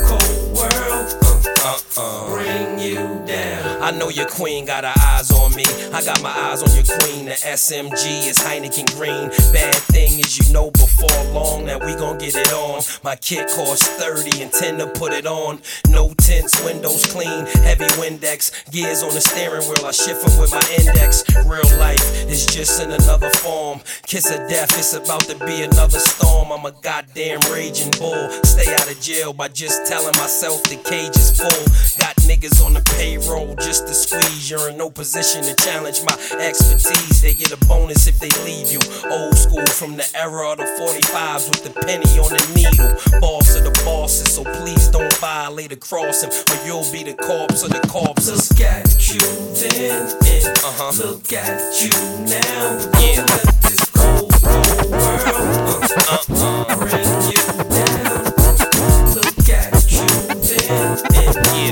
world 1.65 1.85
uh, 1.97 2.01
uh, 2.01 2.35
bring 2.35 2.79
you 2.79 3.23
down. 3.27 3.83
I 3.83 3.91
know 3.91 4.09
your 4.09 4.29
queen 4.29 4.65
got 4.65 4.85
her 4.85 4.95
eyes 5.07 5.31
on 5.31 5.55
me. 5.55 5.65
I 5.93 6.03
got 6.05 6.23
my 6.23 6.31
eyes 6.31 6.63
on 6.63 6.75
your 6.75 6.85
queen. 6.85 7.27
The 7.27 7.33
SMG 7.33 8.29
is 8.29 8.39
Heineken 8.39 8.95
Green. 8.97 9.29
Bad 9.53 9.75
thing 9.75 10.19
is, 10.19 10.39
you 10.39 10.53
know 10.53 10.71
before 10.71 11.25
long 11.33 11.65
that 11.67 11.85
we 11.85 11.95
gon' 11.95 12.19
get 12.19 12.35
it 12.35 12.53
on. 12.53 12.83
My 13.03 13.17
kit 13.17 13.49
costs 13.51 13.89
30 13.89 14.43
and 14.43 14.53
10 14.53 14.79
to 14.79 14.87
put 14.87 15.13
it 15.13 15.27
on. 15.27 15.61
No 15.89 16.15
tints, 16.15 16.63
windows 16.65 17.05
clean, 17.07 17.47
heavy 17.65 17.87
Windex. 17.99 18.71
Gears 18.71 19.03
on 19.03 19.15
the 19.15 19.21
steering 19.21 19.67
wheel, 19.69 19.87
I 19.87 19.93
shift 19.93 20.25
with 20.25 20.53
my 20.53 20.67
index. 20.79 21.25
Real 21.47 21.79
life 21.79 22.03
is 22.29 22.47
just 22.47 22.81
in 22.81 22.91
another 22.91 23.31
form. 23.31 23.81
Kiss 24.07 24.31
of 24.31 24.49
death, 24.49 24.79
it's 24.79 24.95
about 24.95 25.23
to 25.23 25.39
be 25.47 25.63
another 25.63 25.99
storm. 25.99 26.53
I'm 26.53 26.65
a 26.65 26.73
goddamn 26.83 27.41
raging 27.53 27.91
bull. 27.99 28.31
Stay 28.45 28.73
out 28.75 28.91
of 28.91 29.01
jail 29.01 29.33
by 29.33 29.49
just 29.49 29.87
telling 29.87 30.15
myself 30.17 30.63
the 30.65 30.77
cage 30.77 31.17
is 31.17 31.37
full. 31.39 31.52
Got 31.99 32.17
niggas 32.29 32.65
on 32.65 32.75
the 32.75 32.83
payroll 32.97 33.55
just 33.57 33.87
to 33.87 33.95
squeeze. 33.95 34.51
You're 34.51 34.71
in 34.71 34.77
no 34.79 34.91
position 34.91 35.43
to 35.45 35.55
challenge 35.57 36.01
my 36.05 36.17
expertise. 36.41 37.23
They 37.23 37.35
get 37.35 37.53
a 37.53 37.61
bonus 37.67 38.07
if 38.07 38.19
they 38.19 38.31
leave 38.45 38.73
you. 38.73 38.81
Old 39.11 39.37
school 39.37 39.67
from 39.67 39.97
the 39.97 40.07
era 40.15 40.53
of 40.53 40.59
the 40.59 40.69
45s 40.81 41.49
with 41.51 41.65
the 41.65 41.73
penny 41.85 42.19
on 42.19 42.31
the 42.31 42.45
needle. 42.55 42.91
Boss 43.21 43.55
of 43.57 43.65
the 43.65 43.83
bosses, 43.85 44.35
so 44.35 44.45
please 44.45 44.89
don't 44.89 45.13
violate 45.19 45.71
the 45.71 45.77
crossing 45.77 46.31
or 46.31 46.67
you'll 46.67 46.91
be 46.93 47.03
the 47.03 47.15
corpse 47.15 47.63
of 47.63 47.71
the 47.71 47.81
corpses. 47.89 48.51
Look 48.51 48.61
at 48.61 49.13
you 49.13 49.21
then, 49.55 50.09
and 50.25 50.59
uh-huh. 50.59 50.93
look 51.05 51.33
at 51.33 51.83
you 51.83 51.91
now. 52.27 52.81
Yeah. 53.01 53.27
Let 53.29 53.63
this 53.63 53.85
cold, 53.91 54.33
cold 54.43 54.91
world 54.91 55.93
uh, 56.09 56.19
uh, 56.29 56.65
uh, 56.69 57.32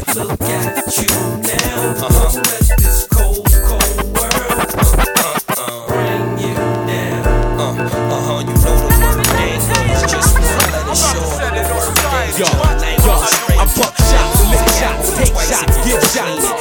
and 0.09 0.17
yeah. 0.17 0.25
look 0.25 0.41
at 0.41 0.97
you 0.99 1.13
now. 1.45 2.07
Uh-huh. 2.07 2.33
Let 2.37 2.79
this 2.79 3.07
cold, 3.11 3.47
cold 3.69 4.05
world 4.17 4.71
uh, 4.77 4.97
uh, 5.17 5.55
uh, 5.57 5.87
bring 5.89 6.39
you 6.39 6.55
down. 6.89 7.27
Uh, 7.59 7.85
uh-huh, 7.85 8.41
you 8.41 8.55
know 8.65 8.77
the 8.81 8.91
word 9.01 9.21
ain't 9.41 9.63
good. 9.69 10.09
Just 10.09 10.35
one 10.39 10.71
letter 10.73 10.97
short 10.97 11.43
of 11.43 11.53
the 11.53 11.75
word 11.75 12.01
Yo, 12.39 12.47
yo, 12.47 13.15
I 13.57 13.69
buck 13.77 13.95
shots, 14.09 14.41
lick 14.51 14.67
shots, 14.79 15.09
take 15.19 15.37
shots, 15.37 15.77
give 15.85 16.03
shots 16.13 16.60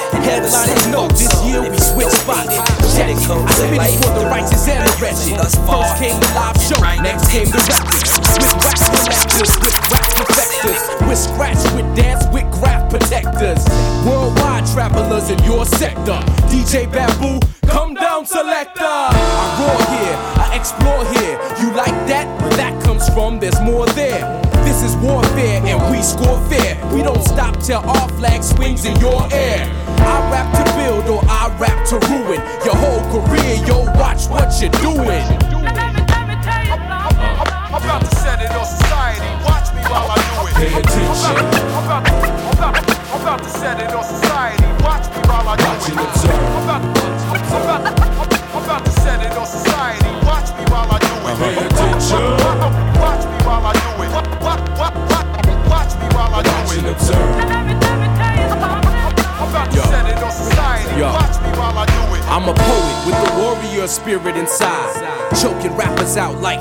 check. 3.00 3.16
I 3.30 3.52
spit 3.52 3.72
it 3.74 4.04
for 4.04 4.14
the 4.20 4.26
righteous 4.26 4.68
and 4.68 4.84
the 4.84 4.92
wretched. 5.02 5.40
First 5.68 5.98
came 6.00 6.20
the 6.20 6.30
live 6.36 6.60
show, 6.60 6.80
next 7.02 7.32
came 7.32 7.48
the 7.48 7.62
rappers. 7.70 8.20
With 8.40 8.54
rap 8.64 8.80
collectors, 9.00 9.52
with 9.60 9.78
rap 9.92 10.08
perfectors. 10.16 10.82
With 11.08 11.18
scratch, 11.18 11.62
with 11.76 11.96
dance, 11.96 12.26
with 12.34 12.50
graph 12.52 12.90
protectors. 12.90 13.64
Worldwide 14.06 14.66
travelers 14.68 15.30
in 15.30 15.40
your 15.44 15.66
sector. 15.66 16.20
DJ 16.52 16.92
Bamboo, 16.92 17.40
come 17.68 17.94
down, 17.94 18.26
selector. 18.26 18.84
I 18.84 19.46
roar 19.60 19.80
here, 19.96 20.16
I 20.44 20.56
explore 20.56 21.04
here. 21.16 21.38
You 21.62 21.76
like 21.76 21.98
that? 22.08 22.28
That 22.58 22.82
comes 22.84 23.08
from 23.10 23.40
there's 23.40 23.60
more 23.62 23.86
there 23.88 24.09
warfare, 25.02 25.62
and 25.66 25.92
we 25.92 26.02
score 26.02 26.40
fair. 26.50 26.78
We 26.94 27.02
don't 27.02 27.24
stop 27.24 27.60
till 27.62 27.80
our 27.80 28.10
flag 28.20 28.44
swings 28.44 28.86
in 28.86 28.96
your 29.00 29.28
air. 29.32 29.66
I 30.00 30.30
rap 30.32 30.50
to 30.58 30.64
build 30.76 31.08
or 31.08 31.22
I 31.30 31.50
rap 31.60 31.86
to 31.90 32.00
ruin 32.08 32.42
your 32.66 32.76
whole 32.76 33.04
career. 33.12 33.56
Yo, 33.66 33.86
watch 34.00 34.28
what 34.28 34.62
you're 34.62 34.72
doing. 34.82 35.26
I'm 37.72 37.84
about 37.84 38.02
to 38.02 38.16
set 38.18 38.42
it 38.42 38.52
on 38.52 38.66
society. 38.66 39.26
Watch 39.46 39.74
me 39.74 39.82
while 39.90 40.10
I 40.10 40.16
do 40.16 40.48
it. 40.48 40.56
Pay 40.56 40.72
attention. 40.80 42.09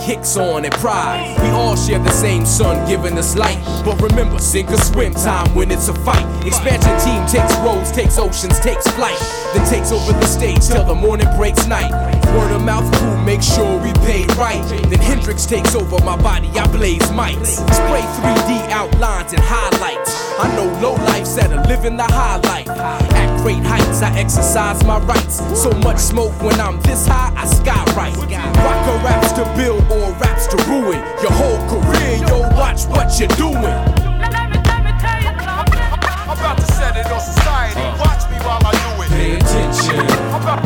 kicks 0.08 0.38
on 0.38 0.64
and 0.64 0.72
pride. 0.76 1.36
We 1.42 1.48
all 1.50 1.76
share 1.76 1.98
the 1.98 2.10
same 2.10 2.46
sun 2.46 2.88
giving 2.88 3.18
us 3.18 3.36
light. 3.36 3.60
But 3.84 4.00
remember, 4.00 4.38
sink 4.38 4.70
or 4.70 4.78
swim 4.78 5.12
time 5.12 5.54
when 5.54 5.70
it's 5.70 5.88
a 5.88 5.94
fight. 6.00 6.24
Expansion 6.46 6.96
team 7.04 7.20
takes 7.26 7.54
roads, 7.58 7.92
takes 7.92 8.16
oceans, 8.16 8.58
takes 8.60 8.88
flight. 8.92 9.20
Then 9.52 9.68
takes 9.68 9.92
over 9.92 10.12
the 10.12 10.24
stage 10.24 10.66
till 10.66 10.84
the 10.84 10.94
morning 10.94 11.28
breaks 11.36 11.66
night. 11.66 11.92
Word 12.34 12.52
of 12.52 12.62
mouth 12.62 12.90
crew, 12.96 13.22
make 13.22 13.42
sure 13.42 13.76
we 13.82 13.92
pay 14.08 14.24
right. 14.40 14.64
Then 14.88 14.98
Hendrix 14.98 15.44
takes 15.44 15.74
over 15.74 16.02
my 16.02 16.16
body, 16.16 16.48
I 16.58 16.66
blaze 16.68 17.10
mics. 17.10 17.60
Spray 17.76 18.00
3D 18.00 18.70
outlines 18.70 19.34
and 19.34 19.42
highlights. 19.44 20.10
I 20.40 20.48
know 20.56 20.68
low 20.80 20.94
life's 21.04 21.34
that 21.34 21.50
living 21.68 21.98
the 21.98 22.04
high 22.04 22.38
life 22.48 23.07
great 23.42 23.62
heights. 23.64 24.02
I 24.02 24.10
exercise 24.18 24.82
my 24.84 24.98
rights. 25.00 25.36
So 25.60 25.70
much 25.86 25.98
smoke 25.98 26.34
when 26.42 26.60
I'm 26.60 26.80
this 26.82 27.06
high, 27.06 27.32
I 27.36 27.46
skyrocket. 27.46 28.30
Rocker 28.64 28.98
raps 29.04 29.32
to 29.32 29.44
build 29.56 29.82
or 29.90 30.12
raps 30.18 30.46
to 30.48 30.56
ruin 30.68 31.00
your 31.22 31.32
whole 31.32 31.60
career. 31.70 32.18
Yo, 32.26 32.40
watch 32.56 32.86
what 32.86 33.18
you're 33.18 33.28
doing. 33.36 33.62
Let 33.62 34.50
me, 34.50 34.58
let 34.68 34.84
me 34.84 34.92
tell 35.02 35.20
you 35.22 35.34
something. 35.42 35.80
I'm 36.28 36.38
about 36.38 36.58
to 36.58 36.66
set 36.72 36.96
it 36.96 37.06
on 37.10 37.20
society. 37.20 37.80
Watch 38.00 38.28
me 38.30 38.36
while 38.46 38.62
I 38.64 38.72
do 38.72 39.02
it. 39.02 39.08
Pay 39.08 39.36
attention. 39.36 40.00
I'm 40.34 40.42
about, 40.42 40.60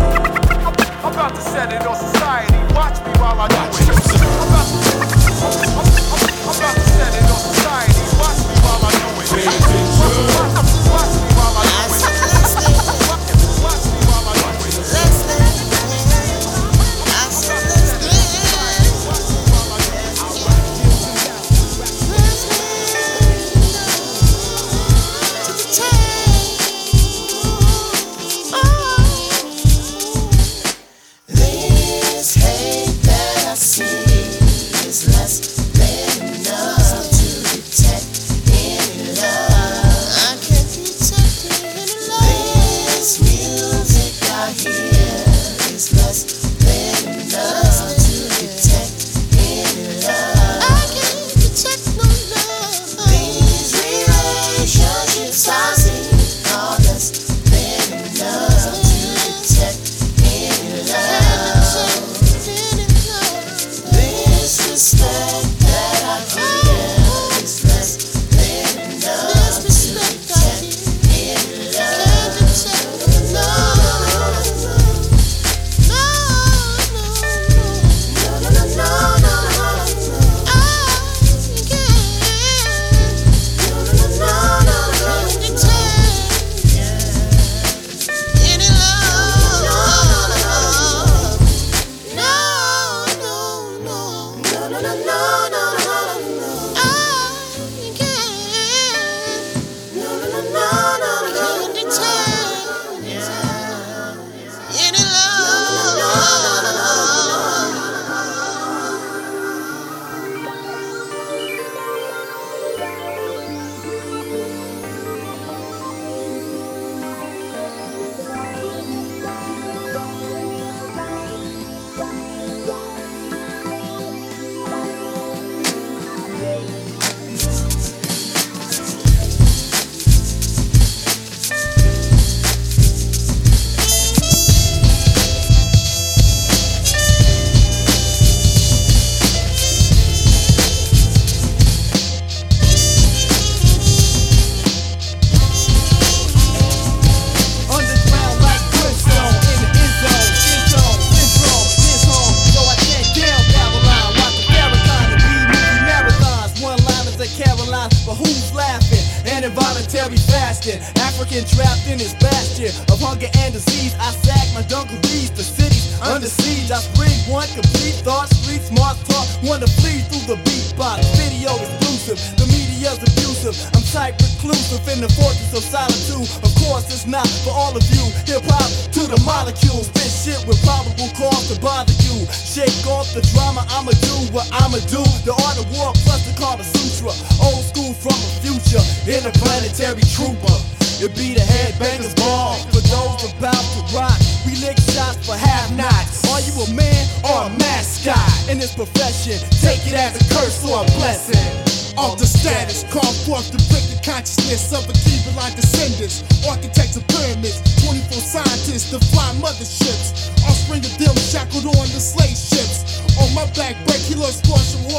I'm 1.04 1.12
about 1.12 1.34
to 1.34 1.40
set 1.40 1.72
it 1.72 1.86
on 1.86 1.96
society. 1.96 2.51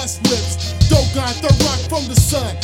Horse 0.03 0.19
whips. 0.23 0.73
Dogon, 0.89 1.33
third 1.39 1.63
rock 1.63 1.79
from 1.89 2.07
the 2.07 2.15
sun. 2.15 2.62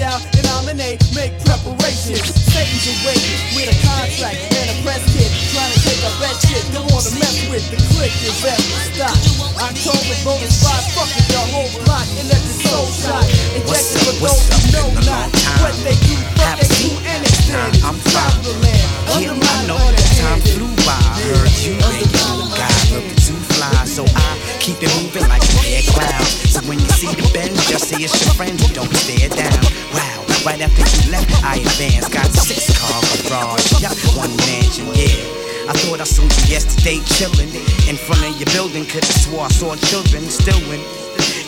Lifestyle, 0.00 0.20
and 0.36 0.46
nominate, 0.48 1.00
make 1.14 1.32
preparations. 1.44 2.24
Satan's 2.48 2.86
awaiting 2.88 3.40
with 3.54 3.68
a 3.68 3.76
contract 3.84 4.40
and 4.56 4.66
a 4.72 4.76
press 4.82 5.04
kit, 5.12 5.28
trying 5.52 5.72
to 5.72 5.80
take 5.84 6.00
our 6.04 6.16
best 6.20 6.48
shit. 6.48 6.64
Don't 6.72 6.88
wanna 6.90 7.12
mess 7.20 7.48
with 7.48 7.64
the 7.70 7.76
click 7.94 8.12
is 8.24 8.44
ever 8.44 8.80
stop. 8.92 9.16
October 9.60 10.16
bonus 10.24 10.56
spot, 10.56 10.82
fucking 10.96 11.26
the 11.28 11.40
whole 11.52 11.70
block, 11.84 12.06
electric 12.16 12.56
soul 12.64 12.86
shot. 12.88 13.24
Injected 13.52 14.00
for 14.08 14.16
those 14.24 14.48
who 14.48 14.72
know 14.72 14.88
not 15.04 15.28
what 15.60 15.76
they 15.84 15.96
do, 16.08 16.16
fuck 16.36 16.58
they 16.58 16.68
do 16.80 16.90
anything. 17.04 17.84
I'm 17.84 17.96
fine. 18.08 18.40
Yeah, 19.20 19.36
I 19.36 19.66
know 19.66 19.76
that 19.76 20.08
time 20.16 20.40
flew 20.40 20.70
by. 20.86 20.96
I 20.96 21.20
heard 21.28 21.52
you, 21.60 21.76
baby, 21.76 22.08
you 22.08 22.48
guy 22.56 22.72
looking 22.94 23.18
too 23.20 23.36
fly, 23.52 23.84
so 23.84 24.04
I 24.16 24.39
keep 24.60 24.76
it 24.84 24.92
moving 25.00 25.24
like 25.26 25.40
a 25.40 25.60
air 25.72 25.84
cloud. 25.88 26.28
So 26.52 26.60
when 26.68 26.78
you 26.78 26.90
see 26.92 27.08
the 27.08 27.24
bend, 27.32 27.56
just 27.64 27.88
say 27.88 28.04
it's 28.04 28.14
your 28.20 28.36
friend, 28.36 28.60
don't 28.76 28.92
stare 28.92 29.32
down. 29.32 29.64
Wow, 29.96 30.28
right 30.44 30.60
after 30.60 30.84
you 30.84 31.10
left, 31.10 31.32
I 31.42 31.64
advanced, 31.64 32.12
got 32.12 32.28
six 32.36 32.68
car 32.76 33.00
garage, 33.24 33.80
yeah, 33.80 33.96
one 34.14 34.30
mansion, 34.44 34.86
yeah. 34.92 35.40
I 35.64 35.72
thought 35.72 36.00
I 36.00 36.04
saw 36.04 36.22
you 36.22 36.44
yesterday 36.52 37.00
chillin' 37.08 37.48
in 37.88 37.96
front 37.96 38.20
of 38.26 38.36
your 38.36 38.50
building. 38.52 38.84
Could've 38.84 39.08
swore 39.08 39.46
I 39.46 39.48
saw 39.48 39.76
children 39.76 40.24
still 40.24 40.60
when 40.68 40.80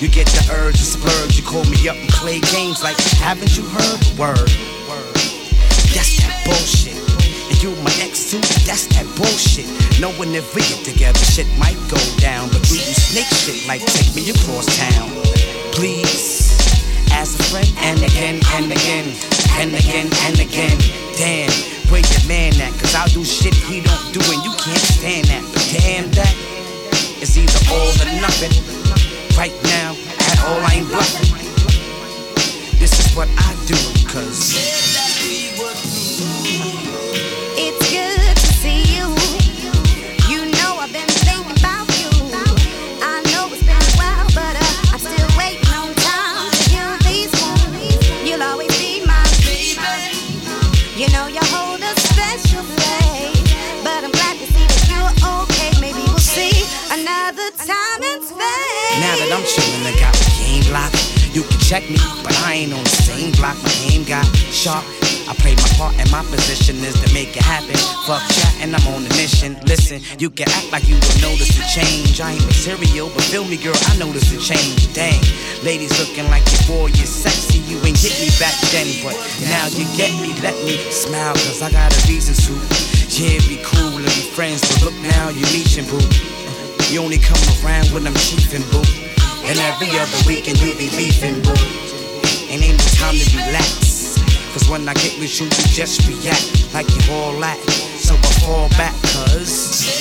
you 0.00 0.08
get 0.08 0.26
the 0.26 0.56
urge 0.64 0.78
to 0.78 0.84
splurge. 0.84 1.36
You 1.36 1.44
call 1.44 1.64
me 1.64 1.88
up 1.88 1.96
and 1.96 2.08
play 2.08 2.40
games 2.40 2.82
like, 2.82 2.96
haven't 3.20 3.56
you 3.56 3.64
heard? 3.64 4.00
Word, 4.16 4.48
word. 4.88 5.18
That's 5.92 6.16
that 6.22 6.42
bullshit. 6.46 7.01
You 7.62 7.70
my 7.86 7.94
ex 8.02 8.34
too, 8.34 8.42
that's 8.66 8.90
that 8.90 9.06
bullshit. 9.14 9.70
Knowing 10.02 10.34
if 10.34 10.50
we 10.50 10.66
get 10.66 10.82
together, 10.82 11.22
shit 11.22 11.46
might 11.62 11.78
go 11.86 12.02
down. 12.18 12.50
But 12.50 12.66
do 12.66 12.74
you 12.74 12.90
snake 12.90 13.30
shit 13.30 13.70
like 13.70 13.86
take 13.86 14.10
me 14.18 14.34
across 14.34 14.66
town? 14.66 15.14
Please, 15.70 16.58
as 17.14 17.38
a 17.38 17.42
friend, 17.54 17.70
and 17.86 18.02
again, 18.02 18.42
and 18.58 18.66
again, 18.66 19.06
and 19.62 19.70
again, 19.78 20.10
and 20.26 20.42
again. 20.42 20.74
Damn, 21.14 21.54
where 21.86 22.02
your 22.02 22.26
man 22.26 22.50
at? 22.58 22.74
Cause 22.82 22.98
I'll 22.98 23.06
do 23.14 23.22
shit 23.22 23.54
he 23.54 23.78
don't 23.78 24.10
do, 24.10 24.18
and 24.26 24.42
you 24.42 24.50
can't 24.58 24.82
stand 24.82 25.30
that. 25.30 25.46
But 25.54 25.62
damn 25.70 26.10
that, 26.18 26.34
it's 27.22 27.38
either 27.38 27.62
all 27.70 27.94
or 27.94 28.10
nothing. 28.18 28.58
Right 29.38 29.54
now, 29.70 29.94
at 30.18 30.38
all, 30.50 30.58
I 30.66 30.82
ain't 30.82 30.90
bluffing. 30.90 31.30
This 32.82 32.98
is 32.98 33.14
what 33.14 33.30
I 33.38 33.54
do, 33.70 33.78
cause. 34.10 35.01
I'm 59.32 59.40
chillin', 59.48 59.88
I 59.88 59.96
got 59.96 60.12
my 60.12 60.28
game 60.44 60.66
locked. 60.76 61.00
You 61.32 61.40
can 61.40 61.56
check 61.64 61.88
me, 61.88 61.96
but 62.20 62.36
I 62.44 62.68
ain't 62.68 62.72
on 62.76 62.84
the 62.84 62.96
same 63.00 63.32
block. 63.32 63.56
My 63.64 63.72
aim 63.88 64.04
got 64.04 64.28
sharp. 64.52 64.84
I 65.24 65.32
play 65.40 65.56
my 65.56 65.68
part 65.80 65.96
and 65.96 66.04
my 66.12 66.20
position 66.28 66.76
is 66.84 66.92
to 67.00 67.08
make 67.16 67.32
it 67.32 67.40
happen. 67.40 67.72
Fuck 68.04 68.20
chat 68.28 68.52
and 68.60 68.76
I'm 68.76 68.84
on 68.92 69.00
a 69.00 69.12
mission. 69.16 69.56
Listen, 69.64 70.04
you 70.20 70.28
can 70.28 70.52
act 70.52 70.68
like 70.68 70.84
you 70.84 71.00
don't 71.00 71.32
notice 71.32 71.48
the 71.56 71.64
change. 71.64 72.20
I 72.20 72.36
ain't 72.36 72.44
material, 72.44 73.08
but 73.08 73.24
feel 73.24 73.48
me, 73.48 73.56
girl, 73.56 73.72
I 73.88 73.96
notice 73.96 74.28
the 74.28 74.36
change. 74.36 74.92
Dang, 74.92 75.16
ladies 75.64 75.96
looking 75.96 76.28
like 76.28 76.44
your 76.52 76.64
boy, 76.68 76.92
you're 76.92 77.08
sexy. 77.08 77.64
You 77.64 77.80
ain't 77.88 77.96
get 78.04 78.12
me 78.20 78.28
back 78.36 78.52
then, 78.68 78.84
but 79.00 79.16
now 79.48 79.64
you 79.72 79.88
get 79.96 80.12
me. 80.20 80.36
Let 80.44 80.60
me 80.68 80.76
smile, 80.92 81.32
cause 81.40 81.64
I 81.64 81.72
got 81.72 81.88
a 81.88 82.00
reason 82.04 82.36
to. 82.36 82.52
Yeah, 83.08 83.40
be 83.48 83.64
cool 83.64 83.96
and 83.96 84.12
be 84.12 84.28
friends, 84.36 84.60
but 84.68 84.92
look 84.92 84.98
now, 85.00 85.32
you're 85.32 85.48
leeching, 85.56 85.88
boo. 85.88 86.04
You 86.92 87.00
only 87.00 87.16
come 87.16 87.40
around 87.64 87.88
when 87.96 88.04
I'm 88.04 88.12
chiefin', 88.20 88.60
boo. 88.68 89.01
And 89.52 89.60
every 89.60 89.90
other 89.98 90.16
weekend 90.26 90.58
you 90.62 90.72
be 90.72 90.88
beefing, 90.96 91.42
boo. 91.42 91.52
And 92.48 92.62
ain't 92.62 92.78
no 92.78 92.84
time 92.96 93.12
to 93.12 93.36
relax. 93.36 94.16
Cause 94.54 94.66
when 94.70 94.88
I 94.88 94.94
get 94.94 95.18
with 95.20 95.38
you, 95.38 95.44
you 95.44 95.64
just 95.68 96.08
react 96.08 96.72
like 96.72 96.88
you 96.88 97.12
all 97.12 97.38
that. 97.40 97.58
So 97.98 98.14
I 98.14 98.32
fall 98.40 98.68
back, 98.70 98.94
cuz. 99.12 99.92